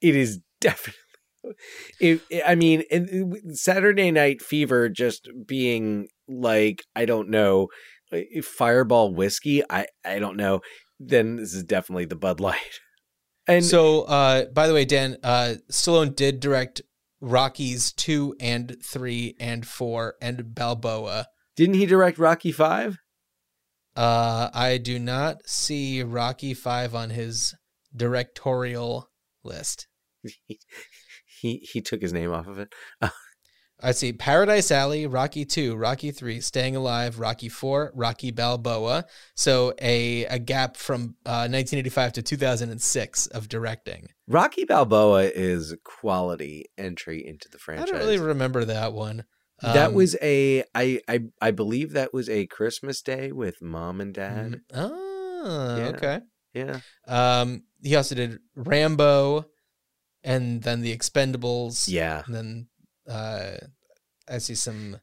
it 0.00 0.16
is 0.16 0.40
definitely. 0.60 1.00
It, 2.00 2.22
I 2.44 2.56
mean, 2.56 2.82
and 2.90 3.56
Saturday 3.56 4.10
Night 4.10 4.42
Fever 4.42 4.88
just 4.88 5.28
being 5.46 6.08
like 6.26 6.82
I 6.96 7.04
don't 7.04 7.28
know, 7.30 7.68
uh, 8.12 8.22
Fireball 8.42 9.14
whiskey. 9.14 9.62
I 9.70 9.86
I 10.04 10.18
don't 10.18 10.36
know. 10.36 10.60
Then 10.98 11.36
this 11.36 11.54
is 11.54 11.62
definitely 11.62 12.06
the 12.06 12.16
Bud 12.16 12.40
Light. 12.40 12.80
And 13.48 13.64
so 13.64 14.02
uh 14.02 14.46
by 14.46 14.66
the 14.66 14.74
way, 14.74 14.84
Dan, 14.84 15.18
uh 15.22 15.54
Stallone 15.70 16.16
did 16.16 16.40
direct 16.40 16.82
Rockies 17.20 17.92
two 17.92 18.34
and 18.40 18.76
three 18.84 19.36
and 19.38 19.64
four 19.64 20.16
and 20.20 20.52
Balboa. 20.52 21.28
Didn't 21.56 21.74
he 21.74 21.86
direct 21.86 22.18
Rocky 22.18 22.52
Five? 22.52 22.98
Uh 23.94 24.50
I 24.52 24.78
do 24.78 24.98
not 24.98 25.46
see 25.46 26.02
Rocky 26.02 26.54
five 26.54 26.94
on 26.94 27.10
his 27.10 27.54
directorial 27.94 29.10
list. 29.42 29.88
he 30.46 30.58
he 31.40 31.80
took 31.80 32.02
his 32.02 32.12
name 32.12 32.32
off 32.32 32.46
of 32.46 32.58
it. 32.58 32.72
I 33.80 33.92
see 33.92 34.12
Paradise 34.14 34.70
Alley, 34.70 35.06
Rocky 35.06 35.44
2, 35.44 35.76
Rocky 35.76 36.10
3, 36.10 36.40
Staying 36.40 36.76
Alive, 36.76 37.20
Rocky 37.20 37.50
4, 37.50 37.92
Rocky 37.94 38.30
Balboa. 38.30 39.04
So 39.34 39.74
a, 39.82 40.24
a 40.24 40.38
gap 40.38 40.78
from 40.78 41.16
uh, 41.26 41.44
1985 41.48 42.14
to 42.14 42.22
2006 42.22 43.26
of 43.28 43.48
directing. 43.50 44.08
Rocky 44.26 44.64
Balboa 44.64 45.24
is 45.24 45.72
a 45.72 45.76
quality 45.76 46.66
entry 46.78 47.24
into 47.26 47.50
the 47.50 47.58
franchise. 47.58 47.88
I 47.88 47.92
don't 47.92 48.00
really 48.00 48.18
remember 48.18 48.64
that 48.64 48.94
one. 48.94 49.24
That 49.62 49.88
Um, 49.88 49.94
was 49.94 50.16
a 50.22 50.64
I, 50.74 51.00
I 51.08 51.20
I 51.40 51.50
believe 51.50 51.92
that 51.92 52.12
was 52.12 52.28
a 52.28 52.46
Christmas 52.46 53.00
day 53.02 53.32
with 53.32 53.62
mom 53.62 54.00
and 54.00 54.12
dad. 54.14 54.60
Oh, 54.74 55.76
Yeah. 55.78 55.88
okay. 55.88 56.20
Yeah. 56.54 56.80
Um, 57.06 57.62
he 57.82 57.94
also 57.96 58.14
did 58.14 58.38
Rambo, 58.54 59.46
and 60.24 60.62
then 60.62 60.80
The 60.80 60.96
Expendables. 60.96 61.88
Yeah. 61.88 62.22
and 62.26 62.34
then 62.34 62.68
uh, 63.08 63.56
I 64.28 64.38
see 64.38 64.54
some 64.54 64.96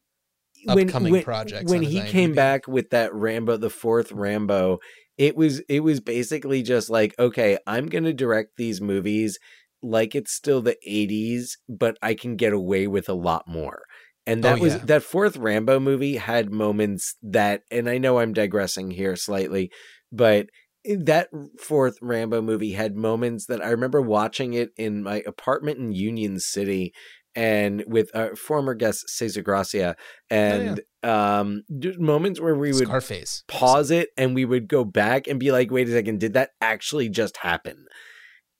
When- 0.64 0.88
upcoming 0.88 1.12
when, 1.12 1.22
projects. 1.22 1.70
When 1.70 1.78
on 1.84 1.90
his 1.90 1.92
he 2.04 2.10
came 2.10 2.34
back 2.34 2.66
with 2.68 2.90
that 2.90 3.14
Rambo, 3.14 3.56
the 3.56 3.70
fourth 3.70 4.12
Rambo, 4.12 4.80
it 5.16 5.36
was 5.36 5.60
it 5.68 5.80
was 5.80 6.00
basically 6.00 6.62
just 6.62 6.90
like, 6.90 7.14
okay, 7.18 7.58
I'm 7.66 7.86
gonna 7.86 8.12
direct 8.12 8.56
these 8.56 8.80
movies 8.80 9.38
like 9.82 10.14
it's 10.14 10.32
still 10.32 10.62
the 10.62 10.76
80s, 10.88 11.52
but 11.68 11.98
I 12.02 12.14
can 12.14 12.36
get 12.36 12.52
away 12.54 12.86
with 12.86 13.08
a 13.08 13.12
lot 13.14 13.46
more. 13.46 13.82
And 14.26 14.42
that 14.44 14.58
Oh, 14.58 14.62
was 14.62 14.74
yeah. 14.74 14.80
that 14.84 15.02
fourth 15.02 15.36
Rambo 15.36 15.80
movie 15.80 16.16
had 16.16 16.50
moments 16.50 17.16
that 17.22 17.62
and 17.70 17.88
I 17.88 17.98
know 17.98 18.18
I'm 18.18 18.32
digressing 18.32 18.90
here 18.90 19.16
slightly, 19.16 19.70
but 20.10 20.46
that 20.84 21.28
fourth 21.60 21.98
Rambo 22.00 22.42
movie 22.42 22.72
had 22.72 22.96
moments 22.96 23.46
that 23.46 23.62
I 23.64 23.68
remember 23.70 24.00
watching 24.00 24.54
it 24.54 24.70
in 24.76 25.02
my 25.02 25.22
apartment 25.26 25.78
in 25.78 25.92
Union 25.92 26.38
City 26.40 26.92
and 27.34 27.82
with 27.86 28.14
our 28.14 28.36
former 28.36 28.74
guest 28.74 29.08
Cesar 29.08 29.42
Gracia 29.42 29.96
and 30.30 30.80
um 31.02 31.62
moments 31.98 32.40
where 32.40 32.54
we 32.54 32.72
would 32.72 32.86
Scarface. 32.86 33.44
pause 33.48 33.90
it 33.90 34.08
and 34.16 34.34
we 34.34 34.44
would 34.44 34.68
go 34.68 34.84
back 34.84 35.26
and 35.26 35.40
be 35.40 35.50
like 35.52 35.70
wait 35.70 35.88
a 35.88 35.92
second 35.92 36.20
did 36.20 36.32
that 36.34 36.50
actually 36.60 37.08
just 37.08 37.38
happen 37.38 37.86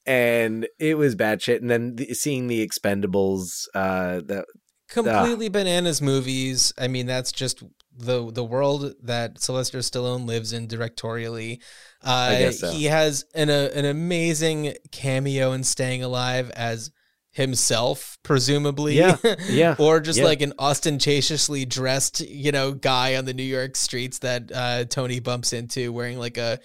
and 0.06 0.66
it 0.78 0.98
was 0.98 1.14
bad 1.14 1.40
shit. 1.40 1.62
And 1.62 1.70
then 1.70 1.96
the, 1.96 2.12
seeing 2.14 2.46
the 2.46 2.66
Expendables, 2.66 3.66
uh, 3.74 4.16
the 4.16 4.44
completely 4.94 5.48
bananas 5.48 6.00
movies. 6.00 6.72
I 6.78 6.88
mean, 6.88 7.06
that's 7.06 7.32
just 7.32 7.62
the 7.96 8.30
the 8.30 8.44
world 8.44 8.94
that 9.02 9.40
Sylvester 9.40 9.78
Stallone 9.78 10.26
lives 10.26 10.52
in 10.52 10.66
directorially. 10.66 11.60
Uh, 12.02 12.50
so. 12.50 12.70
He 12.70 12.84
has 12.84 13.24
an 13.34 13.50
a, 13.50 13.70
an 13.74 13.84
amazing 13.84 14.74
cameo 14.92 15.52
in 15.52 15.64
Staying 15.64 16.02
Alive 16.02 16.50
as 16.50 16.90
himself, 17.30 18.18
presumably. 18.22 18.96
Yeah, 18.96 19.16
yeah, 19.48 19.76
or 19.78 20.00
just 20.00 20.18
yeah. 20.18 20.24
like 20.24 20.40
an 20.40 20.54
ostentatiously 20.58 21.64
dressed, 21.66 22.20
you 22.20 22.52
know, 22.52 22.72
guy 22.72 23.16
on 23.16 23.24
the 23.24 23.34
New 23.34 23.42
York 23.42 23.76
streets 23.76 24.20
that 24.20 24.50
uh, 24.54 24.84
Tony 24.84 25.20
bumps 25.20 25.52
into 25.52 25.92
wearing 25.92 26.18
like 26.18 26.38
a 26.38 26.58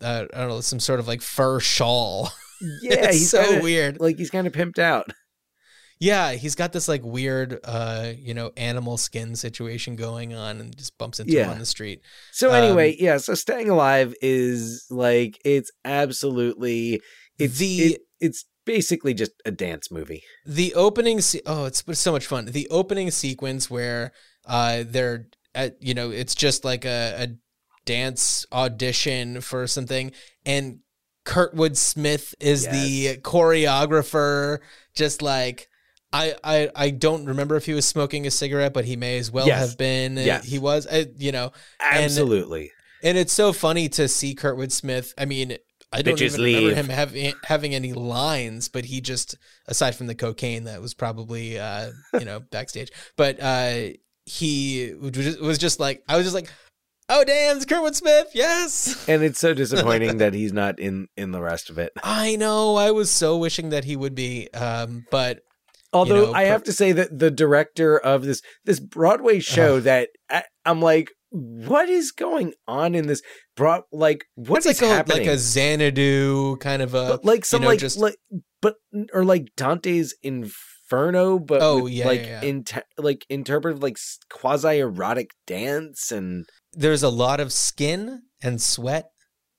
uh, 0.00 0.26
I 0.32 0.38
don't 0.38 0.48
know 0.48 0.60
some 0.60 0.80
sort 0.80 1.00
of 1.00 1.08
like 1.08 1.22
fur 1.22 1.60
shawl. 1.60 2.30
yeah, 2.82 3.06
It's 3.06 3.18
he's 3.18 3.30
so 3.30 3.44
kinda- 3.44 3.62
weird. 3.62 4.00
Like 4.00 4.18
he's 4.18 4.30
kind 4.30 4.46
of 4.46 4.52
pimped 4.52 4.78
out. 4.78 5.10
Yeah, 6.04 6.32
he's 6.32 6.54
got 6.54 6.72
this 6.72 6.86
like 6.88 7.02
weird, 7.04 7.60
uh, 7.64 8.12
you 8.18 8.34
know, 8.34 8.52
animal 8.56 8.96
skin 8.98 9.36
situation 9.36 9.96
going 9.96 10.34
on, 10.34 10.60
and 10.60 10.76
just 10.76 10.98
bumps 10.98 11.18
into 11.20 11.32
him 11.44 11.50
on 11.50 11.58
the 11.58 11.66
street. 11.66 12.00
So 12.32 12.50
Um, 12.50 12.56
anyway, 12.56 12.96
yeah. 12.98 13.16
So 13.18 13.34
staying 13.34 13.70
alive 13.70 14.14
is 14.20 14.86
like 14.90 15.38
it's 15.44 15.70
absolutely 15.84 17.00
it's 17.38 17.58
The- 17.58 17.82
it- 17.94 18.00
it's 18.20 18.44
basically 18.64 19.12
just 19.14 19.32
a 19.44 19.50
dance 19.50 19.90
movie. 19.90 20.22
The 20.46 20.72
opening, 20.74 21.20
se- 21.20 21.42
oh, 21.46 21.64
it's, 21.66 21.82
it's 21.86 22.00
so 22.00 22.12
much 22.12 22.26
fun. 22.26 22.46
The 22.46 22.66
opening 22.70 23.10
sequence 23.10 23.68
where 23.70 24.12
uh, 24.46 24.84
they're 24.86 25.26
at, 25.54 25.76
you 25.80 25.94
know, 25.94 26.10
it's 26.10 26.34
just 26.34 26.64
like 26.64 26.84
a, 26.84 27.14
a 27.18 27.28
dance 27.84 28.46
audition 28.52 29.40
for 29.40 29.66
something, 29.66 30.12
and 30.46 30.78
Kurtwood 31.26 31.76
Smith 31.76 32.34
is 32.40 32.64
Yes. 32.64 32.72
the 32.72 33.16
choreographer, 33.22 34.58
just 34.94 35.22
like. 35.22 35.68
I, 36.14 36.34
I, 36.44 36.70
I 36.76 36.90
don't 36.90 37.26
remember 37.26 37.56
if 37.56 37.66
he 37.66 37.74
was 37.74 37.86
smoking 37.86 38.26
a 38.26 38.30
cigarette, 38.30 38.72
but 38.72 38.84
he 38.84 38.96
may 38.96 39.18
as 39.18 39.30
well 39.32 39.46
Yes. 39.46 39.68
have 39.68 39.78
been. 39.78 40.16
Yes. 40.16 40.44
He 40.44 40.58
was, 40.58 40.86
uh, 40.86 41.04
you 41.18 41.32
know, 41.32 41.52
Absolutely. 41.80 42.70
And 43.02 43.18
it's 43.18 43.32
so 43.32 43.52
funny 43.52 43.88
to 43.90 44.08
see 44.08 44.34
Kurtwood 44.34 44.72
Smith. 44.72 45.12
I 45.18 45.24
mean, 45.24 45.58
I 45.92 46.02
don't 46.02 46.16
Bitches 46.18 46.38
even 46.38 46.64
remember 46.64 46.74
him 46.74 46.88
having 46.88 47.32
having 47.44 47.74
any 47.74 47.92
lines, 47.92 48.68
but 48.68 48.84
he 48.86 49.00
just 49.00 49.36
aside 49.66 49.94
from 49.94 50.06
the 50.06 50.14
cocaine 50.14 50.64
that 50.64 50.80
was 50.80 50.94
probably 50.94 51.58
uh, 51.58 51.90
you 52.18 52.24
know 52.24 52.40
backstage, 52.50 52.90
but 53.16 53.38
uh, 53.40 53.88
he 54.24 54.94
was 54.98 55.10
just- 55.12 55.40
was 55.40 55.58
just 55.58 55.78
like 55.80 56.02
I 56.08 56.16
was 56.16 56.24
just 56.24 56.34
like, 56.34 56.50
oh 57.08 57.24
damn, 57.24 57.56
it's 57.56 57.66
Kurtwood 57.66 57.94
Smith, 57.94 58.28
yes. 58.34 59.04
and 59.08 59.22
it's 59.22 59.38
so 59.38 59.54
disappointing 59.54 60.16
that 60.18 60.34
he's 60.34 60.52
not 60.52 60.78
in 60.80 61.08
in 61.16 61.30
the 61.30 61.40
rest 61.42 61.70
of 61.70 61.78
it. 61.78 61.92
I 62.02 62.36
know. 62.36 62.76
I 62.76 62.90
was 62.90 63.10
so 63.10 63.36
wishing 63.36 63.70
that 63.70 63.84
he 63.84 63.94
would 63.96 64.14
be, 64.14 64.48
um, 64.52 65.04
but 65.10 65.42
Although 65.94 66.26
know, 66.26 66.34
I 66.34 66.44
per- 66.44 66.50
have 66.50 66.62
to 66.64 66.72
say 66.72 66.92
that 66.92 67.18
the 67.18 67.30
director 67.30 67.98
of 67.98 68.24
this 68.24 68.42
this 68.64 68.80
Broadway 68.80 69.38
show 69.40 69.80
that 69.80 70.08
I, 70.28 70.42
I'm 70.64 70.82
like, 70.82 71.10
what 71.30 71.88
is 71.88 72.12
going 72.12 72.52
on 72.68 72.94
in 72.94 73.06
this 73.06 73.22
broad? 73.56 73.82
Like, 73.92 74.24
what 74.34 74.58
it's 74.66 74.80
like 74.82 74.90
a, 74.90 74.94
happening? 74.94 75.18
like 75.26 75.26
a 75.28 75.38
Xanadu 75.38 76.56
kind 76.56 76.82
of 76.82 76.94
a 76.94 77.06
but 77.08 77.24
like 77.24 77.44
some 77.44 77.62
know, 77.62 77.68
like 77.68 77.78
just- 77.80 77.98
like 77.98 78.16
but 78.60 78.76
or 79.12 79.24
like 79.24 79.48
Dante's 79.56 80.14
Inferno, 80.22 81.38
but 81.38 81.62
Oh, 81.62 81.86
yeah, 81.86 82.06
like 82.06 82.20
yeah, 82.22 82.40
yeah. 82.42 82.50
inte- 82.50 82.82
like 82.98 83.24
interpretive 83.28 83.82
like 83.82 83.96
quasi 84.30 84.78
erotic 84.78 85.30
dance 85.46 86.10
and 86.10 86.46
there's 86.72 87.02
a 87.02 87.08
lot 87.08 87.40
of 87.40 87.52
skin 87.52 88.22
and 88.42 88.60
sweat 88.60 89.06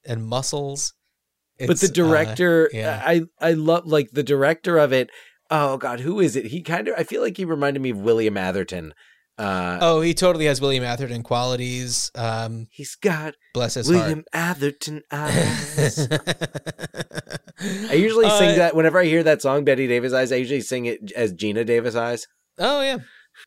and 0.06 0.26
muscles. 0.26 0.94
but 1.60 1.68
the 1.68 1.74
It's, 1.74 1.84
uh, 1.86 1.94
director 1.94 2.70
yeah. 2.74 3.02
I 3.06 3.22
I 3.40 3.54
love 3.54 3.86
like 3.86 4.10
the 4.12 4.24
director 4.24 4.78
of 4.78 4.92
it. 4.94 5.10
Oh 5.52 5.78
God, 5.78 6.00
who 6.00 6.20
is 6.20 6.36
it? 6.36 6.48
He 6.48 6.62
kind 6.62 6.88
of 6.88 6.96
I 6.98 7.04
feel 7.04 7.22
like 7.22 7.38
he 7.38 7.46
reminded 7.46 7.82
me 7.82 7.92
of 7.92 7.98
William 8.00 8.38
Atherton. 8.38 8.94
Uh, 9.38 9.78
Oh, 9.82 10.02
he 10.02 10.14
totally 10.14 10.46
has 10.46 10.62
William 10.62 10.84
Atherton 10.86 11.22
qualities. 11.22 12.10
Um, 12.16 12.68
he's 12.72 12.96
got 12.96 13.34
bless 13.54 13.74
his 13.74 13.90
William 13.90 14.24
Atherton 14.34 15.02
eyes. 15.12 16.08
I 17.90 17.94
usually 17.94 18.30
sing 18.30 18.52
Uh, 18.52 18.56
that 18.56 18.76
whenever 18.76 19.00
I 19.00 19.06
hear 19.06 19.24
that 19.24 19.42
song, 19.42 19.64
Bette 19.64 19.88
Davis 19.88 20.14
Eyes. 20.14 20.32
I 20.32 20.36
usually 20.38 20.62
sing 20.62 20.86
it 20.86 21.12
as 21.16 21.34
Geena 21.34 21.66
Davis 21.66 21.96
Eyes. 21.96 22.26
Oh 22.60 22.82
yeah. 22.82 22.98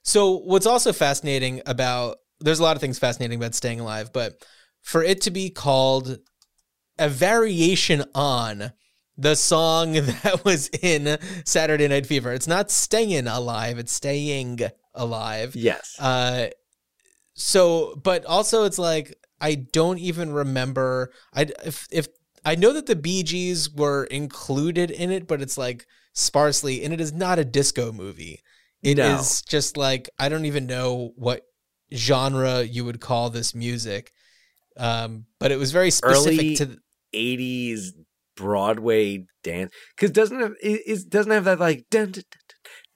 So 0.04 0.38
what's 0.38 0.66
also 0.66 0.92
fascinating 0.92 1.62
about 1.66 2.18
there's 2.40 2.60
a 2.60 2.62
lot 2.62 2.76
of 2.76 2.80
things 2.80 2.98
fascinating 2.98 3.38
about 3.38 3.54
staying 3.54 3.80
alive, 3.80 4.10
but 4.12 4.34
for 4.82 5.02
it 5.02 5.20
to 5.22 5.30
be 5.30 5.50
called 5.50 6.18
a 6.98 7.08
variation 7.08 8.04
on 8.14 8.72
the 9.18 9.34
song 9.34 9.92
that 10.22 10.42
was 10.44 10.68
in 10.68 11.18
Saturday 11.44 11.88
Night 11.88 12.06
Fever, 12.06 12.32
it's 12.32 12.46
not 12.46 12.70
staying 12.70 13.26
alive, 13.26 13.78
it's 13.78 13.92
staying 13.92 14.60
alive. 14.94 15.54
Yes. 15.56 15.96
Uh, 15.98 16.48
so, 17.34 18.00
but 18.02 18.24
also 18.24 18.64
it's 18.64 18.78
like 18.78 19.14
I 19.40 19.54
don't 19.54 19.98
even 19.98 20.32
remember. 20.32 21.12
I 21.34 21.48
if 21.64 21.86
if 21.90 22.06
I 22.44 22.54
know 22.54 22.72
that 22.72 22.86
the 22.86 22.96
Bee 22.96 23.22
Gees 23.22 23.70
were 23.70 24.04
included 24.04 24.90
in 24.90 25.10
it, 25.10 25.26
but 25.28 25.42
it's 25.42 25.58
like 25.58 25.86
sparsely, 26.14 26.84
and 26.84 26.92
it 26.94 27.00
is 27.00 27.12
not 27.12 27.38
a 27.38 27.44
disco 27.44 27.92
movie. 27.92 28.40
It 28.82 28.98
is 28.98 29.42
No. 29.44 29.48
just 29.50 29.76
like 29.76 30.08
I 30.18 30.28
don't 30.28 30.44
even 30.46 30.66
know 30.66 31.12
what 31.16 31.42
genre 31.94 32.62
you 32.62 32.84
would 32.84 33.00
call 33.00 33.30
this 33.30 33.54
music. 33.54 34.12
Um, 34.76 35.26
but 35.40 35.50
it 35.50 35.58
was 35.58 35.72
very 35.72 35.90
specific 35.90 36.38
Early- 36.38 36.56
to. 36.56 36.78
80s 37.14 37.92
Broadway 38.38 39.24
dance 39.44 39.72
because 39.96 40.10
doesn't 40.10 40.40
it, 40.40 40.52
it 40.62 40.80
it 40.86 41.10
doesn't 41.10 41.32
have 41.32 41.44
that 41.44 41.60
like 41.60 41.84
dun 41.90 42.12
dun 42.12 42.22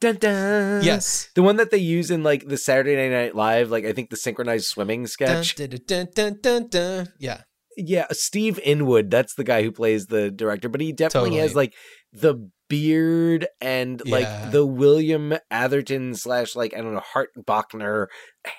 dun, 0.01 0.15
dun 0.15 0.17
dun 0.17 0.85
Yes. 0.85 1.29
the 1.35 1.43
one 1.43 1.57
that 1.57 1.71
they 1.71 1.79
use 1.79 2.11
in 2.11 2.23
like 2.23 2.47
the 2.47 2.57
Saturday 2.57 3.09
Night 3.09 3.35
Live 3.35 3.71
like 3.71 3.85
I 3.85 3.93
think 3.93 4.11
the 4.11 4.17
synchronized 4.17 4.67
swimming 4.67 5.07
sketch 5.07 5.55
dun, 5.57 5.71
dun, 5.87 6.09
dun, 6.15 6.39
dun, 6.43 6.69
dun. 6.69 7.09
Yeah. 7.19 7.43
yeah 7.77 8.07
Steve 8.13 8.59
Inwood 8.65 9.11
that's 9.11 9.35
the 9.35 9.45
guy 9.45 9.63
who 9.63 9.73
plays 9.73 10.07
the 10.07 10.31
director 10.31 10.69
but 10.69 10.81
he 10.81 10.93
definitely 10.93 11.37
has 11.37 11.55
like 11.55 11.75
the 12.13 12.51
beard 12.69 13.47
and 13.61 14.01
Yeah. 14.05 14.13
like 14.17 14.51
the 14.53 14.65
William 14.67 15.35
Atherton 15.51 16.15
slash 16.15 16.57
like 16.57 16.75
I 16.75 16.79
don't 16.81 16.95
know 16.95 17.03
Hart 17.13 17.31
Bochner 17.39 18.07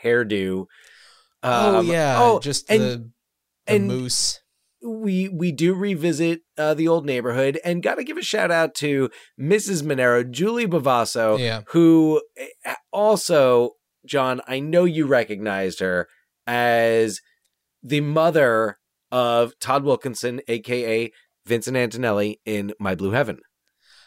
hairdo 0.04 0.66
oh 1.44 1.80
Um, 1.80 1.88
yeah. 1.88 2.18
oh 2.22 2.40
just 2.40 2.70
and- 2.70 2.82
the, 2.82 2.98
the 3.68 3.74
and- 3.74 3.88
moose. 3.88 4.40
We 4.86 5.30
we 5.30 5.52
do 5.52 5.74
revisit 5.74 6.42
uh, 6.58 6.74
the 6.74 6.88
old 6.88 7.06
neighborhood 7.06 7.60
and 7.64 7.82
got 7.82 7.96
to 7.96 8.04
give 8.04 8.18
a 8.18 8.22
shout 8.22 8.52
out 8.52 8.76
to 8.76 9.10
Mrs. 9.40 9.82
Manero, 9.84 10.30
Julie 10.30 10.68
Bovasso, 10.68 11.40
Yeah. 11.40 11.62
who 11.68 12.22
eh, 12.38 12.76
also, 12.92 13.72
John, 14.06 14.42
I 14.48 14.60
know 14.60 14.84
you 14.84 15.06
recognized 15.08 15.80
her 15.80 16.08
as 16.46 17.22
the 17.82 18.02
mother 18.02 18.78
of 19.12 19.58
Todd 19.60 19.84
Wilkinson, 19.84 20.42
aka 20.48 21.12
Vincent 21.46 21.78
Antonelli 21.78 22.40
in 22.46 22.74
My 22.80 22.96
Blue 22.96 23.12
Heaven. 23.12 23.40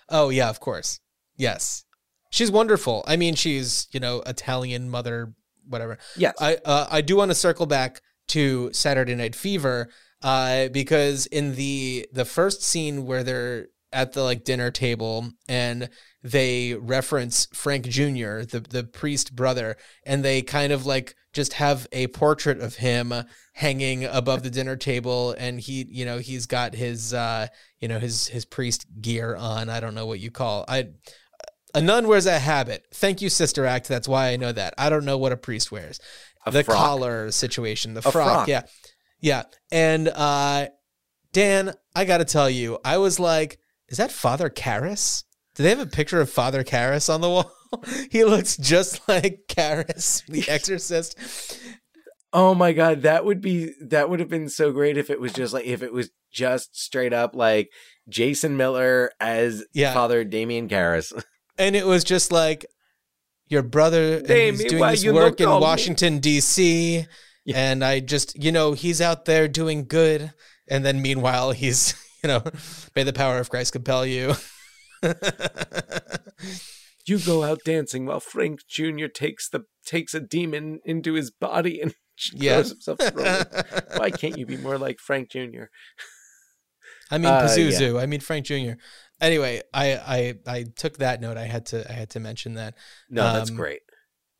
Oh 0.08 0.28
yeah, 0.28 0.48
of 0.50 0.60
course. 0.60 1.00
Yes. 1.36 1.84
She's 2.30 2.50
wonderful. 2.50 3.04
I 3.06 3.16
mean, 3.16 3.34
she's, 3.34 3.86
you 3.92 4.00
know, 4.00 4.22
Italian 4.26 4.90
mother 4.90 5.32
whatever. 5.68 5.98
Yes. 6.16 6.34
I 6.40 6.56
uh, 6.64 6.86
I 6.90 7.00
do 7.00 7.16
want 7.16 7.30
to 7.30 7.34
circle 7.34 7.66
back 7.66 8.00
to 8.28 8.70
Saturday 8.72 9.14
Night 9.14 9.34
Fever 9.34 9.88
uh 10.22 10.68
because 10.68 11.26
in 11.26 11.54
the 11.54 12.06
the 12.12 12.24
first 12.24 12.62
scene 12.62 13.04
where 13.06 13.22
they're 13.22 13.66
at 13.92 14.12
the 14.12 14.22
like 14.22 14.44
dinner 14.44 14.70
table 14.70 15.30
and 15.48 15.88
they 16.22 16.74
reference 16.74 17.46
Frank 17.52 17.86
Jr., 17.86 18.40
the 18.42 18.64
the 18.68 18.84
priest 18.84 19.34
brother, 19.36 19.76
and 20.04 20.24
they 20.24 20.42
kind 20.42 20.72
of 20.72 20.84
like 20.84 21.14
just 21.32 21.52
have 21.54 21.86
a 21.92 22.06
portrait 22.08 22.60
of 22.60 22.76
him 22.76 23.12
hanging 23.52 24.04
above 24.04 24.42
the 24.42 24.50
dinner 24.50 24.74
table 24.74 25.34
and 25.38 25.60
he 25.60 25.86
you 25.90 26.04
know 26.04 26.18
he's 26.18 26.46
got 26.46 26.74
his 26.74 27.12
uh 27.12 27.46
you 27.78 27.88
know 27.88 27.98
his 27.98 28.26
his 28.28 28.44
priest 28.46 28.86
gear 29.02 29.36
on 29.36 29.68
i 29.68 29.78
don't 29.78 29.94
know 29.94 30.06
what 30.06 30.18
you 30.18 30.30
call 30.30 30.64
i 30.66 30.88
a 31.74 31.80
nun 31.82 32.08
wears 32.08 32.24
a 32.26 32.38
habit 32.38 32.86
thank 32.94 33.20
you 33.20 33.28
sister 33.28 33.66
act 33.66 33.86
that's 33.86 34.08
why 34.08 34.28
i 34.28 34.36
know 34.36 34.50
that 34.50 34.72
i 34.78 34.88
don't 34.88 35.04
know 35.04 35.18
what 35.18 35.30
a 35.32 35.36
priest 35.36 35.70
wears 35.70 36.00
A 36.46 36.50
the 36.50 36.64
frock. 36.64 36.76
collar 36.78 37.30
situation 37.30 37.92
the 37.92 38.00
frock, 38.02 38.12
frock. 38.12 38.48
yeah 38.48 38.62
yeah 39.26 39.42
and 39.72 40.06
uh 40.08 40.66
dan 41.32 41.72
i 41.96 42.04
gotta 42.04 42.24
tell 42.24 42.48
you 42.48 42.78
i 42.84 42.96
was 42.96 43.18
like 43.18 43.58
is 43.88 43.98
that 43.98 44.12
father 44.12 44.48
Karras? 44.48 45.24
do 45.56 45.62
they 45.64 45.70
have 45.70 45.80
a 45.80 45.86
picture 45.86 46.20
of 46.20 46.30
father 46.30 46.62
Karras 46.62 47.12
on 47.12 47.20
the 47.20 47.28
wall 47.28 47.52
he 48.10 48.22
looks 48.24 48.56
just 48.56 49.06
like 49.08 49.40
Karras, 49.48 50.24
the 50.26 50.48
exorcist 50.48 51.18
Oh 52.32 52.54
my 52.54 52.72
god, 52.72 53.02
that 53.02 53.24
would 53.24 53.40
be 53.40 53.72
that 53.80 54.10
would 54.10 54.20
have 54.20 54.28
been 54.28 54.50
so 54.50 54.70
great 54.70 54.98
if 54.98 55.08
it 55.08 55.20
was 55.20 55.32
just 55.32 55.54
like 55.54 55.64
if 55.64 55.82
it 55.82 55.90
was 55.92 56.10
just 56.30 56.76
straight 56.78 57.14
up 57.14 57.34
like 57.34 57.70
Jason 58.10 58.58
Miller 58.58 59.10
as 59.18 59.64
Yeah. 59.72 59.94
Father 59.94 60.22
Damien 60.22 60.68
Karras. 60.68 61.12
and 61.56 61.74
it 61.74 61.86
was 61.86 62.04
just 62.04 62.30
like 62.32 62.66
your 63.48 63.62
brother 63.62 64.20
Damien, 64.20 64.54
he's 64.60 64.64
doing 64.70 64.90
this 64.90 65.06
work 65.06 65.40
in 65.40 65.48
me? 65.48 65.58
Washington 65.58 66.18
D.C. 66.18 67.06
Yeah. 67.46 67.56
and 67.70 67.82
I 67.84 68.00
just 68.00 68.36
you 68.42 68.52
know 68.52 68.72
he's 68.74 69.00
out 69.00 69.24
there 69.24 69.48
doing 69.48 69.86
good 69.86 70.32
and 70.68 70.84
then 70.84 71.00
meanwhile 71.00 71.52
he's 71.52 71.94
you 72.22 72.28
know, 72.28 72.42
may 72.94 73.04
the 73.04 73.12
power 73.12 73.38
of 73.38 73.48
Christ 73.50 73.72
compel 73.72 74.04
you. 74.04 74.34
You 77.08 77.20
go 77.20 77.44
out 77.44 77.60
dancing 77.64 78.04
while 78.04 78.18
Frank 78.18 78.66
Jr. 78.68 79.06
takes 79.06 79.48
the 79.48 79.60
takes 79.84 80.12
a 80.12 80.18
demon 80.18 80.80
into 80.84 81.12
his 81.14 81.30
body 81.30 81.80
and 81.80 81.94
Yeah. 82.32 82.54
throws 82.62 82.70
himself. 82.70 82.98
Why 83.96 84.10
can't 84.10 84.36
you 84.36 84.44
be 84.44 84.56
more 84.56 84.76
like 84.76 84.98
Frank 84.98 85.30
Jr.? 85.30 85.66
I 87.10 87.18
mean 87.18 87.26
Uh, 87.30 87.42
Pazuzu. 87.42 88.00
I 88.02 88.06
mean 88.06 88.18
Frank 88.18 88.46
Jr. 88.46 88.72
Anyway, 89.20 89.62
I, 89.72 89.92
I 89.94 90.34
I 90.48 90.64
took 90.76 90.98
that 90.98 91.20
note. 91.20 91.36
I 91.36 91.44
had 91.44 91.66
to 91.66 91.88
I 91.88 91.94
had 91.94 92.10
to 92.10 92.20
mention 92.20 92.54
that. 92.54 92.74
No, 93.08 93.32
that's 93.32 93.50
Um, 93.50 93.56
great. 93.56 93.82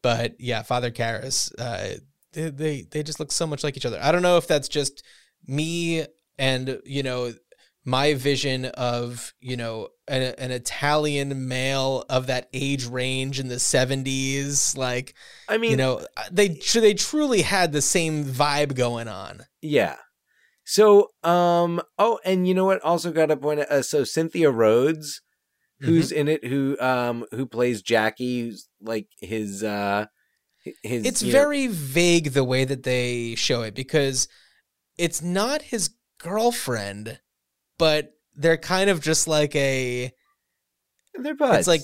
But 0.02 0.34
yeah, 0.40 0.62
Father 0.62 0.90
Karras, 0.90 1.52
uh, 1.60 1.98
they, 2.36 2.50
they 2.50 2.82
they 2.90 3.02
just 3.02 3.18
look 3.18 3.32
so 3.32 3.46
much 3.46 3.64
like 3.64 3.76
each 3.76 3.86
other. 3.86 3.98
I 4.00 4.12
don't 4.12 4.22
know 4.22 4.36
if 4.36 4.46
that's 4.46 4.68
just 4.68 5.02
me 5.46 6.06
and 6.38 6.80
you 6.84 7.02
know 7.02 7.32
my 7.84 8.14
vision 8.14 8.66
of 8.66 9.32
you 9.40 9.56
know 9.56 9.88
an, 10.08 10.22
an 10.38 10.50
Italian 10.50 11.48
male 11.48 12.04
of 12.08 12.26
that 12.26 12.48
age 12.52 12.86
range 12.86 13.40
in 13.40 13.48
the 13.48 13.58
seventies. 13.58 14.76
Like 14.76 15.14
I 15.48 15.58
mean, 15.58 15.70
you 15.72 15.76
know 15.76 16.06
they 16.30 16.50
tr- 16.50 16.80
they 16.80 16.94
truly 16.94 17.42
had 17.42 17.72
the 17.72 17.82
same 17.82 18.24
vibe 18.24 18.74
going 18.74 19.08
on. 19.08 19.44
Yeah. 19.62 19.96
So, 20.68 21.12
um, 21.22 21.80
oh, 21.96 22.18
and 22.24 22.48
you 22.48 22.52
know 22.52 22.64
what? 22.64 22.82
Also 22.82 23.12
got 23.12 23.26
to 23.26 23.36
point. 23.36 23.60
Uh, 23.60 23.82
so 23.82 24.02
Cynthia 24.02 24.50
Rhodes, 24.50 25.22
who's 25.78 26.10
Mm-hmm. 26.10 26.18
in 26.18 26.28
it, 26.28 26.44
who 26.44 26.76
um, 26.80 27.24
who 27.30 27.46
plays 27.46 27.82
Jackie, 27.82 28.48
who's 28.48 28.68
like 28.80 29.06
his 29.20 29.62
uh, 29.62 30.06
his. 30.82 31.04
it's 31.06 31.22
you 31.22 31.32
know- 31.32 31.38
very 31.38 31.66
vague 31.66 32.32
the 32.32 32.44
way 32.44 32.64
that 32.64 32.82
they 32.82 33.34
show 33.34 33.62
it 33.62 33.74
because 33.74 34.28
it's 34.98 35.22
not 35.22 35.62
his 35.62 35.90
girlfriend, 36.18 37.20
but 37.78 38.12
they're 38.34 38.56
kind 38.56 38.90
of 38.90 39.00
just 39.00 39.26
like 39.28 39.54
a. 39.56 40.10
they're 41.14 41.34
buds. 41.34 41.58
It's 41.60 41.68
like 41.68 41.82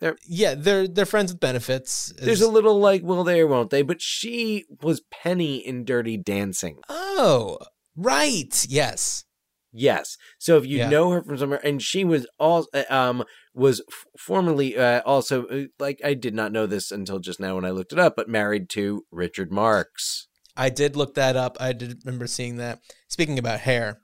They're- 0.00 0.16
yeah, 0.26 0.54
they're 0.54 0.88
they're 0.88 1.06
friends 1.06 1.32
with 1.32 1.40
benefits. 1.40 2.12
there's 2.18 2.40
a 2.40 2.50
little 2.50 2.78
like, 2.78 3.02
well, 3.04 3.24
there 3.24 3.46
won't 3.46 3.70
they? 3.70 3.82
But 3.82 4.00
she 4.00 4.64
was 4.82 5.02
Penny 5.10 5.56
in 5.56 5.84
Dirty 5.84 6.16
Dancing. 6.16 6.78
oh 6.88 7.58
right 7.96 8.64
yes 8.68 9.24
Yes. 9.72 10.16
So 10.38 10.56
if 10.56 10.66
you 10.66 10.78
Yeah. 10.78 10.88
know 10.88 11.10
her 11.10 11.22
from 11.22 11.38
somewhere, 11.38 11.60
and 11.64 11.80
she 11.80 12.04
was 12.04 12.26
all 12.38 12.66
um 12.88 13.24
was 13.54 13.80
f- 13.88 14.04
formerly 14.18 14.76
uh, 14.76 15.00
also 15.04 15.46
uh, 15.46 15.64
like 15.78 16.00
I 16.04 16.14
did 16.14 16.34
not 16.34 16.52
know 16.52 16.66
this 16.66 16.90
until 16.90 17.18
just 17.18 17.40
now 17.40 17.54
when 17.54 17.64
I 17.64 17.70
looked 17.70 17.92
it 17.92 17.98
up, 17.98 18.14
but 18.16 18.28
married 18.28 18.68
to 18.70 19.04
Richard 19.10 19.52
Marx. 19.52 20.26
I 20.56 20.68
did 20.70 20.96
look 20.96 21.14
that 21.14 21.36
up. 21.36 21.56
I 21.60 21.72
did 21.72 22.00
remember 22.04 22.26
seeing 22.26 22.56
that. 22.56 22.80
Speaking 23.08 23.38
about 23.38 23.60
hair, 23.60 24.00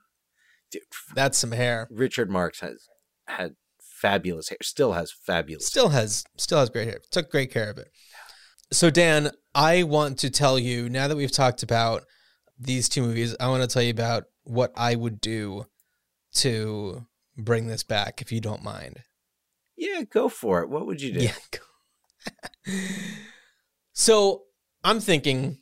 Dude, 0.71 0.81
that's 1.15 1.37
some 1.37 1.51
hair. 1.51 1.87
Richard 1.91 2.29
Marx 2.29 2.59
has 2.61 2.87
had 3.27 3.51
fabulous 3.79 4.49
hair. 4.49 4.57
Still 4.61 4.93
has 4.93 5.11
fabulous. 5.25 5.67
Still 5.67 5.89
has 5.89 6.23
still 6.37 6.59
has 6.59 6.69
great 6.69 6.87
hair. 6.87 6.99
Took 7.11 7.29
great 7.29 7.51
care 7.51 7.69
of 7.69 7.77
it. 7.77 7.87
So 8.71 8.89
Dan, 8.89 9.31
I 9.55 9.83
want 9.83 10.17
to 10.19 10.29
tell 10.29 10.59
you 10.59 10.89
now 10.89 11.07
that 11.07 11.15
we've 11.15 11.31
talked 11.31 11.63
about 11.63 12.03
these 12.59 12.89
two 12.89 13.01
movies, 13.01 13.35
I 13.39 13.47
want 13.47 13.63
to 13.63 13.67
tell 13.73 13.83
you 13.83 13.91
about 13.91 14.23
what 14.47 14.71
I 14.75 14.95
would 14.95 15.19
do 15.21 15.65
to 16.35 17.05
bring 17.37 17.67
this 17.67 17.83
back 17.83 18.21
if 18.21 18.31
you 18.31 18.41
don't 18.41 18.63
mind. 18.63 19.03
Yeah, 19.75 20.03
go 20.03 20.29
for 20.29 20.61
it. 20.61 20.69
What 20.69 20.85
would 20.85 21.01
you 21.01 21.13
do? 21.13 21.19
Yeah. 21.19 22.75
so 23.93 24.43
I'm 24.83 24.99
thinking 24.99 25.59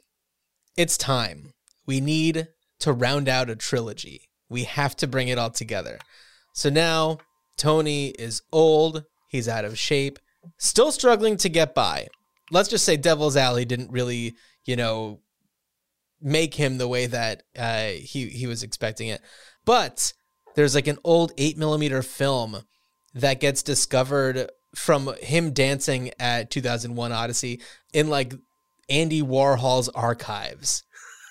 it's 0.78 0.98
time. 0.98 1.54
We 1.86 2.00
need 2.00 2.48
to 2.80 2.94
round 2.94 3.28
out 3.28 3.50
a 3.50 3.56
trilogy. 3.56 4.30
We 4.50 4.64
have 4.64 4.96
to 4.98 5.08
bring 5.08 5.28
it 5.28 5.38
all 5.38 5.50
together. 5.50 6.00
So 6.54 6.70
now 6.70 7.18
Tony 7.58 8.10
is 8.10 8.42
old, 8.52 9.04
he's 9.30 9.48
out 9.48 9.66
of 9.66 9.78
shape, 9.78 10.20
still 10.58 10.92
struggling 10.92 11.38
to 11.38 11.50
get 11.50 11.76
by. 11.76 12.08
Let's 12.52 12.70
just 12.70 12.86
say 12.86 12.98
Devil's 12.98 13.36
Alley 13.36 13.66
didn't 13.66 13.92
really, 13.92 14.36
you 14.66 14.76
know, 14.76 15.22
make 16.22 16.54
him 16.56 16.78
the 16.78 16.88
way 16.88 17.06
that 17.08 17.44
uh, 17.58 17.88
he 17.88 18.30
he 18.30 18.48
was 18.48 18.64
expecting 18.64 19.10
it. 19.10 19.22
But 19.66 20.14
there's 20.56 20.76
like 20.76 20.88
an 20.88 21.00
old 21.04 21.32
eight 21.38 21.58
millimeter 21.58 22.02
film 22.02 22.64
that 23.14 23.40
gets 23.40 23.64
discovered 23.64 24.50
from 24.76 25.14
him 25.22 25.52
dancing 25.52 26.12
at 26.20 26.52
2001 26.52 27.12
Odyssey 27.12 27.62
in 27.94 28.10
like 28.10 28.34
Andy 28.90 29.22
Warhol's 29.22 29.90
archives. 29.90 30.84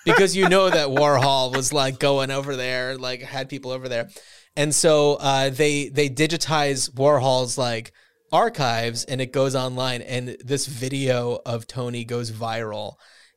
Because 0.04 0.36
you 0.36 0.48
know 0.48 0.68
that 0.68 0.88
Warhol 1.00 1.54
was 1.54 1.72
like 1.72 1.98
going 1.98 2.30
over 2.30 2.56
there, 2.56 2.96
like 2.98 3.22
had 3.22 3.48
people 3.48 3.70
over 3.70 3.88
there. 3.88 4.08
And 4.56 4.74
so 4.74 5.14
uh, 5.14 5.50
they 5.50 5.88
they 5.88 6.08
digitize 6.08 6.90
Warhol's 6.90 7.58
like 7.58 7.92
archives 8.32 9.04
and 9.04 9.20
it 9.20 9.32
goes 9.32 9.54
online 9.54 10.02
and 10.02 10.36
this 10.44 10.66
video 10.66 11.38
of 11.46 11.68
Tony 11.68 12.04
goes 12.04 12.32
viral 12.32 12.94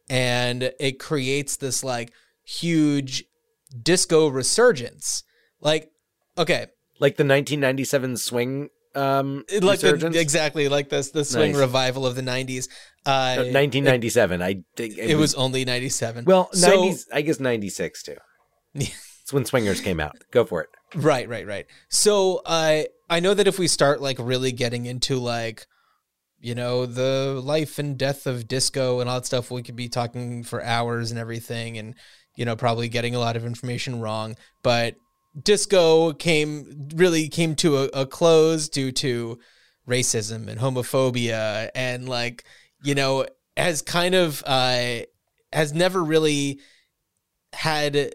and 0.10 0.72
it 0.80 1.00
creates 1.00 1.58
this 1.58 1.84
like 1.84 2.12
huge 2.44 3.24
disco 3.82 4.28
resurgence. 4.28 5.24
Like 5.62 5.90
okay, 6.38 6.68
Like 7.00 7.18
the 7.18 7.24
1997 7.24 8.18
swing 8.18 8.70
um 8.96 9.44
like 9.62 9.80
the, 9.80 9.94
resurgence? 9.94 10.16
exactly 10.16 10.70
like 10.70 10.90
this 10.90 11.12
the 11.12 11.24
swing 11.26 11.52
Nice. 11.52 11.60
revival 11.62 12.06
of 12.08 12.16
the 12.16 12.22
90s. 12.22 12.68
Uh, 13.06 13.36
No, 13.38 13.42
1997. 13.44 14.42
I 14.42 14.64
think 14.76 14.98
it, 14.98 15.16
was, 15.16 15.34
only 15.36 15.64
97. 15.66 16.26
well, 16.26 16.50
So- 16.54 16.70
90s. 16.90 17.06
I 17.14 17.22
guess 17.22 17.40
96 17.40 18.04
too. 18.04 18.16
It's 19.28 19.34
when 19.34 19.44
Swingers 19.44 19.82
came 19.82 20.00
out. 20.00 20.16
Go 20.32 20.46
for 20.46 20.62
it. 20.62 20.70
Right, 20.96 21.28
right, 21.28 21.46
right. 21.46 21.66
So 21.90 22.42
I 22.46 22.88
I 23.10 23.20
know 23.20 23.34
that 23.34 23.46
if 23.46 23.60
we 23.60 23.68
start 23.68 24.02
like 24.02 24.16
really 24.22 24.54
getting 24.54 24.86
into 24.86 25.18
like 25.18 25.66
you 26.40 26.56
know 26.56 26.86
the 26.86 27.42
life 27.44 27.80
and 27.80 27.98
death 27.98 28.28
of 28.28 28.48
disco 28.48 29.00
and 29.00 29.10
all 29.10 29.16
that 29.16 29.26
stuff, 29.26 29.52
we 29.52 29.64
could 29.64 29.76
be 29.76 29.90
talking 29.90 30.44
for 30.44 30.64
hours 30.64 31.12
and 31.12 31.20
everything, 31.20 31.78
and 31.78 31.96
you 32.36 32.46
know 32.46 32.56
probably 32.56 32.90
getting 32.90 33.16
a 33.16 33.20
lot 33.20 33.36
of 33.36 33.46
information 33.46 34.00
wrong. 34.00 34.36
But 34.64 34.96
disco 35.44 36.14
came 36.14 36.90
really 36.96 37.30
came 37.30 37.56
to 37.56 37.78
a, 37.78 37.84
a 37.94 38.06
close 38.06 38.70
due 38.70 38.92
to 38.92 39.40
racism 39.88 40.48
and 40.48 40.60
homophobia 40.60 41.70
and 41.76 42.10
like 42.10 42.44
you 42.84 42.96
know 42.96 43.26
has 43.56 43.82
kind 43.82 44.16
of 44.16 44.44
uh 44.46 45.00
has 45.54 45.74
never 45.74 46.04
really 46.04 46.60
had 47.54 48.14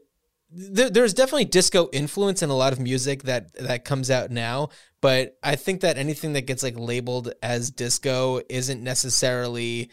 there, 0.54 0.90
there's 0.90 1.14
definitely 1.14 1.44
disco 1.46 1.88
influence 1.92 2.42
in 2.42 2.50
a 2.50 2.56
lot 2.56 2.72
of 2.72 2.80
music 2.80 3.22
that 3.24 3.52
that 3.54 3.84
comes 3.84 4.10
out 4.10 4.30
now 4.30 4.68
but 5.00 5.36
i 5.42 5.56
think 5.56 5.80
that 5.80 5.96
anything 5.96 6.34
that 6.34 6.46
gets 6.46 6.62
like 6.62 6.78
labeled 6.78 7.32
as 7.42 7.70
disco 7.70 8.40
isn't 8.50 8.82
necessarily 8.82 9.90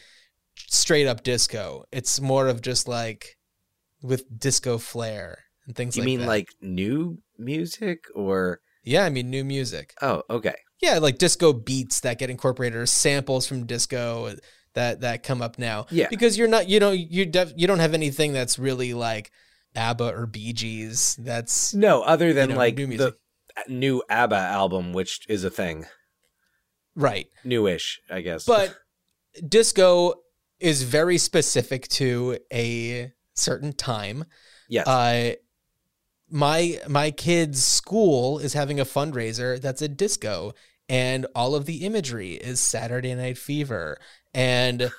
straight 0.68 1.08
up 1.08 1.24
disco 1.24 1.84
it's 1.92 2.20
more 2.20 2.48
of 2.48 2.62
just 2.62 2.88
like 2.88 3.38
with 4.02 4.24
disco 4.38 4.78
flair 4.78 5.40
and 5.66 5.76
things 5.76 5.96
You 5.96 6.02
like 6.04 6.06
that. 6.08 6.12
You 6.12 6.18
mean 6.20 6.28
like 6.28 6.50
new 6.62 7.18
music 7.38 8.04
or 8.14 8.60
yeah 8.84 9.06
i 9.06 9.10
mean 9.10 9.30
new 9.30 9.44
music 9.46 9.94
oh, 10.02 10.24
okay. 10.30 10.56
yeah 10.82 10.98
like 11.00 11.18
disco 11.18 11.54
beats 11.54 12.02
that 12.02 12.20
get 12.20 12.30
incorporated 12.30 12.78
or 12.78 12.86
samples 12.86 13.48
from 13.48 13.66
disco 13.66 14.36
that 14.74 15.02
that 15.02 15.24
come 15.24 15.42
up 15.42 15.58
now 15.58 15.86
Yeah. 15.90 16.08
because 16.10 16.38
you're 16.38 16.48
not 16.48 16.68
you 16.68 16.80
know 16.80 16.92
you 16.92 17.26
def, 17.26 17.54
you 17.56 17.66
don't 17.68 17.80
have 17.80 17.94
anything 17.94 18.34
that's 18.34 18.60
really 18.60 18.94
like 18.94 19.32
ABBA 19.80 20.14
or 20.14 20.26
Bee 20.26 20.54
Gees. 20.54 21.16
That's 21.20 21.74
No, 21.74 22.02
other 22.02 22.34
than 22.34 22.50
know, 22.50 22.56
like 22.56 22.76
new 22.76 22.98
the 22.98 23.16
new 23.68 24.04
ABBA 24.10 24.36
album, 24.36 24.94
which 24.94 25.26
is 25.28 25.44
a 25.44 25.50
thing, 25.50 25.86
right. 26.96 27.28
Newish, 27.44 28.02
I 28.10 28.22
guess. 28.22 28.46
but 28.46 28.76
disco 29.48 30.16
is 30.60 30.84
very 30.84 31.18
specific 31.18 31.88
to 31.88 32.38
a 32.54 33.12
certain 33.34 33.74
time. 33.74 34.26
Yes, 34.68 34.88
uh 34.88 35.34
my 36.32 36.80
my 36.88 37.10
kid's 37.10 37.66
school 37.66 38.38
is 38.38 38.54
having 38.54 38.80
a 38.80 38.86
fundraiser 38.86 39.60
that's 39.60 39.82
a 39.82 39.88
disco 39.88 40.54
and 40.90 41.28
all 41.36 41.54
of 41.56 41.66
the 41.66 41.86
imagery 41.86 42.34
is 42.34 42.60
Saturday 42.60 43.14
Night 43.14 43.38
Fever. 43.38 43.98
And 44.34 44.92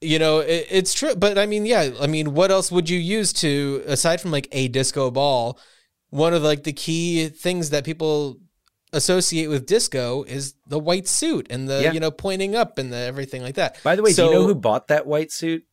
you 0.00 0.18
know 0.18 0.40
it, 0.40 0.66
it's 0.70 0.92
true 0.94 1.14
but 1.14 1.38
I 1.38 1.46
mean 1.46 1.64
yeah 1.66 1.90
I 2.00 2.06
mean 2.06 2.34
what 2.34 2.50
else 2.50 2.70
would 2.72 2.90
you 2.90 2.98
use 2.98 3.32
to 3.34 3.82
aside 3.86 4.20
from 4.20 4.30
like 4.30 4.48
a 4.52 4.68
disco 4.68 5.10
ball 5.10 5.58
one 6.10 6.34
of 6.34 6.42
like 6.42 6.64
the 6.64 6.72
key 6.72 7.28
things 7.28 7.70
that 7.70 7.84
people 7.84 8.38
associate 8.92 9.48
with 9.48 9.66
disco 9.66 10.22
is 10.24 10.54
the 10.68 10.78
white 10.78 11.08
suit 11.08 11.46
and 11.50 11.68
the 11.68 11.82
Yeah. 11.82 11.92
you 11.92 12.00
know 12.00 12.10
pointing 12.10 12.54
up 12.54 12.78
and 12.78 12.92
the 12.92 12.96
everything 12.96 13.42
like 13.42 13.54
that 13.56 13.82
By 13.82 13.96
the 13.96 14.02
way, 14.02 14.12
do 14.12 14.24
you 14.24 14.30
know 14.32 14.46
who 14.46 14.54
bought 14.54 14.88
that 14.88 15.06
white 15.06 15.32
suit? 15.32 15.64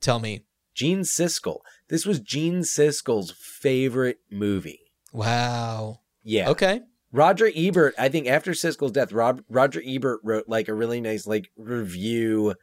tell 0.00 0.18
me 0.20 0.44
Gene 0.74 1.00
Siskel. 1.02 1.58
This 1.88 2.06
was 2.06 2.18
Gene 2.20 2.60
Siskel's 2.62 3.30
favorite 3.30 4.18
movie. 4.30 4.80
wow 5.12 6.00
Yeah. 6.22 6.50
okay 6.50 6.80
Roger 7.14 7.50
Ebert, 7.54 7.94
I 7.98 8.08
think 8.08 8.26
after 8.26 8.52
Siskel's 8.52 8.92
death, 8.92 9.12
Rob, 9.12 9.42
Roger 9.50 9.82
Ebert 9.86 10.20
wrote 10.24 10.48
like 10.48 10.68
a 10.68 10.72
really 10.74 10.98
nice 11.02 11.26
like 11.26 11.50
review 11.58 12.54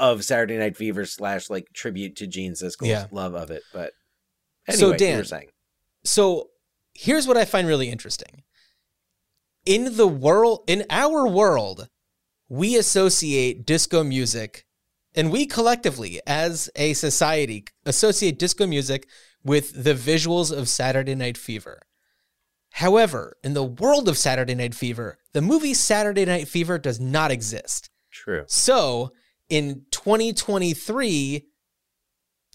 of 0.00 0.24
Saturday 0.24 0.56
Night 0.56 0.76
Fever 0.76 1.04
slash 1.04 1.48
like 1.50 1.66
tribute 1.72 2.16
to 2.16 2.26
Gene 2.26 2.54
Siskel's 2.54 2.88
Yeah. 2.88 3.06
love 3.12 3.34
of 3.34 3.50
it. 3.50 3.62
But 3.72 3.92
So, 4.70 4.92
anyway, 4.92 4.92
you 4.92 5.22
Dan, 5.24 5.42
so 6.04 6.50
here's 6.94 7.26
what 7.28 7.36
I 7.36 7.44
find 7.44 7.68
really 7.68 7.90
interesting. 7.90 8.42
In 9.66 9.96
the 9.96 10.08
world, 10.08 10.64
in 10.66 10.84
our 10.90 11.26
world, 11.28 11.88
we 12.48 12.76
associate 12.76 13.66
disco 13.66 14.02
music, 14.02 14.64
and 15.14 15.30
we 15.30 15.46
collectively, 15.46 16.20
as 16.26 16.70
a 16.74 16.94
society, 16.94 17.66
associate 17.84 18.38
disco 18.38 18.66
music 18.66 19.06
with 19.44 19.84
the 19.84 19.94
visuals 19.94 20.50
of 20.56 20.68
Saturday 20.68 21.14
Night 21.14 21.36
Fever. 21.36 21.82
However, 22.74 23.36
in 23.44 23.54
the 23.54 23.64
world 23.64 24.08
of 24.08 24.16
Saturday 24.16 24.54
Night 24.54 24.74
Fever, 24.74 25.18
the 25.32 25.42
movie 25.42 25.74
Saturday 25.74 26.24
Night 26.24 26.48
Fever 26.48 26.78
does 26.78 26.98
not 27.00 27.30
exist. 27.30 27.90
True. 28.10 28.44
So 28.46 29.12
in 29.50 29.82
2023, 29.90 31.46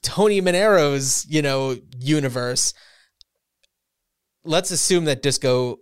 Tony 0.01 0.41
Manero's, 0.41 1.25
you 1.29 1.41
know, 1.41 1.75
universe, 1.99 2.73
let's 4.43 4.71
assume 4.71 5.05
that 5.05 5.21
disco, 5.21 5.77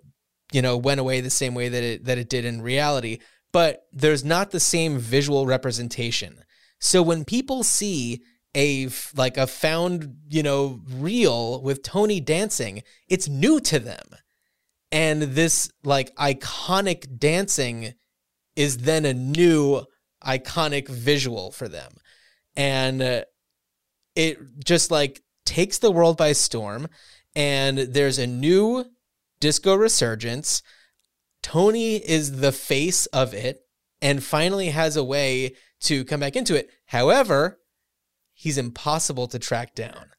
you 0.52 0.62
know, 0.62 0.76
went 0.76 1.00
away 1.00 1.22
the 1.22 1.30
same 1.30 1.54
way 1.54 1.70
that 1.70 1.84
it 1.84 2.06
that 2.06 2.18
it 2.18 2.30
did 2.30 2.46
in 2.46 2.62
reality, 2.62 3.20
but 3.52 3.84
there's 3.94 4.26
not 4.26 4.52
the 4.52 4.60
same 4.60 4.98
visual 4.98 5.46
representation. 5.46 6.40
So 6.80 7.02
when 7.02 7.26
people 7.26 7.64
see 7.64 8.24
a 8.56 8.90
like 9.16 9.38
a 9.38 9.48
found, 9.48 10.16
you 10.30 10.44
know, 10.44 10.82
reel 10.90 11.62
with 11.62 11.84
Tony 11.84 12.20
dancing, 12.20 12.84
it's 13.08 13.30
new 13.30 13.60
to 13.62 13.80
them. 13.80 14.06
And 14.92 15.22
this 15.22 15.72
like 15.84 16.16
iconic 16.16 17.20
dancing 17.20 17.94
is 18.56 18.80
then 18.80 19.06
a 19.06 19.14
new 19.14 19.86
iconic 20.26 20.88
visual 20.88 21.52
for 21.52 21.68
them. 21.68 21.94
And 22.56 23.02
uh, 23.02 23.24
it 24.16 24.38
just 24.64 24.92
like 24.92 25.24
takes 25.46 25.78
the 25.78 25.92
world 25.92 26.18
by 26.18 26.32
storm 26.34 26.88
and 27.36 27.78
there's 27.78 28.20
a 28.20 28.28
new 28.28 28.86
disco 29.40 29.76
resurgence. 29.76 30.62
Tony 31.42 31.98
is 31.98 32.40
the 32.40 32.52
face 32.52 33.06
of 33.08 33.34
it 33.34 33.62
and 34.02 34.24
finally 34.24 34.70
has 34.70 34.96
a 34.96 35.04
way 35.04 35.56
to 35.82 36.06
come 36.06 36.20
back 36.20 36.36
into 36.36 36.56
it. 36.56 36.70
However, 36.88 37.60
he's 38.34 38.58
impossible 38.58 39.28
to 39.28 39.40
track 39.40 39.76
down. 39.76 40.12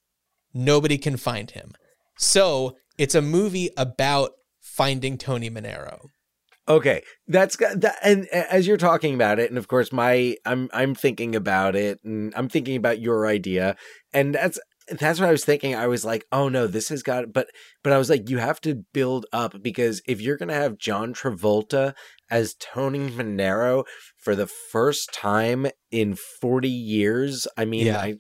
Nobody 0.52 0.98
can 0.98 1.16
find 1.16 1.50
him. 1.50 1.72
So 2.18 2.76
it's 2.98 3.14
a 3.14 3.22
movie 3.22 3.70
about 3.76 4.32
finding 4.61 5.18
Tony 5.18 5.50
Manero. 5.50 6.09
Okay, 6.67 7.03
that's 7.29 7.57
got 7.57 7.81
that, 7.83 7.97
and 8.03 8.27
as 8.29 8.67
you're 8.67 8.79
talking 8.79 9.15
about 9.15 9.39
it, 9.39 9.51
and 9.51 9.59
of 9.59 9.69
course, 9.69 9.93
my 9.93 10.37
I'm 10.47 10.71
I'm 10.73 10.95
thinking 10.95 11.37
about 11.37 11.77
it, 11.77 12.01
and 12.05 12.33
I'm 12.35 12.49
thinking 12.49 12.77
about 12.77 13.01
your 13.01 13.27
idea, 13.27 13.77
and 14.15 14.35
that's 14.35 14.59
that's 14.89 15.21
what 15.21 15.29
I 15.29 15.33
was 15.33 15.45
thinking. 15.45 15.75
I 15.75 15.87
was 15.87 16.05
like, 16.07 16.25
oh 16.33 16.49
no, 16.49 16.67
this 16.67 16.89
has 16.89 17.03
got, 17.03 17.33
but 17.35 17.49
but 17.83 17.93
I 17.93 17.99
was 17.99 18.09
like, 18.09 18.31
you 18.31 18.39
have 18.39 18.61
to 18.62 18.83
build 18.95 19.27
up 19.33 19.62
because 19.62 20.01
if 20.07 20.23
you're 20.23 20.39
gonna 20.39 20.55
have 20.55 20.79
John 20.79 21.12
Travolta 21.12 21.95
as 22.31 22.55
Tony 22.59 23.11
Manero 23.11 23.85
for 24.17 24.35
the 24.35 24.47
first 24.47 25.12
time 25.12 25.67
in 25.91 26.17
40 26.41 26.69
years, 26.69 27.47
I 27.59 27.67
mean, 27.67 27.87
Yeah. 27.87 27.99
I 28.01 28.17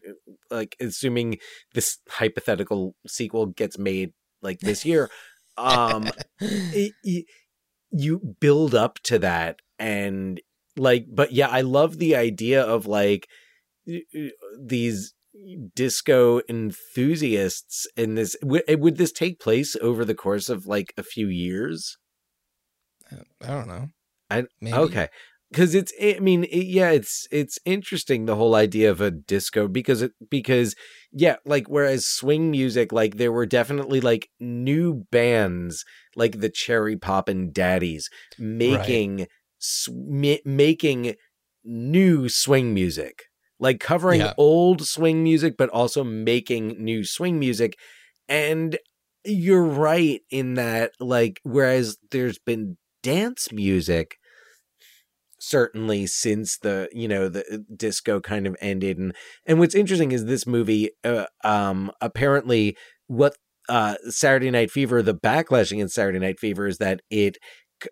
like 0.50 0.76
assuming 0.80 1.38
this 1.72 1.98
hypothetical 2.10 2.94
sequel 3.06 3.46
gets 3.46 3.78
made 3.78 4.12
like 4.42 4.60
this 4.60 4.84
year, 4.84 5.10
um, 5.56 6.10
it, 6.40 6.92
y- 7.04 7.24
you 7.94 8.36
build 8.40 8.74
up 8.74 8.98
to 9.04 9.18
that 9.18 9.60
and 9.78 10.40
like 10.76 11.06
but 11.12 11.32
yeah 11.32 11.48
i 11.48 11.60
love 11.60 11.98
the 11.98 12.16
idea 12.16 12.62
of 12.62 12.86
like 12.86 13.28
these 14.60 15.14
disco 15.74 16.40
enthusiasts 16.48 17.86
in 17.96 18.14
this 18.14 18.36
would, 18.42 18.62
eh, 18.66 18.74
would 18.74 18.96
this 18.96 19.12
take 19.12 19.38
place 19.38 19.76
over 19.80 20.04
the 20.04 20.14
course 20.14 20.48
of 20.48 20.66
like 20.66 20.92
a 20.96 21.02
few 21.02 21.28
years 21.28 21.96
uh, 23.12 23.16
I 23.42 23.46
don't 23.48 23.68
know. 23.68 23.88
I, 24.30 24.44
Maybe. 24.60 24.76
okay 24.76 25.08
because 25.50 25.74
it's 25.74 25.92
eh, 25.98 26.14
i 26.16 26.20
mean 26.20 26.44
it, 26.44 26.66
yeah 26.66 26.90
it's 26.90 27.28
it's 27.30 27.58
interesting 27.64 28.24
the 28.24 28.36
whole 28.36 28.54
idea 28.54 28.90
of 28.90 29.00
a 29.00 29.10
disco 29.10 29.68
because 29.68 30.02
it 30.02 30.12
because 30.30 30.74
yeah 31.16 31.36
like 31.46 31.66
whereas 31.68 32.06
swing 32.06 32.50
music 32.50 32.92
like 32.92 33.16
there 33.16 33.32
were 33.32 33.46
definitely 33.46 34.00
like 34.00 34.28
new 34.40 35.04
bands 35.12 35.84
like 36.16 36.40
the 36.40 36.50
Cherry 36.50 36.96
Poppin' 36.96 37.52
Daddies 37.52 38.10
making 38.38 39.26
sw- 39.58 39.90
ma- 39.94 40.44
making 40.44 41.14
new 41.64 42.28
swing 42.28 42.74
music. 42.74 43.24
Like 43.60 43.80
covering 43.80 44.20
Yeah. 44.20 44.34
old 44.36 44.84
swing 44.86 45.22
music 45.22 45.54
but 45.56 45.70
also 45.70 46.04
making 46.04 46.82
new 46.84 47.04
swing 47.04 47.38
music. 47.38 47.78
And 48.28 48.76
you're 49.24 49.64
right 49.64 50.20
in 50.30 50.54
that 50.54 50.92
like 51.00 51.40
whereas 51.44 51.96
there's 52.10 52.38
been 52.38 52.76
dance 53.02 53.52
music 53.52 54.16
certainly 55.48 56.06
since 56.06 56.58
the 56.58 56.88
you 56.92 57.06
know 57.08 57.28
the 57.28 57.44
uh, 57.52 57.58
disco 57.76 58.20
kind 58.20 58.46
of 58.46 58.56
ended 58.60 58.98
and 58.98 59.14
and 59.46 59.58
what's 59.58 59.74
interesting 59.74 60.12
is 60.12 60.24
this 60.24 60.46
movie 60.46 60.90
uh, 61.04 61.26
um 61.44 61.90
apparently 62.00 62.76
what 63.06 63.36
uh 63.68 63.94
Saturday 64.08 64.50
Night 64.50 64.70
Fever 64.70 65.02
the 65.02 65.14
backlash 65.14 65.72
against 65.72 65.94
Saturday 65.94 66.18
Night 66.18 66.38
Fever 66.40 66.66
is 66.66 66.78
that 66.78 67.00
it 67.10 67.36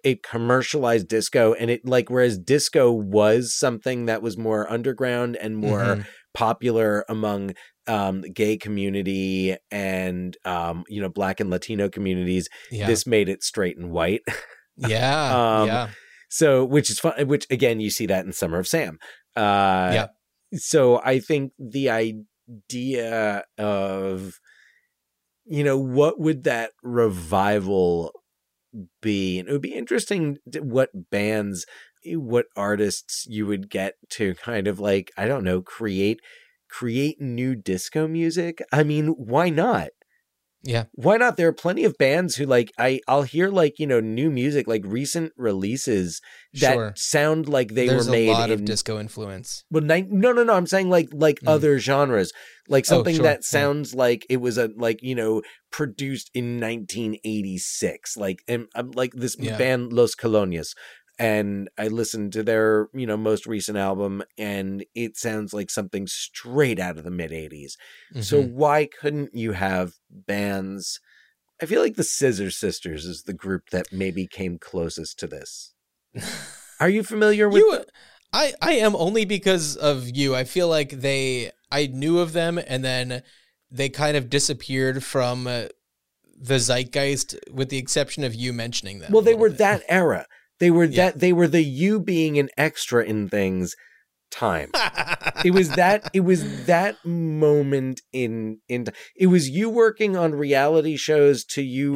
it 0.05 0.23
commercialized 0.23 1.09
disco 1.09 1.53
and 1.55 1.71
it 1.71 1.81
like 1.85 2.09
whereas 2.09 2.39
disco 2.39 2.91
was 2.91 3.55
something 3.55 4.07
that 4.07 4.23
was 4.23 4.39
more 4.39 4.71
underground 4.71 5.37
and 5.37 5.57
more 5.57 5.97
Mhm. 5.99 6.07
popular 6.35 7.05
among 7.09 7.53
um 7.87 8.21
gay 8.33 8.57
community 8.57 9.57
and 9.71 10.37
um 10.45 10.85
you 10.89 11.03
know 11.03 11.09
black 11.09 11.41
and 11.41 11.51
latino 11.51 11.89
communities 11.89 12.49
Yeah. 12.71 12.87
this 12.87 13.07
made 13.07 13.29
it 13.29 13.43
straight 13.43 13.77
and 13.77 13.91
white 13.91 14.23
yeah. 14.77 15.59
um, 15.61 15.67
yeah. 15.67 15.89
So, 16.33 16.65
which 16.65 16.89
is 16.89 16.99
fun, 16.99 17.29
which 17.29 17.47
again, 17.51 17.79
you 17.79 17.91
see 17.91 18.07
that 18.07 18.25
in 18.25 18.33
Summer 18.33 18.59
of 18.59 18.67
Sam. 18.67 18.99
Uh, 19.37 19.91
Yeah. 19.93 20.07
So 20.55 20.99
I 21.05 21.19
think 21.19 21.53
the 21.59 21.91
idea 21.91 23.45
of, 23.59 24.41
you 25.45 25.63
know, 25.63 25.77
what 25.77 26.19
would 26.19 26.45
that 26.45 26.71
revival 26.83 28.13
be? 29.03 29.39
And 29.39 29.47
it 29.47 29.53
would 29.53 29.61
be 29.61 29.75
interesting 29.75 30.39
what 30.59 31.11
bands, 31.11 31.67
what 32.07 32.47
artists 32.57 33.27
you 33.29 33.45
would 33.45 33.69
get 33.69 33.97
to 34.13 34.35
kind 34.37 34.67
of 34.67 34.81
like, 34.81 35.13
I 35.19 35.27
don't 35.27 35.45
know, 35.45 35.61
create 35.61 36.21
create 36.71 37.21
new 37.21 37.55
disco 37.55 38.09
music. 38.09 38.63
I 38.73 38.85
mean, 38.85 39.09
why 39.09 39.51
not? 39.51 39.91
Yeah. 40.65 40.85
why 40.93 41.17
not 41.17 41.37
there 41.37 41.49
are 41.49 41.53
plenty 41.53 41.85
of 41.85 41.99
bands 41.99 42.37
who 42.37 42.47
like 42.47 42.71
i 42.79 43.01
i'll 43.09 43.25
hear 43.25 43.49
like 43.49 43.79
you 43.81 43.87
know 43.87 43.99
new 44.01 44.31
music 44.31 44.69
like 44.69 44.83
recent 44.85 45.33
releases 45.37 46.21
that 46.55 46.75
Sure. 46.75 46.93
sound 46.97 47.49
like 47.49 47.75
they 47.75 47.89
There's 47.89 48.07
were 48.07 48.13
made 48.13 48.29
a 48.29 48.33
lot 48.33 48.51
in 48.51 48.61
of 48.61 48.65
disco 48.65 49.01
influence. 49.01 49.65
well 49.71 49.83
ni- 49.83 50.07
no 50.09 50.31
no 50.33 50.45
no 50.45 50.55
i'm 50.55 50.67
saying 50.69 50.89
like 50.89 51.09
like 51.13 51.41
Mhm. 51.41 51.49
other 51.55 51.79
genres 51.81 52.33
like 52.69 52.85
Oh, 52.87 52.95
something 52.95 53.17
sure. 53.17 53.25
that 53.25 53.39
Yeah. 53.43 53.59
sounds 53.59 53.93
like 53.95 54.25
it 54.31 54.37
was 54.41 54.57
a 54.57 54.71
like 54.77 55.03
you 55.03 55.15
know 55.17 55.43
produced 55.73 56.31
in 56.33 56.61
1986 56.61 58.17
like 58.17 58.39
and 58.49 58.67
um, 58.75 58.91
like 58.93 59.13
this 59.15 59.37
Yeah. 59.39 59.57
band 59.59 59.93
Los 59.93 60.15
Colognes 60.15 60.69
and 61.23 61.69
i 61.79 61.87
listened 61.89 62.33
to 62.33 62.43
their 62.43 62.89
you 62.93 63.07
know 63.07 63.17
most 63.17 63.47
recent 63.47 63.79
album 63.79 64.23
and 64.37 64.85
it 64.95 65.17
sounds 65.17 65.53
like 65.53 65.71
something 65.71 66.07
straight 66.07 66.79
out 66.79 66.99
of 66.99 67.05
the 67.05 67.11
mid 67.11 67.31
80s 67.31 67.73
so 68.21 68.43
Mhm. 68.43 68.53
why 68.53 68.89
couldn't 69.01 69.35
you 69.35 69.53
have 69.53 69.93
bands? 70.11 71.01
I 71.63 71.67
feel 71.67 71.81
like 71.81 71.95
the 71.97 72.03
Scissor 72.05 72.51
Sisters 72.51 73.05
is 73.07 73.23
the 73.23 73.33
group 73.33 73.71
that 73.71 73.87
maybe 73.93 74.27
came 74.27 74.59
closest 74.59 75.19
to 75.21 75.27
this. 75.27 75.73
Are 76.81 76.89
you 76.91 77.03
familiar 77.05 77.49
with? 77.49 77.59
you, 77.63 77.85
I, 78.33 78.53
I 78.61 78.73
am 78.73 78.95
only 78.97 79.25
because 79.25 79.77
of 79.77 80.15
you. 80.15 80.35
I 80.35 80.45
feel 80.45 80.69
like 80.69 80.91
they, 80.91 81.53
I 81.71 81.87
knew 81.87 82.19
of 82.19 82.33
them, 82.33 82.59
and 82.67 82.85
then 82.85 83.23
they 83.71 83.89
kind 83.89 84.17
of 84.17 84.29
disappeared 84.29 85.05
from 85.05 85.47
uh, 85.47 85.67
the 86.37 86.59
zeitgeist, 86.59 87.37
with 87.51 87.69
the 87.69 87.79
exception 87.79 88.25
of 88.25 88.35
you 88.35 88.53
mentioning 88.53 88.99
them. 88.99 89.13
well, 89.13 89.23
they 89.23 89.35
were 89.35 89.49
bit. 89.51 89.59
that 89.59 89.83
era. 89.89 90.27
They 90.63 90.71
were 90.71 90.85
Yeah. 90.85 91.07
that. 91.11 91.19
They 91.19 91.33
were 91.33 91.49
the 91.49 91.65
you 91.65 91.99
being 91.99 92.39
an 92.39 92.49
extra 92.57 93.05
in 93.05 93.29
things 93.29 93.75
time. 94.31 94.71
it 95.45 95.51
was 95.51 95.71
that 95.71 96.09
it 96.15 96.21
was 96.21 96.67
that 96.67 97.05
moment 97.05 98.01
in 98.13 98.61
in 98.69 98.87
it 99.17 99.27
was 99.27 99.49
you 99.49 99.69
working 99.69 100.17
on 100.17 100.37
reality 100.37 100.97
shows 100.97 101.45
to 101.47 101.63
you 101.63 101.93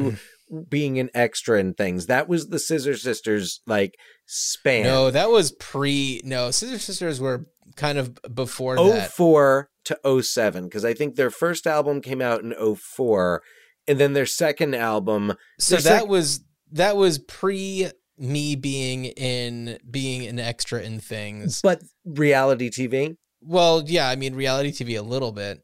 mm-hmm. 0.51 0.59
being 0.67 0.99
an 0.99 1.09
extra 1.13 1.57
in 1.61 1.75
things 1.75 2.07
that 2.07 2.27
was 2.27 2.49
the 2.49 2.59
scissor 2.59 2.97
sisters 2.97 3.61
like 3.65 3.95
span 4.25 4.83
No, 4.83 5.11
that 5.11 5.29
was 5.29 5.53
pre. 5.53 6.19
No, 6.25 6.51
Scissor 6.51 6.77
Sisters 6.77 7.21
were 7.21 7.45
kind 7.77 7.97
of 7.97 8.19
before 8.35 8.75
Oh 8.77 8.89
that. 8.91 9.11
04 9.13 9.69
to 9.85 10.21
07 10.21 10.65
because 10.65 10.83
I 10.83 10.93
think 10.93 11.15
their 11.15 11.31
first 11.31 11.65
album 11.65 12.01
came 12.01 12.21
out 12.21 12.43
in 12.43 12.53
04 12.75 13.41
and 13.87 13.97
then 13.97 14.11
their 14.11 14.25
second 14.25 14.75
album 14.75 15.35
So 15.57 15.77
that 15.77 16.01
sec- 16.01 16.07
was 16.09 16.41
that 16.73 16.97
was 16.97 17.17
pre 17.17 17.91
me 18.17 18.55
being 18.55 19.05
in 19.05 19.77
being 19.89 20.25
an 20.27 20.39
extra 20.39 20.81
in 20.81 20.99
things. 20.99 21.61
but 21.61 21.81
reality 22.05 22.69
TV 22.69 23.15
Well, 23.41 23.83
yeah, 23.85 24.09
I 24.09 24.15
mean 24.15 24.33
reality 24.35 24.71
TV 24.71 24.97
a 24.97 25.01
little 25.03 25.31
bit. 25.31 25.61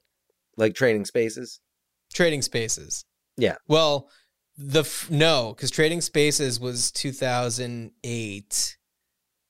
like 0.58 0.76
Trading 0.76 1.06
Spaces. 1.06 1.60
Trading 2.14 2.42
Spaces. 2.44 3.06
Yeah. 3.38 3.56
Well, 3.68 4.10
The 4.58 4.82
f- 4.82 5.10
no, 5.10 5.54
because 5.56 5.72
Trading 5.72 6.00
Spaces 6.02 6.60
was 6.60 6.92
2008. 6.92 8.78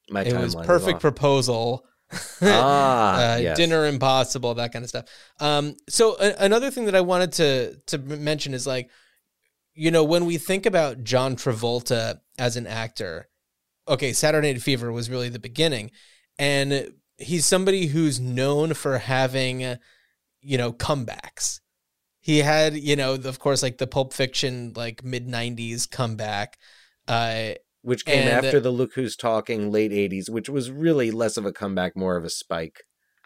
My 0.09 0.21
it 0.21 0.33
was 0.35 0.55
Perfect. 0.55 0.99
Proposal. 0.99 1.85
Ah, 2.43 3.33
uh, 3.33 3.37
yes. 3.37 3.57
Dinner 3.57 3.87
Impossible, 3.87 4.53
that 4.55 4.71
kind 4.71 4.83
of 4.83 4.89
stuff. 4.89 5.05
Um, 5.39 5.75
so 5.89 6.15
a- 6.19 6.35
another 6.45 6.69
thing 6.69 6.85
that 6.85 6.95
I 6.95 7.01
wanted 7.01 7.31
to 7.33 7.75
to 7.87 7.97
mention 7.97 8.53
is 8.53 8.67
like, 8.67 8.89
you 9.73 9.91
know, 9.91 10.03
when 10.03 10.25
we 10.25 10.37
think 10.37 10.65
about 10.65 11.03
John 11.03 11.35
Travolta 11.35 12.19
as 12.37 12.55
an 12.57 12.67
actor, 12.67 13.29
okay, 13.87 14.13
Saturday 14.13 14.53
Night 14.53 14.61
Fever 14.61 14.91
was 14.91 15.09
really 15.09 15.29
the 15.29 15.39
beginning, 15.39 15.91
and 16.37 16.93
he's 17.17 17.45
somebody 17.45 17.87
who's 17.87 18.19
known 18.19 18.73
for 18.73 18.97
having, 18.99 19.77
you 20.41 20.57
know, 20.57 20.73
comebacks. 20.73 21.59
He 22.19 22.39
had, 22.39 22.75
you 22.75 22.95
know, 22.95 23.15
of 23.15 23.39
course, 23.39 23.61
like 23.61 23.77
the 23.77 23.87
Pulp 23.87 24.13
Fiction, 24.13 24.73
like 24.75 25.03
mid 25.03 25.27
'90s 25.27 25.89
comeback. 25.89 26.57
Uh, 27.07 27.53
which 27.81 28.05
came 28.05 28.27
and- 28.27 28.45
after 28.45 28.61
the 28.61 28.71
Look 28.71 28.93
Who's 28.93 29.17
Talking 29.17 29.69
late 29.71 29.91
80s, 29.91 30.29
which 30.29 30.47
was 30.47 30.71
really 30.71 31.11
less 31.11 31.35
of 31.35 31.45
a 31.45 31.51
comeback, 31.51 31.97
more 31.97 32.15
of 32.15 32.23
a 32.23 32.29
spike. 32.29 32.83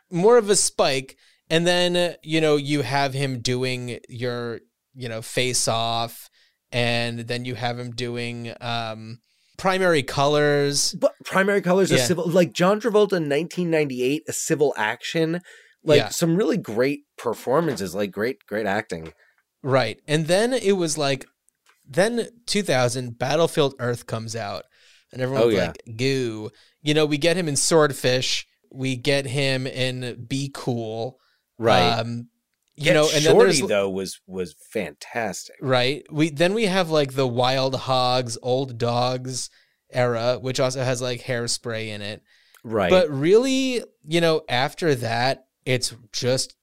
more 0.10 0.38
of 0.38 0.50
a 0.50 0.56
spike 0.56 1.18
and 1.50 1.68
then 1.68 2.16
you 2.24 2.40
know 2.42 2.56
you 2.56 2.82
have 2.82 3.14
him 3.14 3.40
doing 3.40 4.00
your 4.08 4.62
you 4.96 5.10
know 5.10 5.22
face 5.22 5.68
off 5.68 6.27
and 6.72 7.20
then 7.22 7.46
you 7.46 7.56
have 7.56 7.80
him 7.80 7.92
doing 7.92 8.54
um 8.62 9.20
primary 9.58 10.04
colors 10.04 10.94
But 11.00 11.14
Primary 11.26 11.62
Colors, 11.62 11.92
a 11.92 11.96
Yeah. 11.98 12.06
civil, 12.06 12.30
like 12.30 12.54
John 12.54 12.80
Travolta 12.80 13.14
in 13.18 13.28
1998, 13.28 14.24
a 14.28 14.34
civil 14.34 14.74
action, 14.78 15.42
like 15.84 15.98
Yeah. 15.98 16.10
some 16.10 16.36
really 16.36 16.58
great 16.58 17.02
performances, 17.18 17.96
like 17.96 18.12
great, 18.12 18.46
great 18.46 18.66
acting. 18.68 19.14
right 19.64 20.00
and 20.08 20.28
then 20.28 20.54
it 20.54 20.74
was 20.74 20.98
like 20.98 21.26
then 21.90 22.28
2000 22.46 23.18
battlefield 23.18 23.74
earth 23.80 24.06
comes 24.06 24.36
out 24.36 24.64
and 25.12 25.22
everyone's 25.22 25.46
Oh, 25.46 25.50
yeah. 25.50 25.68
like 25.68 25.98
goo 25.98 26.52
you 26.84 26.94
know 26.94 27.06
we 27.08 27.18
get 27.18 27.36
him 27.38 27.48
in 27.48 27.56
swordfish 27.56 28.46
we 28.72 28.96
get 28.96 29.26
him 29.26 29.66
in 29.66 30.26
be 30.30 30.52
cool 30.54 31.18
Right. 31.58 31.90
um 32.00 32.28
you 32.78 32.94
know 32.94 33.06
and 33.06 33.24
then 33.26 33.34
Shorty 33.34 33.58
there's 33.58 33.70
though 33.70 33.90
was 33.90 34.20
was 34.28 34.54
fantastic. 34.72 35.56
right 35.62 36.06
we 36.12 36.30
then 36.30 36.54
we 36.54 36.66
have 36.66 36.90
like 36.90 37.14
the 37.14 37.28
wild 37.28 37.76
hogs 37.76 38.38
old 38.42 38.78
dogs 38.78 39.50
era 39.92 40.38
which 40.40 40.60
also 40.60 40.84
has 40.84 41.02
like 41.02 41.22
hairspray 41.24 41.88
in 41.88 42.02
it 42.02 42.22
Right. 42.64 42.90
but 42.90 43.10
really 43.10 43.82
you 44.04 44.22
know 44.22 44.42
after 44.50 44.94
that 44.96 45.46
it's 45.66 45.94
just 46.12 46.56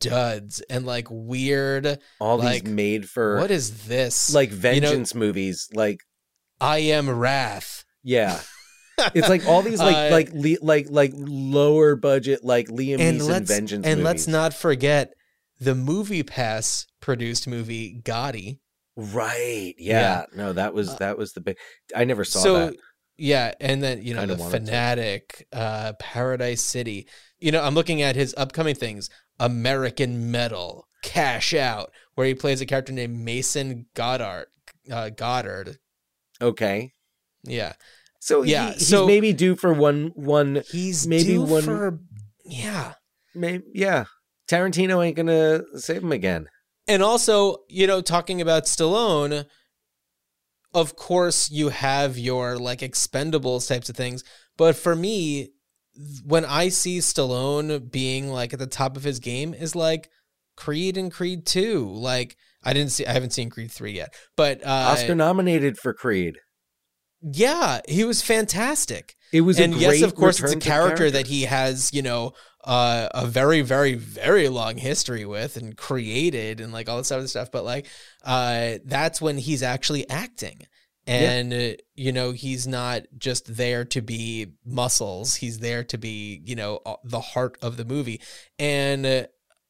duds 0.00 0.60
and 0.70 0.86
like 0.86 1.08
weird 1.10 1.98
all 2.20 2.38
like, 2.38 2.64
these 2.64 2.72
made 2.72 3.08
for 3.08 3.38
what 3.38 3.50
is 3.50 3.86
this 3.86 4.32
like 4.34 4.50
You 4.50 4.56
know, 4.56 4.60
vengeance 4.60 5.14
movies, 5.14 5.68
like 5.74 6.00
i 6.60 6.78
am 6.78 7.08
wrath 7.10 7.84
yeah. 8.02 8.40
It's 9.14 9.28
like 9.30 9.46
all 9.46 9.62
these 9.62 9.78
like 9.78 9.96
Uh, 9.96 10.10
like 10.10 10.30
like 10.62 10.86
like 10.90 11.12
lower 11.14 11.96
budget 11.96 12.44
like 12.44 12.68
Liam 12.68 13.00
and 13.00 13.18
Neeson 13.20 13.46
vengeance 13.46 13.86
and 13.86 14.00
movies. 14.00 14.04
let's 14.04 14.26
not 14.26 14.52
forget 14.52 15.14
the 15.60 15.74
movie 15.74 16.22
pass 16.22 16.86
produced 17.00 17.46
movie 17.48 18.00
gotti 18.02 18.58
Right. 18.96 19.74
Yeah. 19.78 20.24
No, 20.36 20.52
that 20.52 20.74
was 20.74 20.90
Uh, 20.90 20.96
that 20.96 21.16
was 21.16 21.32
the 21.32 21.40
big 21.40 21.56
I 21.94 22.04
never 22.04 22.24
saw 22.24 22.40
so 22.40 22.54
that. 22.66 22.76
yeah 23.16 23.52
and 23.60 23.82
then 23.82 24.02
you 24.02 24.14
know 24.14 24.20
Kinda 24.20 24.34
the 24.36 24.50
fanatic 24.50 25.46
uh 25.52 25.92
paradise 25.98 26.62
city 26.62 27.06
you 27.38 27.52
know 27.52 27.62
i'm 27.62 27.74
looking 27.74 28.00
at 28.02 28.16
his 28.16 28.34
upcoming 28.36 28.74
things 28.74 29.08
american 29.38 30.30
metal 30.30 30.86
cash 31.02 31.54
out 31.54 31.92
where 32.14 32.26
he 32.26 32.34
plays 32.34 32.60
a 32.60 32.66
character 32.66 32.92
named 32.92 33.18
mason 33.18 33.86
goddard 33.94 34.46
uh, 34.90 35.08
goddard 35.10 35.78
Okay. 36.42 36.92
yeah 37.44 37.72
So 38.20 38.42
Yeah, 38.42 38.66
yeah, 38.68 38.72
he's 38.74 38.88
so- 38.88 39.06
maybe 39.06 39.32
due 39.32 39.54
for 39.56 39.72
one 39.72 40.12
one 40.14 40.62
he's 40.70 41.06
Maybe 41.06 41.24
due 41.24 41.42
one- 41.42 41.62
for 41.62 41.98
yeah 42.44 42.94
maybe 43.34 43.64
yeah. 43.74 44.04
Tarantino 44.50 45.04
ain't 45.06 45.16
gonna 45.16 45.62
save 45.78 46.02
him 46.02 46.12
again. 46.12 46.46
and 46.88 47.02
also 47.02 47.58
you 47.68 47.86
know 47.86 48.00
talking 48.00 48.40
about 48.40 48.64
stallone 48.64 49.44
of 50.74 50.96
course 50.96 51.50
you 51.50 51.68
have 51.68 52.18
your 52.18 52.58
like 52.58 52.80
expendables 52.80 53.68
types 53.68 53.88
of 53.88 53.96
things 53.96 54.24
but 54.56 54.74
for 54.76 54.94
me 54.96 55.50
when 56.24 56.44
i 56.44 56.68
see 56.68 56.98
stallone 56.98 57.90
being 57.90 58.28
like 58.28 58.52
at 58.52 58.58
the 58.58 58.66
top 58.66 58.96
of 58.96 59.02
his 59.04 59.18
game 59.18 59.52
is 59.52 59.74
like 59.76 60.08
creed 60.56 60.96
and 60.96 61.12
creed 61.12 61.44
2 61.46 61.86
like 61.88 62.36
i 62.64 62.72
didn't 62.72 62.92
see 62.92 63.06
i 63.06 63.12
haven't 63.12 63.32
seen 63.32 63.50
creed 63.50 63.70
3 63.70 63.92
yet 63.92 64.14
but 64.36 64.64
uh 64.64 64.94
Oscar 64.94 65.14
nominated 65.14 65.76
for 65.78 65.92
Creed. 65.92 66.38
yeah 67.20 67.80
he 67.88 68.04
was 68.04 68.22
fantastic 68.22 69.14
It 69.32 69.42
was 69.42 69.58
and 69.58 69.74
a 69.74 69.76
yes 69.76 70.02
of 70.02 70.14
course 70.14 70.40
it's 70.40 70.52
a 70.52 70.56
to 70.58 70.60
character, 70.66 71.10
that 71.10 71.26
he 71.26 71.42
has 71.42 71.92
you 71.92 72.02
know 72.02 72.32
uh, 72.64 73.08
a 73.14 73.26
very 73.26 73.62
very 73.62 73.94
very 73.94 74.48
long 74.48 74.76
history 74.76 75.24
with 75.24 75.56
and 75.56 75.76
created 75.76 76.60
and 76.60 76.72
like 76.72 76.88
all 76.88 76.98
this 76.98 77.10
other 77.10 77.26
stuff 77.26 77.50
but 77.50 77.64
like 77.64 77.86
uh 78.24 78.74
that's 78.84 79.20
when 79.20 79.38
he's 79.38 79.62
actually 79.62 80.08
acting. 80.08 80.66
And 81.06 81.52
uh, 81.52 81.72
you 81.94 82.12
know 82.12 82.32
he's 82.32 82.66
not 82.66 83.02
just 83.18 83.56
there 83.56 83.84
to 83.86 84.02
be 84.02 84.52
muscles. 84.64 85.34
He's 85.36 85.58
there 85.58 85.82
to 85.84 85.98
be 85.98 86.42
you 86.44 86.54
know 86.54 86.80
the 87.02 87.20
heart 87.20 87.56
of 87.62 87.76
the 87.76 87.84
movie. 87.84 88.20
And 88.58 89.06
uh, 89.06 89.24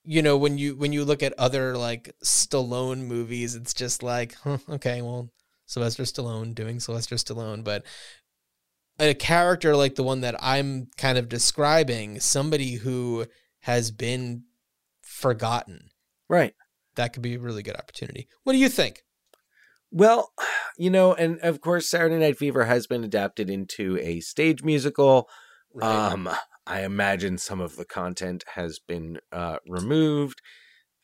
you 0.05 0.22
know 0.22 0.36
when 0.36 0.59
you 0.59 0.76
when 0.76 0.93
you 0.93 1.05
look 1.05 1.22
at 1.22 1.34
other 1.38 1.76
like 1.76 2.14
Stallone 2.24 3.07
movies 3.07 3.55
it's 3.55 3.74
just 3.74 4.03
like 4.03 4.34
huh, 4.43 4.59
okay 4.68 5.03
well 5.03 5.30
Sylvester 5.66 6.05
Stallone 6.05 6.55
doing 6.55 6.80
Sylvester 6.80 7.16
Stallone 7.16 7.62
but 7.62 7.84
a 9.01 9.14
character 9.14 9.74
like 9.74 9.94
the 9.94 10.03
one 10.03 10.20
that 10.20 10.36
I'm 10.40 10.88
kind 10.96 11.18
of 11.18 11.28
describing, 11.28 12.20
somebody 12.20 12.74
who 12.74 13.26
has 13.61 13.90
been 13.90 14.44
forgotten, 15.03 15.90
Right. 16.28 16.55
that 16.96 17.12
could 17.12 17.22
be 17.22 17.34
a 17.34 17.38
really 17.38 17.62
good 17.62 17.76
opportunity. 17.76 18.28
What 18.44 18.53
do 18.53 18.59
you 18.59 18.68
think? 18.68 19.03
Well, 19.90 20.30
you 20.78 20.90
know, 20.90 21.14
and 21.14 21.38
of 21.40 21.61
course 21.61 21.88
Saturday 21.88 22.18
Night 22.18 22.38
Fever 22.38 22.64
has 22.64 22.86
been 22.86 23.05
adapted 23.05 23.51
into 23.51 23.98
a 23.98 24.20
stage 24.20 24.62
musical. 24.62 25.28
Um, 25.80 26.28
I 26.66 26.84
imagine 26.84 27.38
some 27.38 27.61
of 27.61 27.76
the 27.76 27.84
content 27.84 28.44
has 28.55 28.78
been 28.78 29.18
uh, 29.32 29.59
removed. 29.66 30.40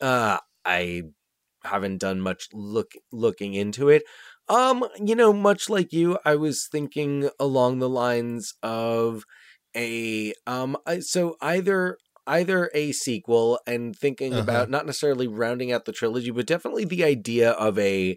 Uh, 0.01 0.39
I 0.65 1.03
haven't 1.65 1.99
done 1.99 2.21
much 2.21 2.49
look 2.53 2.93
looking 3.13 3.55
into 3.55 3.89
it. 3.89 4.03
Um, 4.49 4.85
you 5.05 5.15
know, 5.17 5.33
much 5.33 5.69
like 5.69 5.93
you, 5.93 6.19
I 6.25 6.37
was 6.37 6.69
thinking 6.71 7.31
along 7.41 7.79
the 7.79 7.89
lines 7.89 8.55
of 8.63 9.25
a 9.77 10.33
um. 10.47 10.77
So 11.01 11.37
either 11.41 11.99
either 12.29 12.71
a 12.75 12.93
sequel 12.93 13.59
and 13.67 13.97
thinking 13.97 14.39
Uh-huh. 14.39 14.39
about 14.39 14.71
not 14.71 14.87
necessarily 14.87 15.27
rounding 15.29 15.73
out 15.73 15.85
the 15.85 15.93
trilogy, 15.93 16.31
but 16.31 16.47
definitely 16.47 16.85
the 16.85 17.05
idea 17.05 17.53
of 17.53 17.79
a 17.79 18.17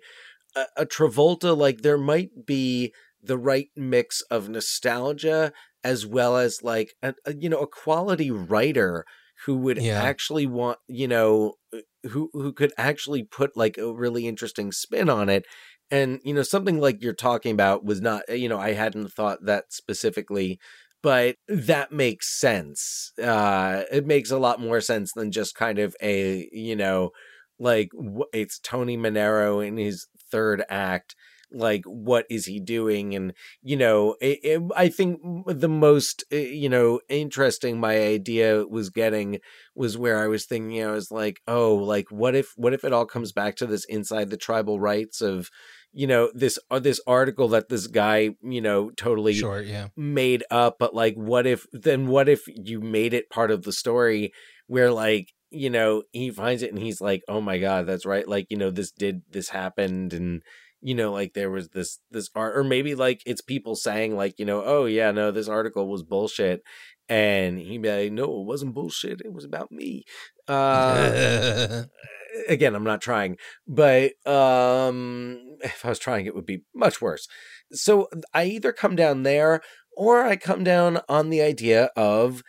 a, 0.55 0.65
a 0.77 0.85
Travolta. 0.85 1.57
Like 1.57 1.81
there 1.81 1.97
might 1.99 2.45
be 2.45 2.93
the 3.21 3.37
right 3.37 3.69
mix 3.75 4.21
of 4.31 4.49
nostalgia 4.49 5.53
as 5.83 6.05
well 6.05 6.37
as 6.37 6.63
like 6.63 6.93
a, 7.03 7.13
a 7.25 7.35
you 7.35 7.49
know 7.49 7.61
a 7.61 7.67
quality 7.67 8.31
writer 8.31 9.05
who 9.45 9.57
would 9.57 9.79
Yeah. 9.79 9.93
actually 9.95 10.45
want 10.47 10.79
you 10.87 11.07
know 11.07 11.55
uh, 11.73 11.79
who 12.09 12.29
who 12.33 12.53
could 12.53 12.73
actually 12.77 13.23
put 13.23 13.55
like 13.57 13.77
a 13.77 13.93
really 13.93 14.27
interesting 14.27 14.71
spin 14.71 15.09
on 15.09 15.29
it 15.29 15.45
and 15.91 16.19
you 16.23 16.33
know 16.33 16.43
something 16.43 16.79
like 16.79 17.01
you're 17.01 17.13
talking 17.13 17.51
about 17.51 17.83
was 17.83 18.01
not 18.01 18.23
you 18.29 18.49
know 18.49 18.59
I 18.59 18.73
hadn't 18.73 19.11
thought 19.11 19.45
that 19.45 19.65
specifically 19.73 20.59
but 21.01 21.37
that 21.47 21.91
makes 21.91 22.39
sense 22.39 23.11
uh 23.21 23.83
it 23.91 24.05
makes 24.05 24.31
a 24.31 24.37
lot 24.37 24.59
more 24.59 24.81
sense 24.81 25.13
than 25.13 25.31
just 25.31 25.55
kind 25.55 25.79
of 25.79 25.95
a 26.01 26.47
you 26.51 26.75
know 26.75 27.11
like 27.59 27.89
it's 28.33 28.59
Tony 28.59 28.97
Manero 28.97 29.65
in 29.65 29.77
his 29.77 30.07
third 30.31 30.63
act 30.69 31.15
like 31.51 31.83
what 31.85 32.25
is 32.29 32.45
he 32.45 32.59
doing? 32.59 33.15
And 33.15 33.33
you 33.61 33.75
know 33.75 34.15
it, 34.21 34.39
it, 34.43 34.61
i 34.75 34.87
think 34.87 35.19
the 35.47 35.69
most 35.69 36.23
uh, 36.31 36.35
you 36.35 36.69
know 36.69 36.99
interesting 37.09 37.79
my 37.79 37.97
idea 37.97 38.65
was 38.65 38.89
getting 38.89 39.39
was 39.75 39.97
where 39.97 40.21
i 40.21 40.27
was 40.27 40.45
thinking 40.45 40.83
i 40.83 40.91
was 40.91 41.11
like 41.11 41.39
oh 41.47 41.75
like 41.75 42.05
what 42.11 42.35
if 42.35 42.53
what 42.55 42.73
if 42.73 42.83
it 42.83 42.93
all 42.93 43.05
comes 43.05 43.31
back 43.31 43.55
to 43.55 43.65
this 43.65 43.85
inside 43.85 44.29
the 44.29 44.37
tribal 44.37 44.79
rites 44.79 45.21
of 45.21 45.49
you 45.91 46.07
know 46.07 46.29
this 46.33 46.59
uh, 46.69 46.79
this 46.79 47.01
article 47.07 47.47
that 47.49 47.69
this 47.69 47.87
guy 47.87 48.29
you 48.41 48.61
know 48.61 48.89
totally 48.91 49.33
Sure, 49.33 49.61
yeah. 49.61 49.87
made 49.95 50.43
up 50.51 50.77
but 50.79 50.93
like 50.93 51.15
what 51.15 51.47
if 51.47 51.65
then 51.73 52.07
what 52.07 52.29
if 52.29 52.43
you 52.47 52.79
made 52.79 53.13
it 53.13 53.29
part 53.29 53.51
of 53.51 53.63
the 53.63 53.73
story 53.73 54.31
where 54.67 54.91
like 54.91 55.33
you 55.51 55.69
know 55.69 56.03
he 56.11 56.29
finds 56.29 56.61
it 56.61 56.71
and 56.71 56.79
he's 56.81 57.01
like 57.01 57.23
oh 57.27 57.41
my 57.41 57.57
god 57.57 57.87
that's 57.87 58.05
right 58.05 58.27
like 58.27 58.45
you 58.49 58.57
know 58.57 58.69
this 58.69 58.91
did 58.91 59.23
this 59.31 59.49
happened 59.49 60.13
and 60.13 60.43
you 60.81 60.93
know 60.93 61.11
like 61.11 61.33
there 61.33 61.49
was 61.49 61.69
this 61.69 61.99
this 62.11 62.29
art 62.35 62.55
or 62.55 62.63
maybe 62.63 62.93
like 62.93 63.21
it's 63.25 63.41
people 63.41 63.75
saying 63.75 64.15
like 64.15 64.37
you 64.37 64.45
know 64.45 64.61
oh 64.63 64.85
yeah 64.85 65.11
no 65.11 65.31
this 65.31 65.47
article 65.47 65.87
was 65.87 66.03
bullshit 66.03 66.61
and 67.09 67.57
he'd 67.57 67.81
be 67.81 67.89
like 67.89 68.11
no 68.11 68.25
it 68.25 68.45
wasn't 68.45 68.73
bullshit 68.73 69.21
it 69.25 69.33
was 69.33 69.43
about 69.43 69.71
me 69.71 70.03
uh 70.47 71.83
again, 72.47 72.75
I'm 72.75 72.83
not 72.83 73.01
trying, 73.01 73.37
but 73.67 74.11
um, 74.25 75.57
if 75.61 75.85
I 75.85 75.89
was 75.89 75.99
trying, 75.99 76.25
it 76.25 76.35
would 76.35 76.45
be 76.45 76.63
much 76.73 77.01
worse. 77.01 77.27
So 77.71 78.07
I 78.33 78.45
either 78.45 78.71
come 78.71 78.95
down 78.95 79.23
there 79.23 79.61
or 79.95 80.23
I 80.23 80.35
come 80.35 80.63
down 80.63 81.01
on 81.09 81.29
the 81.29 81.41
idea 81.41 81.89
of 81.95 82.41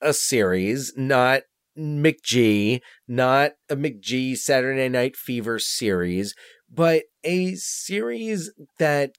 a 0.00 0.12
series, 0.12 0.92
not 0.96 1.42
McG, 1.78 2.80
not 3.08 3.52
a 3.68 3.76
McG 3.76 4.36
Saturday 4.36 4.88
Night 4.88 5.16
Fever 5.16 5.58
series, 5.58 6.34
but 6.72 7.04
a 7.24 7.54
series 7.54 8.52
that 8.78 9.12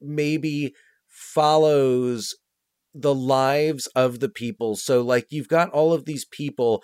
maybe 0.00 0.74
follows 1.08 2.34
the 2.94 3.14
lives 3.14 3.86
of 3.88 4.20
the 4.20 4.28
people. 4.28 4.76
So 4.76 5.02
like 5.02 5.26
you've 5.30 5.48
got 5.48 5.70
all 5.70 5.92
of 5.92 6.04
these 6.04 6.24
people 6.24 6.82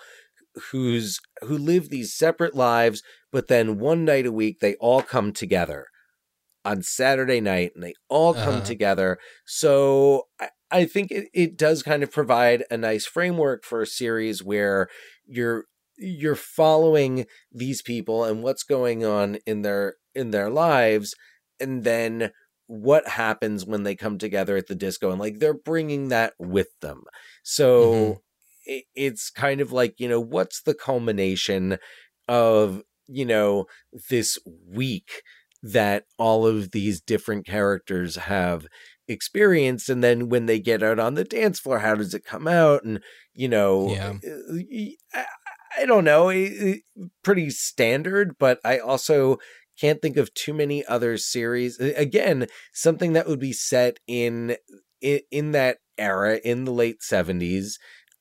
who's 0.71 1.19
who 1.43 1.57
live 1.57 1.89
these 1.89 2.13
separate 2.13 2.55
lives, 2.55 3.03
but 3.31 3.47
then 3.47 3.79
one 3.79 4.05
night 4.05 4.25
a 4.25 4.31
week 4.31 4.59
they 4.59 4.75
all 4.75 5.01
come 5.01 5.33
together 5.33 5.87
on 6.63 6.83
Saturday 6.83 7.41
night 7.41 7.71
and 7.75 7.83
they 7.83 7.93
all 8.09 8.35
come 8.35 8.61
Uh-huh. 8.61 8.61
together. 8.61 9.17
So 9.45 10.27
I, 10.39 10.49
I 10.69 10.85
think 10.85 11.11
it, 11.11 11.29
it 11.33 11.57
does 11.57 11.83
kind 11.83 12.03
of 12.03 12.11
provide 12.11 12.63
a 12.69 12.77
nice 12.77 13.05
framework 13.05 13.63
for 13.65 13.81
a 13.81 13.87
series 13.87 14.43
where 14.43 14.87
you're 15.25 15.65
you're 15.97 16.35
following 16.35 17.25
these 17.51 17.81
people 17.81 18.23
and 18.23 18.43
what's 18.43 18.63
going 18.63 19.03
on 19.05 19.35
in 19.45 19.61
their 19.63 19.95
in 20.15 20.31
their 20.31 20.49
lives 20.49 21.15
and 21.59 21.83
then 21.83 22.31
what 22.67 23.07
happens 23.07 23.65
when 23.65 23.83
they 23.83 23.95
come 23.95 24.17
together 24.17 24.55
at 24.57 24.67
the 24.67 24.75
disco 24.75 25.11
and 25.11 25.19
like 25.19 25.39
they're 25.39 25.53
bringing 25.53 26.07
that 26.07 26.33
with 26.39 26.69
them 26.79 27.03
so 27.43 27.75
Mhm. 27.77 28.15
it, 28.15 28.21
it's 28.65 29.29
kind 29.29 29.61
of 29.61 29.71
like 29.71 29.95
you 29.99 30.07
know 30.07 30.19
what's 30.19 30.61
the 30.61 30.73
culmination 30.73 31.77
of 32.27 32.81
you 33.07 33.25
know 33.25 33.65
this 34.09 34.37
week 34.67 35.21
that 35.63 36.05
all 36.17 36.45
of 36.47 36.71
these 36.71 37.01
different 37.01 37.45
characters 37.45 38.15
have 38.15 38.65
experienced? 39.07 39.89
And 39.89 40.03
then 40.03 40.29
when 40.29 40.45
they 40.45 40.59
get 40.59 40.81
out 40.81 40.99
on 40.99 41.15
the 41.15 41.23
dance 41.23 41.59
floor 41.59 41.79
how 41.79 41.95
does 41.95 42.13
it 42.13 42.25
come 42.25 42.47
out? 42.47 42.83
And 42.83 43.01
you 43.33 43.47
know 43.47 43.89
Yeah. 43.89 44.13
I, 45.13 45.25
I 45.79 45.85
don't 45.85 46.03
know 46.03 46.29
pretty 47.23 47.49
standard 47.49 48.35
but 48.37 48.59
i 48.65 48.77
also 48.77 49.37
can't 49.79 50.01
think 50.01 50.17
of 50.17 50.33
too 50.33 50.53
many 50.53 50.85
other 50.85 51.17
series. 51.17 51.79
Again 51.79 52.47
something 52.73 53.13
that 53.13 53.27
would 53.27 53.39
be 53.39 53.53
set 53.53 53.99
in 54.05 54.55
in, 55.01 55.21
in 55.31 55.51
that 55.51 55.77
era 55.97 56.39
in 56.43 56.65
the 56.65 56.71
late 56.71 56.97
70s 57.01 57.73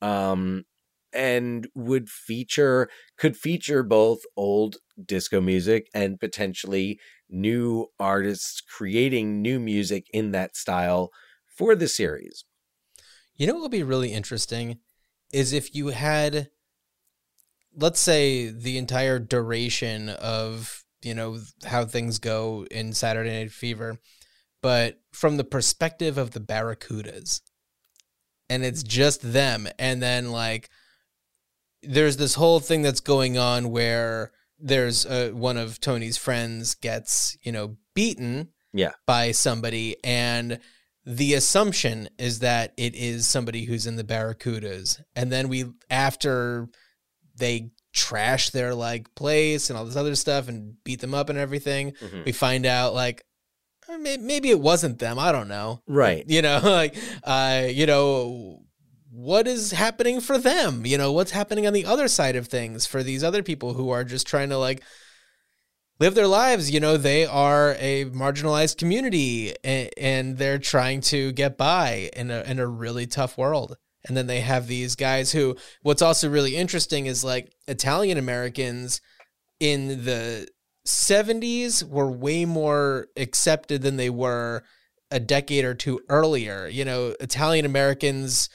um 0.02 0.64
and 1.12 1.68
would 1.74 2.08
feature 2.08 2.88
could 3.18 3.36
feature 3.36 3.82
both 3.82 4.20
old 4.36 4.76
disco 5.04 5.40
music 5.40 5.88
and 5.94 6.20
potentially 6.20 6.98
new 7.28 7.86
artists 7.98 8.60
creating 8.60 9.42
new 9.42 9.58
music 9.58 10.06
in 10.12 10.30
that 10.32 10.56
style 10.56 11.10
for 11.46 11.74
the 11.74 11.88
series 11.88 12.44
You 13.36 13.46
know 13.46 13.54
what 13.54 13.62
would 13.62 13.70
be 13.72 13.82
really 13.82 14.12
interesting 14.12 14.78
is 15.32 15.52
if 15.52 15.74
you 15.74 15.88
had, 15.88 16.50
let's 17.76 18.00
say, 18.00 18.48
the 18.50 18.78
entire 18.78 19.18
duration 19.18 20.08
of, 20.08 20.84
you 21.02 21.14
know, 21.14 21.38
how 21.64 21.84
things 21.84 22.18
go 22.18 22.66
in 22.70 22.92
Saturday 22.92 23.30
Night 23.40 23.52
Fever, 23.52 23.98
but 24.62 25.00
from 25.12 25.36
the 25.36 25.44
perspective 25.44 26.18
of 26.18 26.32
the 26.32 26.40
Barracudas. 26.40 27.40
And 28.50 28.64
it's 28.64 28.82
just 28.82 29.32
them. 29.32 29.66
And 29.78 30.02
then, 30.02 30.30
like, 30.32 30.68
there's 31.82 32.18
this 32.18 32.34
whole 32.34 32.60
thing 32.60 32.82
that's 32.82 33.00
going 33.00 33.38
on 33.38 33.70
where 33.70 34.32
there's 34.58 35.06
uh, 35.06 35.30
one 35.32 35.56
of 35.56 35.80
Tony's 35.80 36.18
friends 36.18 36.74
gets, 36.74 37.38
you 37.42 37.52
know, 37.52 37.76
beaten 37.94 38.48
Yeah. 38.74 38.90
by 39.06 39.32
somebody. 39.32 39.96
And 40.04 40.58
the 41.06 41.32
assumption 41.32 42.10
is 42.18 42.40
that 42.40 42.74
it 42.76 42.94
is 42.94 43.26
somebody 43.26 43.64
who's 43.64 43.86
in 43.86 43.96
the 43.96 44.04
Barracudas. 44.04 45.00
And 45.16 45.32
then 45.32 45.48
we, 45.48 45.64
after 45.88 46.68
they 47.36 47.70
trash 47.92 48.50
their 48.50 48.74
like 48.74 49.14
place 49.14 49.70
and 49.70 49.78
all 49.78 49.84
this 49.86 49.96
other 49.96 50.14
stuff 50.14 50.46
and 50.48 50.74
beat 50.84 51.00
them 51.00 51.14
up 51.14 51.30
and 51.30 51.38
everything, 51.38 51.94
we 52.26 52.32
find 52.32 52.66
out 52.66 52.92
like 52.94 53.24
maybe 53.98 54.50
it 54.50 54.60
wasn't 54.60 54.98
them. 54.98 55.18
I 55.18 55.32
don't 55.32 55.48
know. 55.48 55.82
right 55.86 56.24
You 56.26 56.42
know, 56.42 56.60
like, 56.64 56.96
uh, 57.24 57.64
you 57.68 57.86
know, 57.86 58.62
what 59.10 59.48
is 59.48 59.72
happening 59.72 60.20
for 60.20 60.38
them? 60.38 60.86
You 60.86 60.96
know, 60.98 61.12
what's 61.12 61.32
happening 61.32 61.66
on 61.66 61.72
the 61.72 61.84
other 61.84 62.08
side 62.08 62.36
of 62.36 62.46
things 62.46 62.86
for 62.86 63.02
these 63.02 63.24
other 63.24 63.42
people 63.42 63.74
who 63.74 63.90
are 63.90 64.04
just 64.04 64.26
trying 64.26 64.50
to 64.50 64.58
like 64.58 64.82
live 65.98 66.14
their 66.14 66.26
lives. 66.26 66.70
You 66.70 66.80
know, 66.80 66.96
they 66.96 67.26
are 67.26 67.76
a 67.78 68.06
marginalized 68.06 68.78
community 68.78 69.54
and, 69.62 69.90
and 69.96 70.38
they're 70.38 70.58
trying 70.58 71.02
to 71.02 71.32
get 71.32 71.56
by 71.58 72.10
in 72.14 72.30
a, 72.30 72.42
in 72.42 72.58
a 72.58 72.66
really 72.66 73.06
tough 73.06 73.36
world. 73.36 73.76
And 74.06 74.16
then 74.16 74.26
they 74.26 74.40
have 74.40 74.66
these 74.66 74.96
guys 74.96 75.32
who, 75.32 75.56
what's 75.82 76.02
also 76.02 76.30
really 76.30 76.56
interesting 76.56 77.06
is 77.06 77.22
like 77.22 77.52
Italian 77.68 78.16
Americans 78.16 79.00
in 79.60 80.04
the 80.04 80.48
70s 80.90 81.82
were 81.82 82.10
way 82.10 82.44
more 82.44 83.08
accepted 83.16 83.82
than 83.82 83.96
they 83.96 84.10
were 84.10 84.62
a 85.10 85.20
decade 85.20 85.64
or 85.64 85.74
two 85.74 86.00
earlier. 86.08 86.68
You 86.68 86.84
know, 86.84 87.14
Italian 87.20 87.64
Americans 87.64 88.48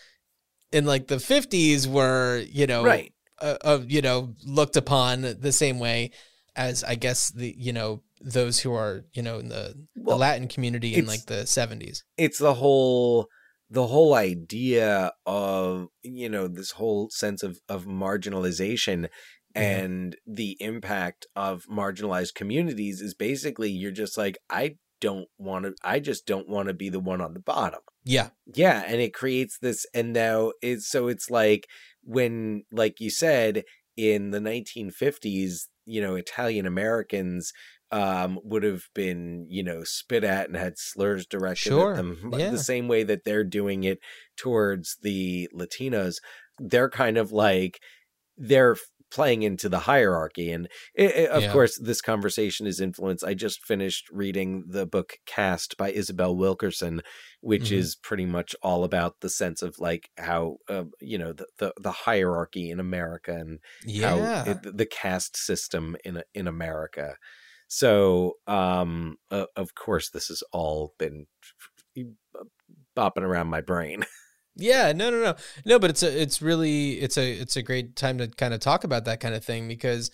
in 0.72 0.86
like 0.86 1.08
the 1.08 1.16
50s 1.16 1.88
were, 1.88 2.44
you 2.50 2.68
know, 2.68 2.84
right 2.84 3.12
uh, 3.42 3.58
uh, 3.64 3.80
you 3.86 4.02
know, 4.02 4.34
looked 4.46 4.78
upon 4.78 5.22
the 5.40 5.52
same 5.52 5.80
way 5.80 6.12
as 6.56 6.84
I 6.84 6.96
guess 6.96 7.32
the, 7.32 7.54
you 7.58 7.74
know, 7.74 8.02
those 8.22 8.60
who 8.60 8.74
are, 8.74 9.04
you 9.14 9.22
know, 9.22 9.40
in 9.40 9.50
the, 9.50 9.76
Well, 9.96 10.18
the 10.18 10.22
Latin 10.22 10.48
community 10.48 10.96
in 10.96 11.06
like 11.06 11.26
the 11.26 11.44
70s. 11.44 12.04
it's 12.18 12.40
the 12.40 12.54
whole 12.54 13.28
the 13.70 13.88
whole 13.88 14.14
idea 14.14 15.12
of 15.26 15.88
you 16.04 16.30
know 16.30 16.48
this 16.48 16.72
whole 16.72 17.10
sense 17.10 17.44
of 17.44 17.60
of 17.68 17.86
marginalization. 17.86 19.10
And 19.56 20.16
the 20.28 20.58
impact 20.60 21.26
of 21.36 21.66
marginalized 21.72 22.34
communities 22.36 23.02
is 23.02 23.14
basically 23.14 23.70
you're 23.72 23.92
just 23.92 24.18
like 24.18 24.38
i 24.50 24.76
don't 25.02 25.28
want 25.38 25.66
to 25.66 25.74
i 25.84 26.00
just 26.00 26.26
don't 26.26 26.48
want 26.50 26.68
to 26.68 26.74
be 26.74 26.90
the 26.90 27.00
one 27.00 27.22
on 27.22 27.34
the 27.34 27.40
bottom 27.40 27.80
Yeah. 28.04 28.30
yeah 28.54 28.84
and 28.88 29.02
it 29.02 29.14
creates 29.14 29.58
this 29.62 29.86
and 29.94 30.14
now 30.14 30.52
it's 30.62 30.90
so 30.90 31.08
it's 31.08 31.30
like 31.30 31.68
when 32.04 32.64
like 32.72 33.00
you 33.00 33.10
said 33.10 33.64
in 33.98 34.32
the 34.32 34.40
1950s 34.40 35.68
you 35.86 36.02
know 36.02 36.16
italian 36.16 36.66
americans 36.66 37.52
um 37.92 38.40
would 38.44 38.64
have 38.64 38.84
been 38.94 39.46
you 39.50 39.64
know 39.64 39.84
spit 39.84 40.24
at 40.24 40.48
and 40.48 40.58
had 40.58 40.78
slurs 40.78 41.26
directed 41.26 41.70
Sure, 41.70 41.92
at 41.92 41.98
them 41.98 42.32
yeah. 42.38 42.50
the 42.50 42.58
same 42.58 42.88
way 42.88 43.04
that 43.04 43.24
they're 43.26 43.44
doing 43.44 43.84
it 43.84 44.00
towards 44.38 44.98
the 45.02 45.48
latinos 45.56 46.16
they're 46.60 46.90
kind 46.90 47.18
of 47.18 47.32
like 47.32 47.80
they're 48.38 48.76
playing 49.16 49.44
into 49.44 49.70
the 49.70 49.80
hierarchy 49.80 50.52
and 50.52 50.68
i 51.00 51.04
i- 51.04 51.28
of 51.28 51.48
Yeah. 51.48 51.48
course 51.48 51.80
this 51.82 52.02
conversation 52.02 52.68
is 52.68 52.82
influenced 52.82 53.24
i 53.24 53.34
just 53.34 53.66
finished 53.66 54.10
reading 54.12 54.66
the 54.68 54.86
book 54.86 55.14
Caste 55.26 55.78
by 55.78 55.92
isabel 55.92 56.36
wilkerson 56.36 57.02
which 57.42 57.72
Mhm. 57.72 57.72
is 57.72 57.96
pretty 57.96 58.26
much 58.26 58.56
all 58.62 58.84
about 58.84 59.22
the 59.22 59.30
sense 59.30 59.62
of 59.62 59.80
like 59.80 60.10
how 60.18 60.58
uh, 60.70 60.86
you 61.02 61.18
know 61.18 61.34
the, 61.34 61.48
the 61.60 61.74
the 61.82 61.92
hierarchy 61.92 62.70
in 62.70 62.80
america 62.80 63.34
and 63.34 63.60
how 63.96 64.32
it, 64.44 64.60
the 64.64 64.86
caste 64.86 65.38
system 65.38 65.96
in 66.04 66.22
in 66.34 66.48
america 66.48 67.16
so 67.68 68.34
um 68.48 69.18
uh, 69.32 69.46
of 69.56 69.76
course 69.76 70.10
this 70.12 70.28
has 70.28 70.44
all 70.52 70.94
been 71.00 71.26
bopping 72.96 73.24
around 73.24 73.48
my 73.48 73.62
brain 73.62 74.04
Yeah, 74.56 74.94
no, 74.94 75.10
no, 75.10 75.22
no, 75.22 75.36
no. 75.66 75.80
But 75.80 75.90
it's 75.90 76.04
a, 76.04 76.22
it's 76.22 76.42
really, 76.42 76.94
it's 76.94 77.18
a, 77.18 77.32
it's 77.32 77.58
a 77.58 77.62
great 77.62 77.96
time 77.96 78.18
to 78.20 78.28
kind 78.28 78.54
of 78.54 78.60
talk 78.60 78.84
about 78.84 79.06
that 79.06 79.20
kind 79.20 79.36
of 79.36 79.44
thing 79.44 79.68
because, 79.68 80.12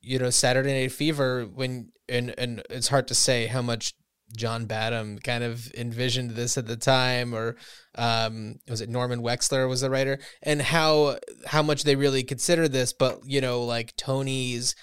you 0.00 0.18
know, 0.18 0.30
Saturday 0.30 0.80
Night 0.80 0.92
Fever. 0.92 1.44
When 1.44 1.92
and 2.08 2.34
and 2.38 2.62
it's 2.70 2.88
hard 2.88 3.08
to 3.08 3.14
say 3.14 3.46
how 3.46 3.62
much 3.62 3.94
John 4.36 4.66
Badham 4.66 5.18
kind 5.18 5.44
of 5.44 5.72
envisioned 5.74 6.32
this 6.32 6.56
at 6.58 6.66
the 6.66 6.76
time, 6.76 7.34
or 7.34 7.56
um, 7.96 8.56
was 8.68 8.80
it 8.80 8.88
Norman 8.88 9.20
Wexler 9.20 9.68
was 9.68 9.82
the 9.82 9.90
writer, 9.90 10.18
and 10.42 10.60
how 10.62 11.18
how 11.46 11.62
much 11.62 11.84
they 11.84 11.96
really 11.96 12.22
consider 12.22 12.68
this. 12.68 12.92
But 12.92 13.20
you 13.24 13.40
know, 13.40 13.62
like 13.62 13.96
Tony's 13.96 14.74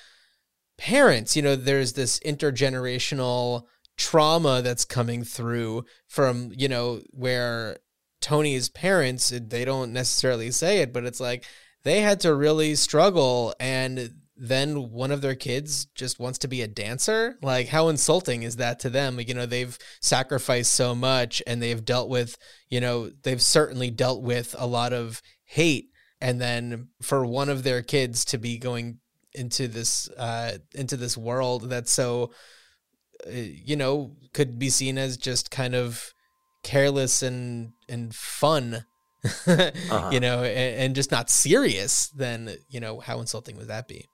parents, 0.78 1.36
you 1.36 1.42
know, 1.42 1.56
there's 1.56 1.94
this 1.94 2.20
intergenerational 2.20 3.64
trauma 3.98 4.62
that's 4.62 4.86
coming 4.86 5.24
through 5.24 5.86
from 6.08 6.52
you 6.56 6.68
know 6.68 7.02
where 7.12 7.78
Tony's 8.22 8.70
parents, 8.70 9.30
they 9.30 9.66
don't 9.66 9.94
necessarily 9.94 10.52
say 10.52 10.80
it, 10.80 10.94
but 10.94 11.06
it's 11.06 11.20
like 11.20 11.46
they 11.84 12.02
had 12.02 12.20
to 12.22 12.34
really 12.34 12.76
struggle 12.76 13.54
and 13.60 14.14
then 14.38 14.92
one 14.92 15.12
of 15.12 15.22
their 15.22 15.36
kids 15.36 15.86
just 15.94 16.20
wants 16.20 16.40
to 16.40 16.48
be 16.48 16.62
a 16.62 16.68
dancer. 16.68 17.38
Like 17.42 17.68
how 17.68 17.90
insulting 17.90 18.44
is 18.44 18.56
that 18.56 18.80
to 18.80 18.90
them? 18.90 19.20
You 19.20 19.34
know, 19.34 19.46
they've 19.46 19.78
sacrificed 20.00 20.74
so 20.74 20.96
much 20.96 21.44
and 21.46 21.62
they've 21.62 21.84
dealt 21.84 22.10
with, 22.10 22.38
you 22.70 22.82
know, 22.82 23.12
they've 23.22 23.42
certainly 23.42 23.92
dealt 23.92 24.24
with 24.24 24.56
a 24.58 24.66
lot 24.66 24.94
of 24.94 25.22
hate 25.44 25.92
and 26.22 26.40
then 26.40 26.88
for 27.02 27.26
one 27.26 27.50
of 27.50 27.64
their 27.64 27.82
kids 27.82 28.24
to 28.26 28.38
be 28.38 28.58
going 28.58 29.00
into 29.34 29.68
this 29.68 30.10
uh 30.18 30.58
into 30.76 30.98
this 30.98 31.18
world 31.18 31.70
that's 31.70 31.92
so 31.92 32.32
uh, 33.26 33.32
you 33.32 33.76
know 33.76 34.16
could 34.34 34.60
be 34.60 34.70
seen 34.70 34.98
as 34.98 35.18
just 35.18 35.50
kind 35.50 35.74
of 35.74 36.14
careless 36.64 37.22
and 37.22 37.74
and 37.90 38.14
fun 38.16 38.86
you 39.48 40.20
know 40.20 40.44
and, 40.44 40.82
and 40.82 40.96
just 40.96 41.12
not 41.12 41.30
serious 41.30 42.10
then 42.10 42.56
you 42.70 42.80
know 42.80 43.00
how 43.00 43.20
insulting 43.20 43.56
would 43.58 43.68
that 43.68 43.88
be 43.88 44.10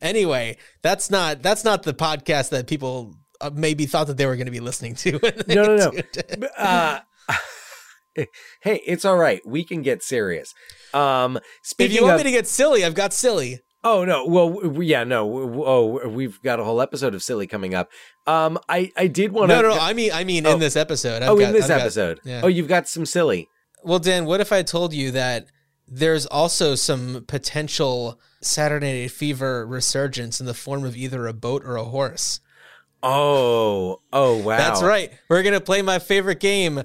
anyway 0.00 0.56
that's 0.82 1.10
not 1.10 1.42
that's 1.42 1.64
not 1.64 1.82
the 1.82 1.94
podcast 1.94 2.50
that 2.50 2.66
people 2.66 3.14
uh, 3.40 3.50
maybe 3.54 3.86
thought 3.86 4.06
that 4.06 4.16
they 4.16 4.26
were 4.26 4.36
going 4.36 4.46
to 4.46 4.52
be 4.52 4.60
listening 4.60 4.94
to 4.94 5.12
No, 5.48 5.64
no, 5.64 5.76
no. 5.76 5.90
tuned 5.90 6.24
in. 6.30 6.40
B- 6.40 6.46
uh, 6.56 7.00
hey, 8.14 8.80
it's 8.86 9.04
all 9.04 9.18
right. 9.18 9.42
We 9.46 9.62
can 9.62 9.82
get 9.82 10.02
serious. 10.02 10.54
Um, 10.94 11.38
if 11.78 11.92
you 11.92 12.02
want 12.02 12.14
of, 12.14 12.20
me 12.20 12.24
to 12.24 12.30
get 12.30 12.46
silly 12.46 12.82
i've 12.84 12.94
got 12.94 13.12
silly 13.12 13.60
oh 13.84 14.04
no, 14.04 14.26
well, 14.26 14.48
w- 14.50 14.82
yeah, 14.82 15.04
no, 15.04 15.30
oh, 15.64 16.08
we've 16.08 16.40
got 16.42 16.58
a 16.60 16.64
whole 16.64 16.80
episode 16.80 17.14
of 17.14 17.22
silly 17.22 17.46
coming 17.46 17.74
up. 17.74 17.90
Um, 18.26 18.58
I, 18.68 18.90
I 18.96 19.06
did 19.06 19.32
want 19.32 19.50
to. 19.50 19.62
no, 19.62 19.68
no, 19.70 19.78
I 19.78 19.92
mean, 19.92 20.10
I 20.12 20.24
mean, 20.24 20.46
Oh. 20.46 20.52
in 20.54 20.58
this 20.60 20.76
episode. 20.76 21.22
I've 21.22 21.30
oh, 21.30 21.38
got- 21.38 21.48
in 21.48 21.52
this 21.52 21.64
I've 21.64 21.68
got- 21.68 21.80
episode. 21.82 22.20
yeah. 22.24 22.40
Oh, 22.42 22.48
you've 22.48 22.68
got 22.68 22.88
some 22.88 23.06
silly. 23.06 23.48
Well, 23.84 23.98
Dan, 24.00 24.24
what 24.24 24.40
if 24.40 24.52
I 24.52 24.62
told 24.62 24.92
you 24.92 25.10
that 25.12 25.46
there's 25.86 26.26
also 26.26 26.74
some 26.74 27.24
potential 27.28 28.18
Saturday 28.40 29.02
Night 29.02 29.12
Fever 29.12 29.64
resurgence 29.66 30.40
in 30.40 30.46
the 30.46 30.54
form 30.54 30.84
of 30.84 30.96
either 30.96 31.26
a 31.28 31.32
boat 31.32 31.62
or 31.64 31.76
a 31.76 31.84
horse? 31.84 32.40
Oh, 33.02 34.00
oh, 34.12 34.36
wow. 34.42 34.56
That's 34.56 34.82
right. 34.82 35.12
We're 35.28 35.42
gonna 35.44 35.60
play 35.60 35.82
my 35.82 35.98
favorite 36.00 36.40
game: 36.40 36.82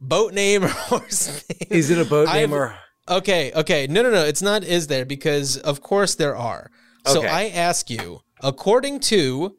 boat 0.00 0.32
name 0.32 0.64
or 0.64 0.68
horse 0.68 1.44
name. 1.50 1.68
Is 1.70 1.90
it 1.90 1.98
a 1.98 2.04
boat 2.08 2.28
name 2.28 2.44
I've- 2.44 2.52
or? 2.54 2.78
Okay, 3.08 3.52
okay. 3.54 3.86
No, 3.86 4.02
no, 4.02 4.10
no. 4.10 4.24
It's 4.24 4.42
not 4.42 4.64
is 4.64 4.86
there 4.88 5.04
because 5.04 5.56
of 5.56 5.80
course 5.80 6.14
there 6.14 6.36
are. 6.36 6.70
So 7.06 7.20
Okay. 7.20 7.28
I 7.28 7.48
ask 7.48 7.88
you, 7.90 8.20
according 8.42 9.00
to 9.00 9.56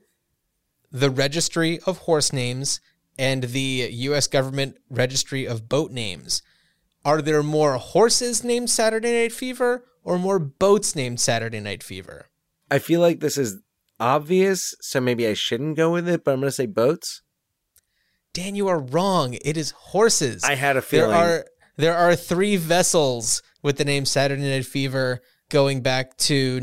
the 0.92 1.10
Registry 1.10 1.80
of 1.86 2.00
Horse 2.00 2.32
Names 2.34 2.80
and 3.18 3.44
the 3.46 3.90
US 3.92 4.28
government 4.28 4.78
Registry 4.90 5.46
of 5.46 5.68
Boat 5.68 5.92
Names, 5.92 6.42
are 7.06 7.22
there 7.22 7.42
more 7.44 7.78
horses 7.78 8.44
named 8.44 8.70
Saturday 8.70 9.22
Night 9.24 9.32
Fever 9.32 9.86
or 10.04 10.20
more 10.20 10.40
boats 10.40 10.96
named 10.96 11.20
Saturday 11.20 11.60
Night 11.60 11.82
Fever? 11.84 12.28
I 12.70 12.80
feel 12.80 13.02
like 13.02 13.20
this 13.20 13.38
is 13.38 13.58
obvious, 14.00 14.76
so 14.82 15.02
maybe 15.02 15.26
I 15.28 15.34
shouldn't 15.34 15.76
go 15.78 15.92
with 15.92 16.08
it. 16.08 16.24
But 16.24 16.34
I'm 16.34 16.40
going 16.40 16.50
to 16.50 16.52
say 16.56 16.66
boats. 16.66 17.22
Dan, 18.34 18.56
you 18.56 18.68
are 18.68 18.80
wrong. 18.80 19.36
It 19.42 19.58
is 19.58 19.72
horses. 19.72 20.44
I 20.44 20.56
had 20.56 20.78
a 20.78 20.82
feeling. 20.82 21.10
there 21.12 21.20
are 21.20 21.46
there 21.80 21.96
are 21.96 22.14
three 22.16 22.58
vessels 22.58 23.42
with 23.64 23.78
the 23.78 23.86
name 23.86 24.06
Saturday 24.06 24.42
Night 24.50 24.66
Fever 24.66 25.22
going 25.50 25.82
back 25.82 26.16
to 26.18 26.60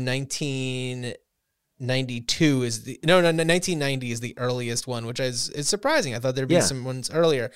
1992 1.79 2.63
is 2.63 2.83
the 2.83 2.99
no 3.03 3.15
no 3.21 3.31
no 3.31 3.43
1990 3.43 4.11
is 4.11 4.19
the 4.19 4.37
earliest 4.37 4.87
one 4.87 5.05
which 5.05 5.19
is 5.19 5.49
is 5.49 5.67
surprising 5.67 6.15
I 6.15 6.19
thought 6.19 6.35
there'd 6.35 6.47
be 6.47 6.55
Yeah. 6.55 6.61
some 6.61 6.85
ones 6.85 7.09
earlier 7.11 7.51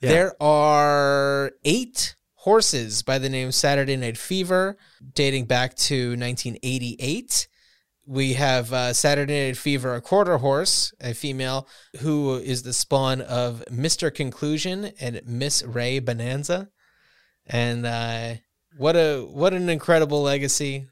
Yeah. 0.00 0.10
there 0.10 0.42
are 0.42 1.52
eight 1.64 2.14
horses 2.34 3.02
by 3.02 3.18
the 3.18 3.28
name 3.28 3.50
Saturday 3.50 3.96
Night 3.96 4.18
Fever 4.18 4.76
dating 5.14 5.46
back 5.46 5.74
to 5.76 6.10
1988 6.16 7.48
we 8.08 8.34
have 8.34 8.72
uh, 8.72 8.92
Saturday 8.92 9.48
Night 9.48 9.56
Fever, 9.56 9.96
a 9.96 10.00
quarter 10.00 10.38
horse, 10.38 10.94
a 11.00 11.12
female, 11.12 11.66
who 12.02 12.36
is 12.36 12.62
the 12.62 12.72
spawn 12.72 13.20
of 13.20 13.64
Mr. 13.68 14.14
Conclusion 14.14 14.92
and 15.00 15.20
Miss 15.26 15.64
Ray 15.64 15.98
Bonanza. 15.98 16.68
And 17.46 17.86
uh, 17.86 18.34
what 18.76 18.96
a 18.96 19.20
what 19.20 19.52
an 19.54 19.68
incredible 19.68 20.22
legacy. 20.22 20.86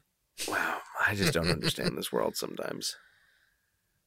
wow, 0.47 0.77
I 1.07 1.15
just 1.15 1.33
don't 1.33 1.49
understand 1.49 1.97
this 1.97 2.11
world 2.11 2.35
sometimes. 2.37 2.95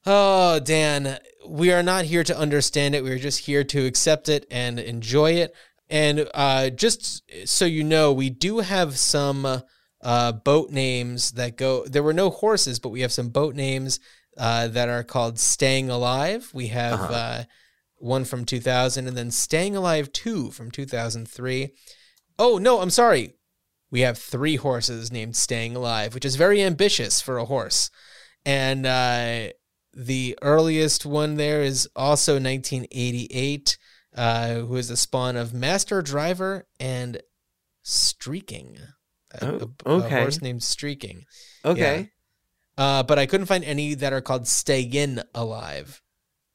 Oh, 0.05 0.59
Dan, 0.59 1.19
we 1.47 1.71
are 1.71 1.83
not 1.83 2.05
here 2.05 2.23
to 2.23 2.37
understand 2.37 2.95
it. 2.95 3.03
We're 3.03 3.19
just 3.19 3.39
here 3.39 3.63
to 3.65 3.85
accept 3.85 4.29
it 4.29 4.45
and 4.49 4.79
enjoy 4.79 5.33
it. 5.33 5.53
And 5.89 6.29
uh, 6.33 6.69
just 6.69 7.23
so 7.45 7.65
you 7.65 7.83
know, 7.83 8.13
we 8.13 8.29
do 8.29 8.59
have 8.59 8.97
some 8.97 9.61
uh, 10.01 10.31
boat 10.31 10.69
names 10.71 11.31
that 11.31 11.57
go. 11.57 11.85
There 11.85 12.03
were 12.03 12.13
no 12.13 12.29
horses, 12.29 12.79
but 12.79 12.89
we 12.89 13.01
have 13.01 13.11
some 13.11 13.29
boat 13.29 13.55
names 13.55 13.99
uh, 14.37 14.69
that 14.69 14.87
are 14.87 15.03
called 15.03 15.37
Staying 15.39 15.89
Alive. 15.89 16.49
We 16.53 16.67
have 16.67 16.99
Uh-huh. 17.01 17.13
uh, 17.13 17.43
one 17.97 18.23
from 18.23 18.45
2000 18.45 19.07
and 19.07 19.17
then 19.17 19.29
Staying 19.31 19.75
Alive 19.75 20.11
2 20.13 20.51
from 20.51 20.71
2003. 20.71 21.73
Oh, 22.39 22.57
no, 22.57 22.79
I'm 22.79 22.89
sorry. 22.89 23.35
We 23.91 23.99
have 24.01 24.17
three 24.17 24.55
horses 24.55 25.11
named 25.11 25.35
Staying 25.35 25.75
Alive, 25.75 26.13
which 26.15 26.25
is 26.25 26.35
very 26.37 26.61
ambitious 26.63 27.21
for 27.21 27.37
a 27.37 27.45
horse. 27.45 27.91
And 28.45 28.85
uh, 28.85 29.49
the 29.93 30.37
earliest 30.41 31.05
one 31.05 31.35
there 31.35 31.61
is 31.61 31.87
also 31.95 32.33
1988, 32.35 33.77
uh, 34.15 34.53
who 34.53 34.75
is 34.77 34.87
the 34.87 34.95
spawn 34.97 35.35
of 35.35 35.53
Master 35.53 36.01
Driver 36.01 36.65
and 36.79 37.21
Streaking. 37.83 38.77
A, 39.33 39.45
Oh, 39.45 39.71
a- 39.85 39.89
a 39.89 39.93
okay. 40.05 40.21
horse 40.21 40.41
named 40.41 40.63
Streaking. 40.63 41.25
Okay, 41.65 42.11
Uh, 42.77 43.03
but 43.03 43.19
I 43.19 43.25
couldn't 43.25 43.47
find 43.47 43.63
any 43.65 43.93
that 43.95 44.13
are 44.13 44.21
called 44.21 44.47
Stay 44.47 44.81
In 44.83 45.21
Alive. 45.35 46.01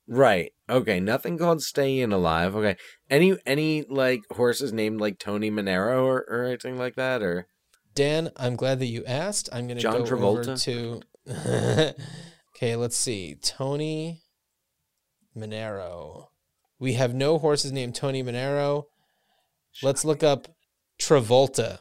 right. 0.08 0.52
Okay, 0.68 0.98
nothing 0.98 1.36
called 1.36 1.62
stay 1.62 2.00
in 2.00 2.12
alive. 2.12 2.56
Okay, 2.56 2.76
any 3.10 3.36
any 3.44 3.84
like 3.88 4.22
horses 4.30 4.72
named 4.72 5.00
like 5.00 5.18
Tony 5.18 5.50
Manero 5.50 6.04
or, 6.04 6.24
or 6.28 6.44
anything 6.44 6.78
like 6.78 6.94
that, 6.94 7.22
or 7.22 7.46
Dan, 7.94 8.30
I'm 8.36 8.56
glad 8.56 8.80
that 8.80 8.86
you 8.86 9.04
asked. 9.04 9.48
I'm 9.52 9.66
going 9.66 9.76
to 9.76 9.82
John 9.82 10.04
go 10.04 10.16
over 10.26 10.42
Travolta? 10.42 10.62
to. 10.64 11.02
okay, 12.56 12.76
let's 12.76 12.96
see. 12.96 13.36
Tony 13.42 14.22
Manero. 15.36 16.28
We 16.78 16.94
have 16.94 17.14
no 17.14 17.38
horses 17.38 17.72
named 17.72 17.94
Tony 17.94 18.22
Manero. 18.22 18.84
Let's 19.82 20.04
look 20.04 20.22
up 20.22 20.48
Travolta. 21.00 21.78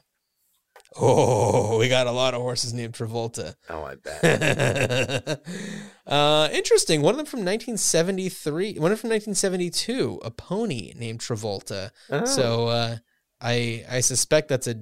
Oh, 0.95 1.79
we 1.79 1.89
got 1.89 2.07
a 2.07 2.11
lot 2.11 2.33
of 2.33 2.41
horses 2.41 2.73
named 2.73 2.93
Travolta. 2.93 3.55
oh, 3.69 3.83
I 3.83 3.95
bet. 3.95 5.41
uh, 6.07 6.49
interesting. 6.51 7.01
One 7.01 7.13
of 7.13 7.17
them 7.17 7.25
from 7.25 7.39
1973. 7.39 8.79
One 8.79 8.91
of 8.91 8.97
them 8.97 8.97
from 8.97 9.09
1972. 9.09 10.21
A 10.23 10.31
pony 10.31 10.93
named 10.95 11.19
Travolta. 11.19 11.91
Oh. 12.09 12.25
So 12.25 12.67
uh, 12.67 12.97
I 13.41 13.85
I 13.89 13.99
suspect 13.99 14.49
that's 14.49 14.67
a 14.67 14.75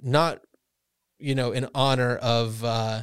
not 0.00 0.40
you 1.18 1.34
know 1.34 1.52
in 1.52 1.68
honor 1.74 2.16
of 2.16 2.64
uh, 2.64 3.02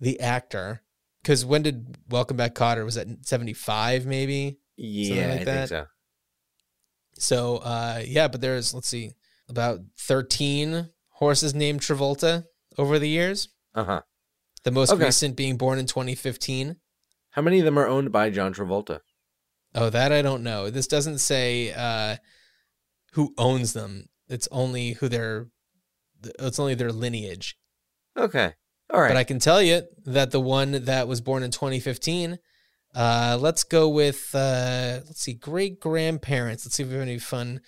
the 0.00 0.20
actor 0.20 0.82
because 1.22 1.44
when 1.44 1.62
did 1.62 1.96
Welcome 2.08 2.36
Back 2.36 2.54
Kotter 2.54 2.84
was 2.84 2.96
that 2.96 3.08
75 3.22 4.06
maybe 4.06 4.58
yeah, 4.76 5.28
like 5.28 5.40
I 5.40 5.44
think 5.44 5.68
so. 5.68 5.86
so 7.14 7.56
uh, 7.58 8.02
yeah 8.04 8.28
but 8.28 8.40
there's 8.40 8.74
let's 8.74 8.88
see 8.88 9.12
about 9.48 9.80
13 9.98 10.90
horses 11.22 11.54
named 11.54 11.80
Travolta 11.80 12.44
over 12.76 12.98
the 12.98 13.08
years 13.08 13.48
Uh 13.74 13.84
huh. 13.84 14.02
the 14.64 14.70
most 14.70 14.92
Okay. 14.92 15.04
recent 15.04 15.36
being 15.36 15.56
born 15.56 15.78
in 15.78 15.86
2015 15.86 16.76
How 17.30 17.42
many 17.42 17.58
of 17.60 17.64
them 17.64 17.78
are 17.78 17.86
owned 17.86 18.10
by 18.12 18.30
John 18.30 18.52
Travolta? 18.54 19.00
oh 19.74 19.90
that 19.90 20.12
I 20.12 20.22
don't 20.22 20.42
know 20.42 20.70
this 20.70 20.86
doesn't 20.88 21.18
say 21.18 21.72
uh, 21.72 22.16
who 23.12 23.34
owns 23.36 23.72
them 23.72 24.06
it's 24.28 24.48
only 24.50 24.92
who 24.92 25.08
their 25.08 25.48
it's 26.38 26.58
only 26.58 26.74
their 26.74 26.92
lineage 26.92 27.56
Okay, 28.16 28.54
all 28.92 29.00
right. 29.00 29.08
But 29.10 29.16
I 29.16 29.22
can 29.24 29.38
tell 29.38 29.62
you 29.62 29.82
that 30.04 30.32
the 30.32 30.40
one 30.40 30.72
that 30.86 31.06
was 31.06 31.20
born 31.20 31.44
in 31.44 31.52
2015, 31.52 32.38
uh, 32.96 33.38
let's 33.40 33.62
go 33.62 33.88
with, 33.88 34.34
uh, 34.34 35.02
let's 35.06 35.20
see, 35.20 35.34
great 35.34 35.78
grandparents. 35.78 36.66
Let's 36.66 36.74
see 36.74 36.82
if 36.82 36.88
we 36.88 36.94
have 36.96 37.02
any 37.02 37.20
fun. 37.20 37.60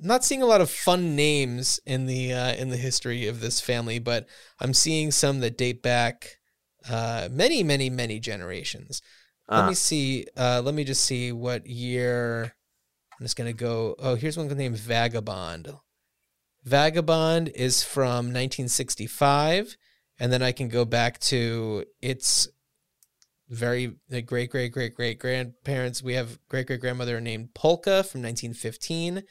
Not 0.00 0.24
seeing 0.24 0.42
a 0.42 0.46
lot 0.46 0.60
of 0.62 0.70
fun 0.70 1.14
names 1.14 1.78
in 1.84 2.06
the 2.06 2.32
uh, 2.32 2.54
in 2.54 2.70
the 2.70 2.76
history 2.78 3.26
of 3.26 3.40
this 3.40 3.60
family, 3.60 3.98
but 3.98 4.26
I'm 4.58 4.72
seeing 4.72 5.10
some 5.10 5.40
that 5.40 5.58
date 5.58 5.82
back 5.82 6.38
uh, 6.88 7.28
many, 7.30 7.62
many, 7.62 7.90
many 7.90 8.18
generations. 8.18 9.02
Let 9.50 9.64
Ah, 9.64 9.68
me 9.68 9.74
see. 9.74 10.26
Uh, 10.36 10.62
let 10.64 10.74
me 10.74 10.84
just 10.84 11.04
see 11.04 11.32
what 11.32 11.66
year. 11.66 12.54
I'm 13.18 13.24
just 13.26 13.36
gonna 13.36 13.52
go. 13.52 13.94
Oh, 13.98 14.14
here's 14.14 14.38
one 14.38 14.48
named 14.48 14.78
Vagabond. 14.78 15.74
Vagabond 16.64 17.48
is 17.48 17.82
from 17.82 18.32
1965, 18.32 19.76
and 20.18 20.32
then 20.32 20.42
I 20.42 20.52
can 20.52 20.68
go 20.68 20.84
back 20.86 21.18
to 21.20 21.84
its 22.00 22.48
very 23.48 23.96
the 24.08 24.22
great 24.22 24.50
great 24.50 24.72
great 24.72 24.94
great 24.94 25.18
grandparents. 25.18 26.02
We 26.02 26.14
have 26.14 26.38
great 26.48 26.66
great 26.66 26.80
grandmother 26.80 27.20
named 27.20 27.54
Polka 27.54 28.02
from 28.04 28.22
1915. 28.22 29.22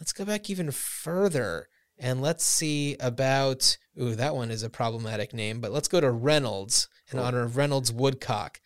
Let's 0.00 0.12
go 0.12 0.24
back 0.24 0.48
even 0.50 0.70
further 0.70 1.68
and 1.98 2.20
let's 2.22 2.44
see 2.44 2.96
about. 2.98 3.76
Ooh, 4.00 4.14
that 4.14 4.34
one 4.34 4.50
is 4.50 4.62
a 4.62 4.70
problematic 4.70 5.34
name, 5.34 5.60
but 5.60 5.72
let's 5.72 5.88
go 5.88 6.00
to 6.00 6.10
Reynolds 6.10 6.88
in 7.12 7.18
Oh. 7.18 7.22
honor 7.22 7.42
of 7.42 7.56
Reynolds 7.58 7.92
Woodcock, 7.92 8.60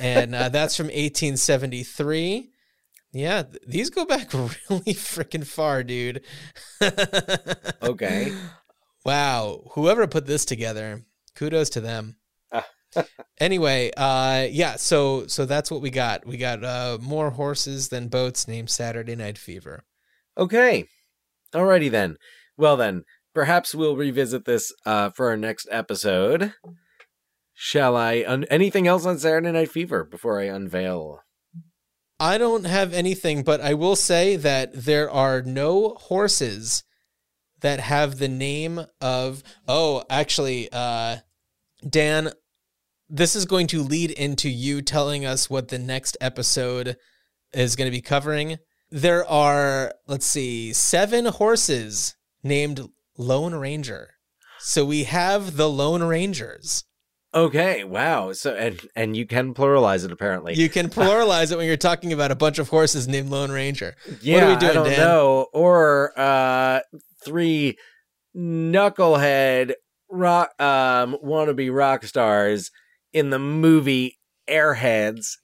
and 0.00 0.34
uh, 0.34 0.48
that's 0.48 0.76
from 0.76 0.86
1873. 0.86 2.50
Yeah, 3.12 3.42
th- 3.42 3.62
these 3.66 3.90
go 3.90 4.04
back 4.06 4.32
really 4.34 4.94
freaking 4.94 5.46
far, 5.46 5.82
dude. 5.82 6.22
Okay. 7.82 8.32
Wow. 9.04 9.70
Whoever 9.72 10.06
put 10.06 10.26
this 10.26 10.44
together, 10.44 11.02
kudos 11.34 11.70
to 11.70 11.80
them. 11.80 12.16
anyway, 13.40 13.90
uh, 13.96 14.48
yeah. 14.50 14.76
So 14.76 15.26
so 15.28 15.46
that's 15.46 15.70
what 15.70 15.80
we 15.80 15.88
got. 15.88 16.26
We 16.26 16.36
got 16.36 16.62
uh, 16.62 16.98
more 17.00 17.30
horses 17.30 17.88
than 17.88 18.08
boats 18.08 18.46
named 18.46 18.68
Saturday 18.68 19.16
Night 19.16 19.38
Fever. 19.38 19.84
Okay. 20.38 20.86
Alrighty 21.52 21.90
then. 21.90 22.16
Well 22.56 22.76
then, 22.76 23.04
perhaps 23.34 23.74
we'll 23.74 23.96
revisit 23.96 24.44
this 24.44 24.72
uh, 24.86 25.10
for 25.10 25.28
our 25.28 25.36
next 25.36 25.66
episode. 25.70 26.52
Shall 27.54 27.96
I? 27.96 28.24
Un- 28.26 28.44
anything 28.44 28.86
else 28.86 29.04
on 29.04 29.18
Saturday 29.18 29.50
Night 29.50 29.70
Fever 29.70 30.04
before 30.04 30.40
I 30.40 30.44
unveil? 30.44 31.20
I 32.20 32.38
don't 32.38 32.66
have 32.66 32.92
anything, 32.92 33.42
but 33.42 33.60
I 33.60 33.74
will 33.74 33.96
say 33.96 34.36
that 34.36 34.70
there 34.72 35.10
are 35.10 35.42
no 35.42 35.90
horses 35.94 36.84
that 37.60 37.80
have 37.80 38.18
the 38.18 38.28
name 38.28 38.86
of. 39.00 39.42
Oh, 39.66 40.04
actually, 40.08 40.68
uh, 40.70 41.18
Dan, 41.88 42.30
this 43.08 43.34
is 43.34 43.44
going 43.44 43.66
to 43.68 43.82
lead 43.82 44.10
into 44.12 44.48
you 44.48 44.82
telling 44.82 45.24
us 45.24 45.48
what 45.48 45.68
the 45.68 45.78
next 45.78 46.16
episode 46.20 46.96
is 47.52 47.76
going 47.76 47.86
to 47.90 47.96
be 47.96 48.02
covering. 48.02 48.58
There 48.90 49.26
are, 49.28 49.92
let's 50.06 50.26
see, 50.26 50.72
seven 50.72 51.26
horses 51.26 52.16
named 52.42 52.88
Lone 53.16 53.54
Ranger. 53.54 54.14
So 54.60 54.84
we 54.84 55.04
have 55.04 55.56
the 55.56 55.68
Lone 55.68 56.02
Rangers. 56.02 56.84
Okay. 57.34 57.84
Wow. 57.84 58.32
So 58.32 58.54
and 58.54 58.80
and 58.96 59.14
you 59.16 59.26
can 59.26 59.52
pluralize 59.52 60.04
it 60.04 60.10
apparently. 60.10 60.54
You 60.54 60.70
can 60.70 60.88
pluralize 60.88 61.52
it 61.52 61.58
when 61.58 61.66
you're 61.66 61.76
talking 61.76 62.12
about 62.12 62.30
a 62.30 62.34
bunch 62.34 62.58
of 62.58 62.70
horses 62.70 63.06
named 63.06 63.28
Lone 63.28 63.50
Ranger. 63.50 63.94
yeah. 64.22 64.34
what 64.36 64.42
are 64.44 64.48
we 64.48 64.56
doing, 64.56 64.70
I 64.70 64.74
don't 64.74 64.86
Dan? 64.86 64.98
know. 64.98 65.46
Or 65.52 66.18
uh, 66.18 66.80
three 67.22 67.76
knucklehead 68.34 69.72
rock 70.10 70.50
um 70.60 71.16
wannabe 71.22 71.74
rock 71.74 72.04
stars 72.04 72.70
in 73.12 73.30
the 73.30 73.38
movie 73.38 74.18
Airheads. 74.48 75.36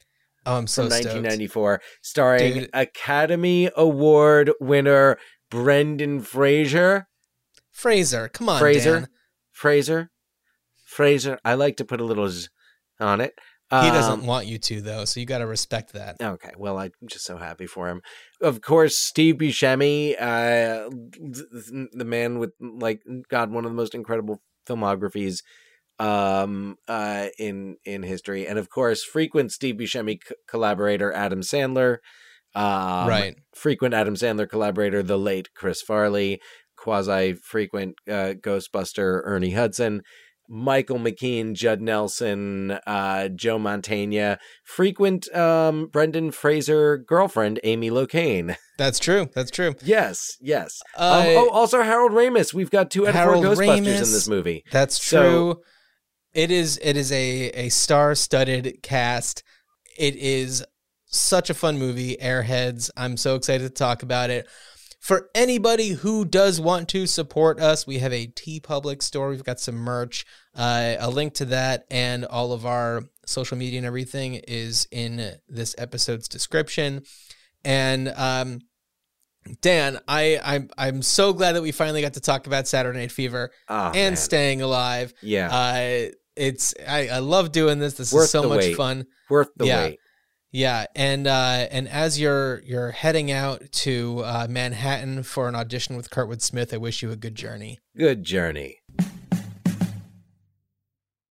Oh, 0.47 0.57
I'm 0.57 0.67
so 0.67 0.83
from 0.83 0.91
stoked. 0.91 1.07
1994, 1.07 1.81
starring 2.03 2.55
Dude. 2.55 2.71
Academy 2.75 3.71
Award 3.77 4.51
winner 4.61 5.19
Brendan 5.51 6.21
Fraser. 6.21 7.07
Fraser, 7.71 8.29
come 8.29 8.49
on, 8.49 8.59
Fraser, 8.61 9.01
Dan. 9.01 9.09
Fraser, 9.53 10.11
Fraser. 10.85 11.39
I 11.45 11.55
like 11.55 11.77
to 11.79 11.85
put 11.85 12.01
a 12.01 12.05
little 12.05 12.29
z 12.29 12.49
on 13.01 13.21
it. 13.21 13.35
He 13.71 13.91
doesn't 13.91 14.21
Um, 14.21 14.27
want 14.27 14.47
you 14.47 14.59
to 14.59 14.81
though, 14.81 15.05
so 15.05 15.19
you 15.19 15.27
got 15.27 15.39
to 15.39 15.47
respect 15.47 15.95
that. 15.95 16.17
Okay, 16.21 16.53
well, 16.57 16.79
I'm 16.79 16.93
just 17.07 17.25
so 17.25 17.39
happy 17.39 17.67
for 17.67 17.89
him. 17.89 18.03
Of 18.41 18.61
course, 18.61 18.97
Steve 18.97 19.37
Buscemi, 19.37 20.15
uh, 20.21 20.89
the 21.93 22.05
man 22.05 22.39
with 22.39 22.53
like 22.61 23.03
God, 23.29 23.51
one 23.51 23.65
of 23.65 23.73
the 23.73 23.77
most 23.77 23.95
incredible 23.95 24.43
filmographies 24.69 25.39
um 26.01 26.77
uh 26.89 27.27
in 27.39 27.77
in 27.85 28.03
history 28.03 28.47
and 28.47 28.59
of 28.59 28.69
course 28.69 29.05
frequent 29.05 29.53
steve 29.53 29.77
buscemi 29.77 30.19
c- 30.27 30.35
collaborator 30.49 31.13
adam 31.13 31.41
sandler 31.41 31.99
um 32.57 33.09
right. 33.09 33.35
frequent 33.57 33.95
Adam 33.95 34.15
Sandler 34.15 34.49
collaborator, 34.49 35.03
the 35.03 35.19
late 35.19 35.49
Chris 35.55 35.83
Farley, 35.83 36.41
quasi 36.77 37.33
frequent 37.33 37.97
uh, 38.09 38.35
Ghostbuster 38.41 39.23
Ernie 39.25 39.51
Hudson, 39.51 40.03
Michael 40.49 40.99
McKean, 41.01 41.55
Judd 41.55 41.81
Nelson, 41.81 42.79
uh, 42.87 43.27
Joe 43.29 43.59
Mantegna, 43.59 44.39
frequent 44.65 45.35
um, 45.35 45.89
Brendan 45.89 46.31
Fraser 46.31 46.97
girlfriend, 46.99 47.59
Amy 47.65 47.91
Locane. 47.91 48.55
That's 48.79 49.01
true. 49.01 49.29
That's 49.35 49.51
true. 49.51 49.75
Yes, 49.83 50.37
yes. 50.41 50.81
um, 50.97 51.23
Uh, 51.23 51.25
oh, 51.31 51.49
also 51.51 51.83
Harold 51.83 52.13
Ramis. 52.13 52.55
We've 52.55 52.71
got 52.71 52.89
two 52.89 53.09
out 53.09 53.17
of 53.17 53.25
four 53.25 53.35
Ghostbusters 53.43 53.79
in 53.79 53.85
this 53.85 54.29
movie. 54.29 54.63
That's 54.71 55.03
So- 55.05 55.23
true. 55.23 55.63
It 56.35 56.51
is 56.51 56.79
it 56.83 56.97
is 56.97 57.13
a 57.13 57.51
a 57.51 57.69
star-studded 57.69 58.83
cast. 58.83 59.43
It 59.97 60.17
is 60.17 60.65
such 61.07 61.49
a 61.51 61.55
fun 61.55 61.79
movie, 61.79 62.17
Airheads. 62.21 62.91
I'm 62.97 63.17
so 63.17 63.37
excited 63.37 63.63
to 63.65 63.71
talk 63.71 64.03
about 64.03 64.31
it. 64.31 64.47
For 65.01 65.29
anybody 65.35 65.91
who 65.91 66.25
does 66.25 66.61
want 66.61 66.89
to 66.89 67.07
support 67.07 67.61
us, 67.61 67.87
we 67.87 67.99
have 67.99 68.13
a 68.13 68.27
TeePublic 68.27 69.03
store. 69.03 69.29
We've 69.29 69.45
got 69.45 69.61
some 69.61 69.75
merch. 69.77 70.25
Uh, 70.57 70.97
a 70.99 71.11
link 71.11 71.35
to 71.35 71.45
that 71.47 71.85
and 71.91 72.25
all 72.25 72.53
of 72.53 72.65
our 72.65 73.03
social 73.27 73.57
media 73.59 73.79
and 73.79 73.87
everything 73.87 74.35
is 74.49 74.89
in 74.91 75.33
this 75.47 75.75
episode's 75.79 76.27
description. 76.27 77.03
And 77.65 78.09
um, 78.17 78.61
Dan, 79.61 79.99
I 80.09 80.41
I'm 80.43 80.71
I'm 80.79 81.03
so 81.03 81.33
glad 81.35 81.53
that 81.53 81.63
we 81.63 81.71
finally 81.71 82.01
got 82.01 82.15
to 82.15 82.21
talk 82.21 82.47
about 82.47 82.67
Saturday 82.67 82.99
Night 83.01 83.13
Fever 83.13 83.51
Oh, 83.69 83.87
and 83.89 83.95
man. 83.95 84.17
staying 84.17 84.63
alive. 84.63 85.13
yeah, 85.23 85.49
Uh, 85.55 86.13
it's 86.37 86.75
I, 86.87 87.09
I 87.09 87.19
love 87.19 87.53
doing 87.53 87.79
this. 87.79 87.95
This 87.95 88.13
Worth 88.13 88.25
is 88.25 88.31
so 88.31 88.49
much 88.49 88.59
wait. 88.59 88.77
fun. 88.77 89.07
worth 89.31 89.51
the 89.57 89.67
yeah. 89.67 89.83
wait. 89.85 89.99
Yeah, 90.53 90.87
and 90.95 91.27
uh, 91.27 91.67
and 91.71 91.89
as 91.89 92.21
you're 92.21 92.63
you're 92.65 92.93
heading 92.93 93.33
out 93.33 93.73
to 93.73 94.23
uh, 94.25 94.47
Manhattan 94.49 95.25
for 95.25 95.49
an 95.49 95.57
audition 95.57 95.97
with 95.97 96.11
Kurtwood 96.11 96.43
Smith, 96.43 96.73
I 96.73 96.77
wish 96.77 97.03
you 97.03 97.11
a 97.11 97.17
good 97.17 97.35
journey. 97.35 97.81
Good 97.97 98.23
journey. 98.23 98.79